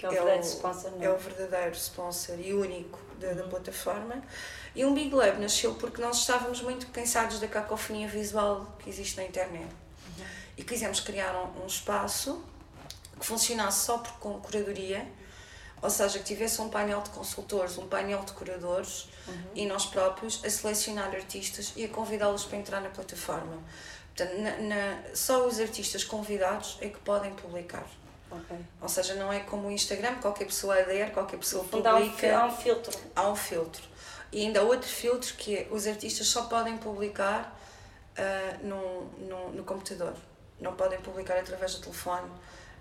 que 0.00 0.06
é 0.06 0.22
o, 0.22 0.28
é 0.28 0.36
o, 0.38 0.40
sponsor, 0.40 0.92
é 0.98 1.10
o 1.10 1.18
verdadeiro 1.18 1.76
sponsor 1.76 2.40
e 2.40 2.54
único 2.54 2.98
da, 3.18 3.34
da, 3.34 3.42
plataforma. 3.42 4.22
E 4.74 4.82
um 4.82 4.94
Big 4.94 5.14
Lab 5.14 5.38
nasceu 5.38 5.74
porque 5.74 6.00
nós 6.00 6.20
estávamos 6.20 6.62
muito 6.62 6.86
cansados 6.86 7.38
da 7.38 7.46
cacofonia 7.46 8.08
visual 8.08 8.66
que 8.78 8.88
existe 8.88 9.18
na 9.18 9.24
internet. 9.24 9.66
Uhum. 9.66 10.24
E 10.56 10.64
quisemos 10.64 11.00
criar 11.00 11.34
um, 11.34 11.62
um, 11.62 11.66
espaço 11.66 12.42
que 13.18 13.26
funcionasse 13.26 13.84
só 13.84 13.98
por, 13.98 14.12
com 14.12 14.40
curadoria, 14.40 15.06
ou 15.82 15.90
seja, 15.90 16.18
que 16.18 16.24
tivesse 16.24 16.60
um 16.60 16.68
painel 16.68 17.00
de 17.00 17.10
consultores, 17.10 17.78
um 17.78 17.86
painel 17.86 18.20
de 18.20 18.32
curadores 18.32 19.08
uhum. 19.26 19.50
e 19.54 19.66
nós 19.66 19.86
próprios 19.86 20.44
a 20.44 20.50
selecionar 20.50 21.14
artistas 21.14 21.72
e 21.76 21.84
a 21.84 21.88
convidá-los 21.88 22.44
para 22.44 22.58
entrar 22.58 22.80
na 22.80 22.90
plataforma. 22.90 23.58
Portanto, 24.14 24.38
na, 24.40 24.56
na, 24.58 25.02
só 25.14 25.46
os 25.46 25.58
artistas 25.58 26.04
convidados 26.04 26.76
é 26.80 26.88
que 26.88 26.98
podem 26.98 27.32
publicar. 27.32 27.86
Okay. 28.30 28.58
Ou 28.80 28.88
seja, 28.88 29.14
não 29.14 29.32
é 29.32 29.40
como 29.40 29.68
o 29.68 29.70
Instagram, 29.70 30.16
qualquer 30.16 30.44
pessoa 30.44 30.78
adere, 30.78 31.10
qualquer 31.10 31.38
pessoa 31.38 31.64
publica. 31.64 32.38
Há 32.38 32.46
um, 32.46 32.56
filtro. 32.56 33.00
Há 33.16 33.28
um 33.28 33.36
filtro. 33.36 33.82
E 34.30 34.42
ainda 34.42 34.60
há 34.60 34.62
outro 34.62 34.88
filtro 34.88 35.34
que 35.34 35.56
é 35.56 35.68
os 35.70 35.86
artistas 35.86 36.28
só 36.28 36.42
podem 36.44 36.76
publicar 36.76 37.58
uh, 38.16 38.66
no, 38.66 39.04
no, 39.26 39.52
no 39.52 39.64
computador. 39.64 40.14
Não 40.60 40.74
podem 40.74 41.00
publicar 41.00 41.38
através 41.38 41.74
do 41.74 41.80
telefone, 41.80 42.30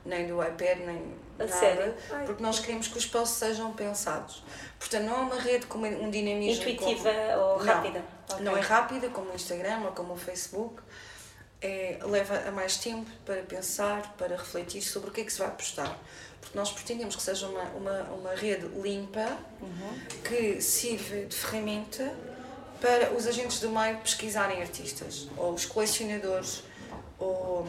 nem 0.05 0.27
do 0.27 0.41
iPad, 0.41 0.79
nem 0.79 1.13
a 1.39 1.43
nada. 1.43 1.59
Sério? 1.59 1.93
Porque 2.25 2.41
nós 2.41 2.59
queremos 2.59 2.87
que 2.87 2.97
os 2.97 3.05
posts 3.05 3.37
sejam 3.37 3.73
pensados. 3.73 4.43
Portanto, 4.77 5.03
não 5.03 5.15
é 5.15 5.19
uma 5.19 5.39
rede 5.39 5.65
com 5.67 5.79
um 5.79 6.09
dinamismo. 6.09 6.63
Intuitiva 6.69 7.11
como... 7.11 7.41
ou 7.41 7.57
rápida? 7.57 7.99
Não, 7.99 8.35
okay. 8.35 8.45
não 8.45 8.57
é 8.57 8.61
rápida 8.61 9.09
como 9.09 9.31
o 9.31 9.35
Instagram 9.35 9.81
ou 9.85 9.91
como 9.91 10.13
o 10.13 10.17
Facebook 10.17 10.81
é, 11.61 11.99
leva 12.03 12.47
a 12.47 12.51
mais 12.51 12.77
tempo 12.77 13.09
para 13.25 13.41
pensar, 13.43 14.13
para 14.17 14.35
refletir 14.35 14.81
sobre 14.81 15.09
o 15.09 15.13
que 15.13 15.21
é 15.21 15.23
que 15.23 15.31
se 15.31 15.39
vai 15.39 15.47
apostar. 15.47 15.97
Porque 16.39 16.57
nós 16.57 16.71
pretendemos 16.71 17.15
que 17.15 17.21
seja 17.21 17.47
uma, 17.47 17.63
uma, 17.63 18.01
uma 18.13 18.33
rede 18.33 18.65
limpa, 18.67 19.37
uhum. 19.61 19.99
que 20.23 20.61
sirva 20.61 21.25
de 21.25 21.35
ferramenta 21.35 22.15
para 22.79 23.13
os 23.13 23.27
agentes 23.27 23.59
do 23.59 23.69
meio 23.69 23.97
pesquisarem 23.97 24.61
artistas, 24.61 25.27
ou 25.35 25.53
os 25.53 25.65
colecionadores, 25.65 26.63
ou 27.17 27.67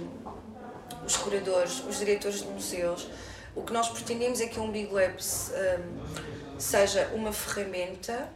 os 1.05 1.17
curadores, 1.17 1.83
os 1.89 1.99
diretores 1.99 2.43
de 2.43 2.49
museus. 2.49 3.09
O 3.55 3.63
que 3.63 3.73
nós 3.73 3.89
pretendemos 3.89 4.41
é 4.41 4.47
que 4.47 4.61
um 4.61 4.71
Big 4.71 4.93
Labs 4.93 5.51
um, 5.51 6.59
seja 6.59 7.11
uma 7.15 7.33
ferramenta 7.33 8.29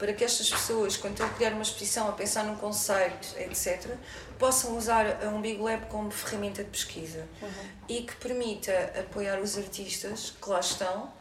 para 0.00 0.14
que 0.14 0.24
estas 0.24 0.48
pessoas, 0.48 0.96
quando 0.96 1.12
estão 1.12 1.26
a 1.26 1.30
criar 1.30 1.52
uma 1.52 1.62
exposição, 1.62 2.08
a 2.08 2.12
pensar 2.12 2.44
num 2.44 2.56
conceito, 2.56 3.36
etc., 3.38 3.94
possam 4.38 4.76
usar 4.76 5.22
um 5.26 5.42
Big 5.42 5.60
Lab 5.60 5.86
como 5.86 6.10
ferramenta 6.10 6.64
de 6.64 6.70
pesquisa 6.70 7.26
uhum. 7.42 7.68
e 7.86 8.02
que 8.02 8.16
permita 8.16 8.72
apoiar 8.98 9.38
os 9.40 9.58
artistas 9.58 10.32
que 10.40 10.48
lá 10.48 10.60
estão 10.60 11.12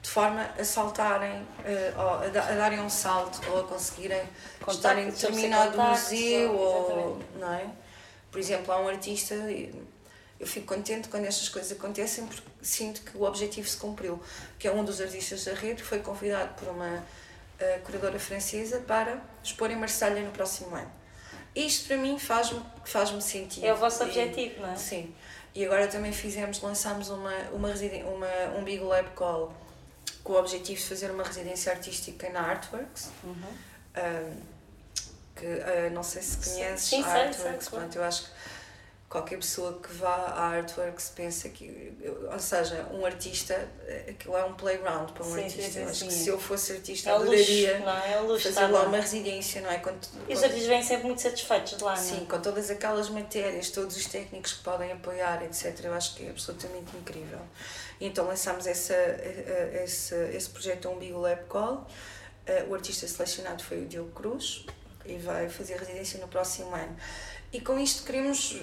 de 0.00 0.08
forma 0.08 0.48
a 0.58 0.64
saltarem, 0.64 1.42
uh, 1.42 2.24
a, 2.24 2.54
darem 2.54 2.80
um 2.80 2.90
salto 2.90 3.40
ou 3.50 3.60
a 3.60 3.64
conseguirem 3.64 4.22
Contato, 4.58 4.76
estar 4.76 4.98
em 4.98 5.10
determinado 5.10 5.80
museu 5.80 6.56
ou, 6.56 7.20
não 7.38 7.52
é? 7.52 7.66
Por 8.30 8.40
exemplo, 8.40 8.72
há 8.72 8.80
um 8.80 8.88
artista, 8.88 9.34
eu 10.42 10.46
fico 10.48 10.74
contente 10.74 11.08
quando 11.08 11.24
estas 11.24 11.48
coisas 11.48 11.70
acontecem 11.70 12.26
porque 12.26 12.42
sinto 12.60 13.00
que 13.02 13.16
o 13.16 13.22
objetivo 13.22 13.68
se 13.68 13.76
cumpriu, 13.76 14.20
que 14.58 14.66
é 14.66 14.72
um 14.72 14.84
dos 14.84 15.00
artistas 15.00 15.44
da 15.44 15.54
rede, 15.54 15.84
foi 15.84 16.00
convidado 16.00 16.52
por 16.54 16.66
uma 16.66 16.96
uh, 16.96 17.80
curadora 17.84 18.18
francesa 18.18 18.80
para 18.80 19.22
expor 19.40 19.70
em 19.70 19.76
Marselha 19.76 20.20
no 20.20 20.32
próximo 20.32 20.74
ano 20.74 20.90
Isto 21.54 21.86
para 21.86 21.96
mim 21.96 22.18
faz-me 22.18 22.60
faz 22.84 23.10
sentido. 23.22 23.64
É 23.64 23.72
o 23.72 23.76
vosso 23.76 24.02
objetivo, 24.02 24.62
não 24.62 24.72
é? 24.72 24.76
Sim. 24.76 25.14
E 25.54 25.64
agora 25.64 25.86
também 25.86 26.12
fizemos, 26.12 26.60
lançámos 26.60 27.08
uma, 27.08 27.36
uma, 27.52 27.68
uma, 27.68 28.58
um 28.58 28.64
Big 28.64 28.82
Lab 28.82 29.10
Call 29.10 29.54
com 30.24 30.32
o 30.32 30.36
objetivo 30.40 30.80
de 30.80 30.88
fazer 30.88 31.08
uma 31.12 31.22
residência 31.22 31.70
artística 31.70 32.28
na 32.30 32.40
Artworks. 32.40 33.10
Uhum. 33.22 33.34
Um, 33.96 34.52
que 35.36 35.46
uh, 35.46 35.90
não 35.92 36.02
sei 36.02 36.20
se 36.20 36.36
conheces 36.38 36.88
Sim, 36.88 37.04
Artworks, 37.04 37.68
sei, 37.68 37.80
sei, 37.80 38.00
eu 38.00 38.04
acho 38.04 38.24
que 38.24 38.30
qualquer 39.12 39.36
pessoa 39.36 39.78
que 39.78 39.92
vá 39.92 40.14
à 40.14 40.56
Artworks 40.56 41.12
pensa 41.14 41.50
que, 41.50 41.92
ou 42.32 42.38
seja, 42.38 42.88
um 42.90 43.04
artista, 43.04 43.68
aquilo 44.08 44.34
é 44.34 44.42
um 44.42 44.54
playground 44.54 45.10
para 45.10 45.22
um 45.22 45.34
sim, 45.34 45.44
artista. 45.44 45.62
Sim, 45.62 45.70
sim, 45.70 45.82
acho 45.82 45.98
sim. 45.98 46.06
que 46.06 46.14
se 46.14 46.28
eu 46.30 46.40
fosse 46.40 46.72
artista, 46.72 47.10
é 47.10 47.12
adoraria 47.12 47.72
luxo, 47.74 47.90
é? 47.90 48.12
É 48.12 48.20
luxo, 48.20 48.52
fazer 48.52 48.66
lá 48.68 48.82
uma 48.84 48.96
residência, 48.96 49.60
não 49.60 49.70
é? 49.70 49.76
Com, 49.80 49.90
e 50.26 50.32
os 50.32 50.42
artistas 50.42 50.66
vêm 50.66 50.82
sempre 50.82 51.04
muito 51.04 51.20
satisfeitos 51.20 51.76
de 51.76 51.84
lá, 51.84 51.94
Sim, 51.94 52.14
não 52.14 52.22
é? 52.22 52.26
com 52.26 52.40
todas 52.40 52.70
aquelas 52.70 53.10
matérias, 53.10 53.68
todos 53.68 53.94
os 53.94 54.06
técnicos 54.06 54.54
que 54.54 54.64
podem 54.64 54.90
apoiar, 54.90 55.44
etc. 55.44 55.78
Eu 55.84 55.92
acho 55.92 56.14
que 56.14 56.24
é 56.24 56.30
absolutamente 56.30 56.96
incrível. 56.96 57.40
Então 58.00 58.26
lançámos 58.26 58.66
essa, 58.66 58.96
esse, 59.84 60.14
esse 60.34 60.48
projeto 60.48 60.88
Umbigo 60.88 61.20
Lab 61.20 61.44
Call. 61.48 61.86
O 62.66 62.74
artista 62.74 63.06
selecionado 63.06 63.62
foi 63.62 63.82
o 63.82 63.86
Diogo 63.86 64.10
Cruz 64.12 64.64
e 65.04 65.18
vai 65.18 65.50
fazer 65.50 65.76
residência 65.76 66.18
no 66.18 66.28
próximo 66.28 66.74
ano. 66.74 66.96
E 67.52 67.60
com 67.60 67.78
isto 67.78 68.04
queremos 68.04 68.56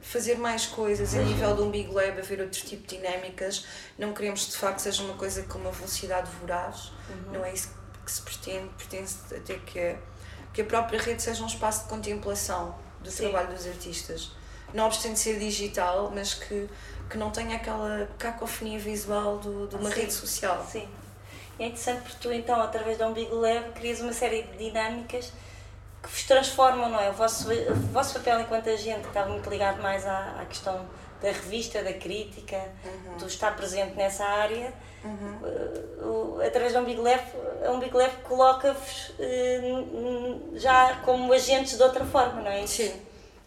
fazer 0.00 0.38
mais 0.38 0.66
coisas 0.66 1.14
a 1.14 1.22
nível 1.22 1.54
de 1.54 1.62
um 1.62 1.70
Big 1.70 1.92
Lab, 1.92 2.18
haver 2.18 2.40
outro 2.40 2.60
tipo 2.60 2.86
de 2.86 2.96
dinâmicas. 2.96 3.66
Não 3.98 4.12
queremos 4.12 4.46
de 4.46 4.56
facto 4.56 4.80
seja 4.80 5.02
uma 5.02 5.14
coisa 5.14 5.42
com 5.44 5.58
uma 5.58 5.70
velocidade 5.70 6.30
voraz, 6.40 6.92
uhum. 7.08 7.32
não 7.32 7.44
é 7.44 7.52
isso 7.52 7.74
que 8.04 8.10
se 8.10 8.22
pretende. 8.22 8.68
Pretende 8.76 9.12
até 9.36 9.54
que, 9.54 9.96
que 10.52 10.62
a 10.62 10.64
própria 10.64 11.00
rede 11.00 11.22
seja 11.22 11.42
um 11.42 11.46
espaço 11.46 11.84
de 11.84 11.88
contemplação 11.88 12.74
do 13.00 13.10
Sim. 13.10 13.30
trabalho 13.30 13.54
dos 13.54 13.66
artistas. 13.66 14.32
Não 14.72 14.86
obstante 14.86 15.18
ser 15.18 15.38
digital, 15.38 16.12
mas 16.14 16.34
que, 16.34 16.68
que 17.08 17.18
não 17.18 17.30
tenha 17.30 17.56
aquela 17.56 18.08
cacofonia 18.18 18.78
visual 18.78 19.38
do, 19.38 19.66
de 19.66 19.76
uma 19.76 19.90
Sim. 19.90 20.00
rede 20.00 20.12
social. 20.12 20.66
Sim. 20.70 20.88
É 21.58 21.66
interessante 21.66 22.02
porque 22.02 22.16
tu, 22.20 22.32
então, 22.32 22.60
através 22.60 22.96
de 22.96 23.04
um 23.04 23.12
Big 23.12 23.30
Lab, 23.30 23.72
crias 23.72 24.00
uma 24.00 24.12
série 24.12 24.44
de 24.44 24.56
dinâmicas 24.56 25.32
que 26.02 26.08
vos 26.08 26.22
transformam, 26.24 26.88
não 26.88 27.00
é? 27.00 27.10
O 27.10 27.12
vosso, 27.12 27.50
o 27.52 27.74
vosso 27.92 28.14
papel 28.14 28.40
enquanto 28.40 28.68
agente 28.70 29.06
estava 29.06 29.28
muito 29.28 29.48
ligado 29.50 29.82
mais 29.82 30.06
à, 30.06 30.40
à 30.40 30.46
questão 30.46 30.88
da 31.20 31.28
revista, 31.28 31.82
da 31.82 31.92
crítica, 31.92 32.56
uhum. 32.84 33.18
do 33.18 33.26
estar 33.26 33.54
presente 33.54 33.94
nessa 33.94 34.24
área. 34.24 34.72
Uhum. 35.04 36.38
Uh, 36.38 36.42
através 36.46 36.72
de 36.72 36.78
um 36.78 36.84
Big 36.84 37.00
Lab, 37.00 37.22
um 37.70 37.78
Big 37.78 37.94
Lab 37.94 38.14
coloca-vos 38.22 39.10
uh, 39.18 40.50
já 40.54 40.96
como 41.04 41.32
agentes 41.32 41.76
de 41.76 41.82
outra 41.82 42.04
forma, 42.04 42.40
não 42.40 42.50
é? 42.50 42.62
Isso 42.64 42.82
Sim. 42.82 43.00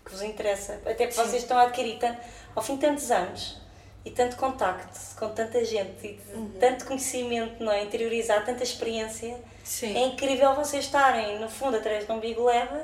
que 0.06 0.12
vos 0.12 0.22
interessa. 0.22 0.74
Até 0.86 1.08
porque 1.08 1.14
Sim. 1.14 1.24
vocês 1.24 1.44
estão 1.44 1.58
a 1.58 1.64
adquirir, 1.64 1.98
tanto, 1.98 2.20
ao 2.56 2.62
fim 2.62 2.76
de 2.76 2.82
tantos 2.82 3.10
anos, 3.10 3.62
e 4.06 4.12
tanto 4.12 4.36
contacto 4.36 5.00
com 5.18 5.30
tanta 5.30 5.64
gente, 5.66 6.06
e 6.06 6.20
uhum. 6.36 6.52
tanto 6.60 6.86
conhecimento, 6.86 7.64
não 7.64 7.72
é? 7.72 7.84
Interiorizar, 7.84 8.46
tanta 8.46 8.64
experiência 8.64 9.40
Sim. 9.64 9.96
É 9.96 10.08
incrível 10.08 10.54
vocês 10.56 10.86
estarem, 10.86 11.40
no 11.40 11.50
fundo, 11.50 11.78
atrás 11.78 12.06
de 12.06 12.12
um 12.12 12.20
Big 12.20 12.40
Lab 12.40 12.82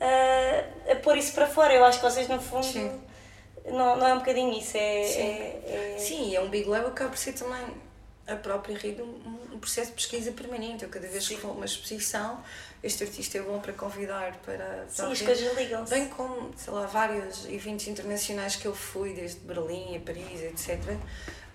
a, 0.00 0.92
a 0.92 0.96
pôr 0.96 1.16
isso 1.16 1.32
para 1.32 1.46
fora. 1.46 1.74
Eu 1.74 1.84
acho 1.84 2.00
que 2.00 2.04
vocês, 2.04 2.26
no 2.28 2.40
fundo, 2.40 2.64
Sim. 2.64 3.00
não, 3.66 3.96
não 3.96 4.06
é 4.06 4.14
um 4.14 4.18
bocadinho 4.18 4.52
isso. 4.58 4.76
É, 4.76 5.04
Sim, 5.04 5.20
é, 5.20 5.94
é... 5.94 5.98
Sim 5.98 6.34
é 6.34 6.40
um 6.40 6.48
Big 6.48 6.68
Lab 6.68 6.84
que 6.86 6.90
acaba 6.90 7.10
por 7.10 7.18
ser 7.18 7.34
também 7.34 7.64
a 8.26 8.34
própria 8.34 8.76
rede 8.76 9.02
um, 9.02 9.46
um 9.52 9.58
processo 9.58 9.90
de 9.90 9.96
pesquisa 9.96 10.32
permanente. 10.32 10.84
Eu, 10.84 10.88
cada 10.88 11.06
vez 11.06 11.24
Sim. 11.24 11.36
que 11.36 11.42
vou 11.42 11.52
a 11.52 11.54
uma 11.54 11.66
exposição, 11.66 12.42
este 12.82 13.04
artista 13.04 13.38
é 13.38 13.42
bom 13.42 13.60
para 13.60 13.74
convidar 13.74 14.38
para. 14.44 14.56
para 14.64 14.88
Sim, 14.88 15.12
as 15.12 15.22
coisas 15.22 15.56
ligam-se. 15.56 15.94
Bem 15.94 16.08
como, 16.08 16.50
sei 16.56 16.72
lá, 16.72 16.86
vários 16.86 17.46
eventos 17.46 17.86
internacionais 17.88 18.56
que 18.56 18.66
eu 18.66 18.74
fui, 18.74 19.12
desde 19.12 19.40
Berlim 19.40 19.96
a 19.96 20.00
Paris, 20.00 20.42
etc 20.42 20.98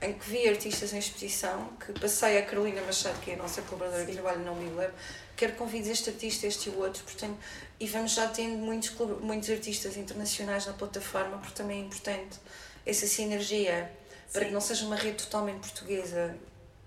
em 0.02 0.14
que 0.14 0.30
vi 0.30 0.49
artistas 0.49 0.93
em 0.93 0.97
exposição, 0.97 1.70
que 1.86 1.93
passei 1.99 2.39
a 2.39 2.45
Carolina 2.45 2.82
Machado, 2.82 3.20
que 3.22 3.32
é 3.32 3.34
a 3.36 3.38
nossa 3.38 3.62
colaboradora 3.62 4.06
que 4.06 4.14
trabalha 4.14 4.39
no 4.39 4.56
Big 4.56 4.74
Lab, 4.74 4.91
quero 5.38 5.54
convidar 5.54 5.91
este 5.91 6.10
artista, 6.10 6.47
este 6.47 6.70
e 6.70 6.72
o 6.72 6.80
outro, 6.80 7.04
portanto, 7.04 7.38
e 7.80 7.88
vamos 7.88 8.12
já 8.12 8.28
tendo 8.28 8.58
muitos, 8.58 8.91
muitos 9.22 9.49
artistas 9.49 9.97
internacionais 9.97 10.66
na 10.66 10.74
plataforma, 10.74 11.38
porque 11.38 11.54
também 11.54 11.82
é 11.82 11.86
importante 11.86 12.39
essa 12.86 13.06
sinergia, 13.06 13.91
para 14.34 14.41
sim. 14.41 14.47
que 14.47 14.54
não 14.54 14.62
seja 14.62 14.86
uma 14.86 14.95
rede 14.95 15.24
totalmente 15.24 15.60
portuguesa, 15.60 16.36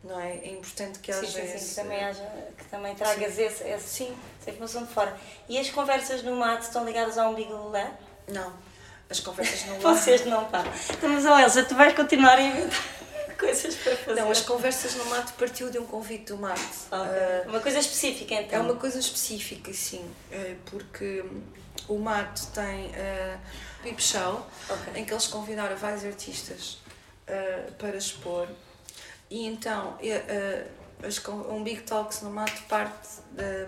não 0.02 0.20
é? 0.20 0.36
É 0.38 0.50
importante 0.50 0.98
que 0.98 1.12
haja 1.12 1.26
sim, 1.26 1.32
sim, 1.32 1.54
esse... 1.54 1.68
que 1.68 1.74
também, 1.76 2.04
haja, 2.04 2.48
que 2.58 2.64
também 2.64 2.94
tragas 2.96 3.38
esse, 3.38 3.64
esse, 3.64 3.88
sim. 3.88 4.16
essa 4.40 4.50
informação 4.50 4.84
de 4.84 4.92
fora. 4.92 5.16
E 5.48 5.56
as 5.56 5.70
conversas 5.70 6.22
no 6.22 6.34
MAT 6.36 6.62
estão 6.62 6.84
ligadas 6.84 7.16
ao 7.16 7.32
Big 7.34 7.50
Lab? 7.50 7.92
Não. 8.28 8.52
As 9.08 9.20
conversas 9.20 9.64
no 9.66 9.78
Vocês 9.80 10.26
não, 10.26 10.44
pá. 10.46 10.64
Então, 10.90 11.08
mas, 11.08 11.24
Elsa, 11.24 11.64
tu 11.64 11.74
vais 11.74 11.94
continuar 11.94 12.38
a 12.38 12.42
inventar 12.42 12.93
coisas 13.38 13.74
para 13.76 13.96
fazer. 13.96 14.20
Não, 14.20 14.30
as 14.30 14.40
conversas 14.40 14.94
no 14.94 15.04
mato 15.06 15.32
partiu 15.34 15.70
de 15.70 15.78
um 15.78 15.86
convite 15.86 16.26
do 16.26 16.38
mato. 16.38 16.60
Okay. 16.60 16.98
Uh, 16.98 17.48
uma 17.50 17.60
coisa 17.60 17.78
específica 17.78 18.34
então? 18.34 18.58
É 18.58 18.62
uma 18.62 18.76
coisa 18.76 18.98
específica, 18.98 19.72
sim, 19.72 20.00
uh, 20.00 20.56
porque 20.66 21.24
o 21.88 21.98
mato 21.98 22.46
tem 22.48 22.86
uh, 22.86 23.38
Pip 23.82 24.02
Show, 24.02 24.46
okay. 24.68 25.00
em 25.02 25.04
que 25.04 25.12
eles 25.12 25.26
convidaram 25.26 25.76
vários 25.76 26.04
artistas 26.04 26.78
uh, 27.28 27.72
para 27.74 27.96
expor. 27.96 28.48
E 29.30 29.46
então, 29.46 29.98
um 31.50 31.64
Big 31.64 31.82
Talks 31.82 32.20
no 32.20 32.30
mato 32.30 32.62
parte 32.68 33.08
de, 33.32 33.66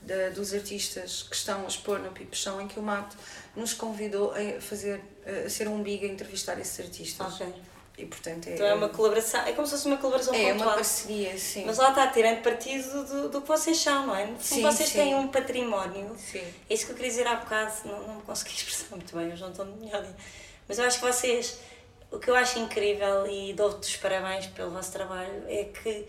de, 0.00 0.30
dos 0.30 0.54
artistas 0.54 1.24
que 1.24 1.36
estão 1.36 1.64
a 1.64 1.68
expor 1.68 1.98
no 1.98 2.12
Pip 2.12 2.34
Show, 2.34 2.60
em 2.60 2.68
que 2.68 2.78
o 2.78 2.82
mato 2.82 3.16
nos 3.54 3.74
convidou 3.74 4.32
a 4.32 4.60
fazer 4.60 5.02
a 5.26 5.50
ser 5.50 5.66
um 5.66 5.82
big 5.82 6.06
a 6.06 6.08
entrevistar 6.08 6.58
esses 6.60 6.78
artistas. 6.78 7.34
Okay. 7.34 7.52
E, 7.98 8.04
portanto, 8.04 8.48
é, 8.48 8.54
então 8.54 8.66
é 8.66 8.74
uma 8.74 8.90
colaboração, 8.90 9.40
é 9.40 9.52
como 9.52 9.66
se 9.66 9.72
fosse 9.72 9.86
uma 9.86 9.96
colaboração 9.96 10.34
é 10.34 10.52
pontual. 10.52 10.68
É 10.68 10.72
uma 10.72 10.74
parceria, 10.74 11.38
sim. 11.38 11.64
Mas 11.64 11.78
lá 11.78 11.88
está, 11.88 12.06
tirando 12.08 12.42
partido 12.42 13.04
do, 13.04 13.28
do 13.30 13.40
que 13.40 13.48
vocês 13.48 13.78
são, 13.78 14.06
não 14.06 14.14
é? 14.14 14.34
Sim, 14.38 14.60
vocês 14.60 14.90
sim. 14.90 14.98
têm 14.98 15.14
um 15.14 15.28
património. 15.28 16.14
Sim. 16.18 16.42
É 16.68 16.74
isso 16.74 16.84
que 16.84 16.92
eu 16.92 16.96
queria 16.96 17.10
dizer 17.10 17.26
há 17.26 17.36
bocado, 17.36 17.72
não, 17.86 18.06
não 18.06 18.14
me 18.16 18.22
consegui 18.22 18.52
expressar 18.54 18.90
muito 18.90 19.16
bem, 19.16 19.32
hoje 19.32 19.40
não 19.40 19.50
estou 19.50 19.64
no 19.64 19.76
melhor. 19.76 20.06
Mas 20.68 20.78
eu 20.78 20.84
acho 20.84 21.00
que 21.00 21.06
vocês, 21.06 21.58
o 22.10 22.18
que 22.18 22.28
eu 22.28 22.36
acho 22.36 22.58
incrível 22.58 23.26
e 23.26 23.54
dou-vos 23.54 23.88
os 23.88 23.96
parabéns 23.96 24.46
pelo 24.48 24.72
vosso 24.72 24.92
trabalho, 24.92 25.44
é 25.48 25.64
que 25.64 26.06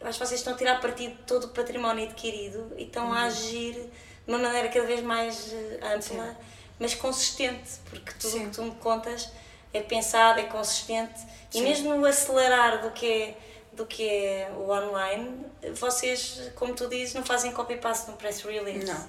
eu 0.00 0.06
acho 0.06 0.18
que 0.18 0.26
vocês 0.26 0.40
estão 0.40 0.52
a 0.52 0.56
tirar 0.56 0.78
partido 0.78 1.16
de 1.16 1.22
todo 1.22 1.44
o 1.44 1.48
património 1.48 2.04
adquirido 2.04 2.70
e 2.76 2.82
estão 2.84 3.06
uhum. 3.06 3.12
a 3.14 3.22
agir 3.22 3.72
de 3.72 3.90
uma 4.26 4.38
maneira 4.38 4.68
cada 4.68 4.86
vez 4.86 5.02
mais 5.02 5.54
eh, 5.54 5.80
ampla, 5.82 6.00
sim. 6.00 6.36
mas 6.78 6.94
consistente, 6.94 7.70
porque 7.88 8.12
tudo 8.20 8.36
o 8.36 8.40
que 8.40 8.50
tu 8.50 8.62
me 8.62 8.70
contas 8.72 9.30
é 9.72 9.80
pensado, 9.80 10.40
é 10.40 10.44
consistente 10.44 11.20
Sim. 11.50 11.60
e 11.60 11.62
mesmo 11.62 11.94
no 11.94 12.06
acelerar 12.06 12.82
do 12.82 12.90
que 12.90 13.06
é 13.06 13.38
do 13.78 13.86
que 13.86 14.08
é 14.08 14.50
o 14.56 14.70
online, 14.70 15.46
vocês, 15.74 16.50
como 16.56 16.74
tu 16.74 16.88
dizes, 16.88 17.14
não 17.14 17.24
fazem 17.24 17.52
copy-paste 17.52 18.10
no 18.10 18.16
press 18.16 18.42
release. 18.42 18.84
Não. 18.84 19.08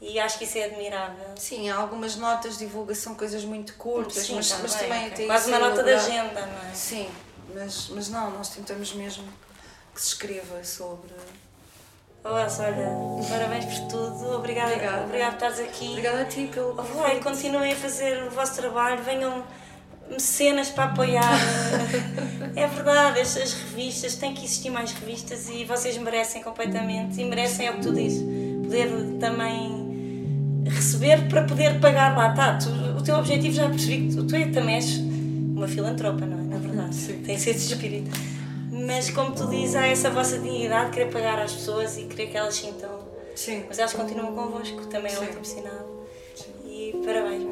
E 0.00 0.20
acho 0.20 0.36
que 0.36 0.44
isso 0.44 0.58
é 0.58 0.64
admirável. 0.64 1.34
Sim, 1.36 1.70
há 1.70 1.76
algumas 1.76 2.16
notas 2.16 2.58
de 2.58 2.66
divulgação, 2.66 3.14
coisas 3.14 3.42
muito 3.44 3.74
curtas, 3.76 4.26
Sim, 4.26 4.34
mas, 4.34 4.50
também, 4.50 4.62
mas 4.62 4.74
também 4.74 4.98
okay. 5.06 5.10
tem 5.12 5.26
Quase 5.26 5.48
uma 5.48 5.58
nota 5.58 5.82
de 5.82 5.90
agenda, 5.90 6.44
não 6.44 6.70
é? 6.70 6.74
Sim, 6.74 7.08
mas, 7.54 7.88
mas 7.88 8.08
não, 8.10 8.30
nós 8.30 8.50
tentamos 8.50 8.92
mesmo 8.92 9.24
que 9.94 10.00
se 10.02 10.08
escreva 10.08 10.62
sobre. 10.62 11.14
Oh, 12.22 12.38
Elsa, 12.38 12.64
olha, 12.64 12.88
parabéns 13.28 13.64
por 13.64 13.88
tudo, 13.88 14.36
obrigada, 14.36 14.72
obrigada, 14.72 15.04
obrigada 15.04 15.36
por 15.36 15.46
estares 15.46 15.60
aqui. 15.60 15.88
Obrigada 15.88 16.22
a 16.22 16.24
ti 16.26 16.50
pelo 16.52 16.74
convite. 16.74 17.16
Oh, 17.18 17.22
continuem 17.22 17.72
a 17.72 17.76
fazer 17.76 18.22
o 18.24 18.30
vosso 18.30 18.56
trabalho, 18.56 19.02
venham 19.02 19.44
mecenas 20.10 20.70
para 20.70 20.84
apoiar. 20.84 21.38
é 22.54 22.66
verdade, 22.66 23.20
as, 23.20 23.36
as, 23.36 23.52
revistas, 23.52 24.16
tem 24.16 24.34
que 24.34 24.44
existir 24.44 24.70
mais 24.70 24.92
revistas 24.92 25.48
e 25.48 25.64
vocês 25.64 25.96
merecem 25.98 26.42
completamente 26.42 27.20
e 27.20 27.24
merecem, 27.24 27.66
é 27.66 27.70
o 27.70 27.74
que 27.74 27.82
tu 27.82 27.92
dizes, 27.92 28.22
poder 28.62 28.88
também 29.18 30.64
receber 30.66 31.28
para 31.28 31.44
poder 31.44 31.80
pagar 31.80 32.16
lá. 32.16 32.32
Tá, 32.32 32.58
tu, 32.58 32.70
o 32.98 33.02
teu 33.02 33.16
objetivo 33.16 33.54
já 33.54 33.68
percebi 33.68 34.08
que 34.08 34.16
tu, 34.16 34.26
tu 34.26 34.36
é, 34.36 34.46
também 34.46 34.76
és 34.76 34.98
uma 34.98 35.68
filantropa, 35.68 36.24
não 36.26 36.38
é? 36.38 36.42
Na 36.42 36.58
verdade, 36.58 36.94
Sim. 36.94 37.22
tem 37.22 37.34
esse 37.34 37.50
espírito. 37.50 38.10
Mas 38.70 39.10
como 39.10 39.32
tu 39.34 39.48
dizes, 39.48 39.76
há 39.76 39.86
essa 39.86 40.10
vossa 40.10 40.38
dignidade 40.38 40.86
de 40.86 40.92
querer 40.92 41.10
pagar 41.10 41.38
às 41.38 41.52
pessoas 41.52 41.96
e 41.96 42.04
querer 42.04 42.26
que 42.28 42.36
elas 42.36 42.54
sintam. 42.54 42.90
Sim. 43.36 43.64
Mas 43.68 43.78
elas 43.78 43.92
continuam 43.92 44.34
convosco, 44.34 44.86
também 44.86 45.12
é 45.12 45.18
ótimo 45.18 45.44
sinal. 45.44 46.04
Sim. 46.34 46.50
E 46.66 47.04
parabéns, 47.04 47.42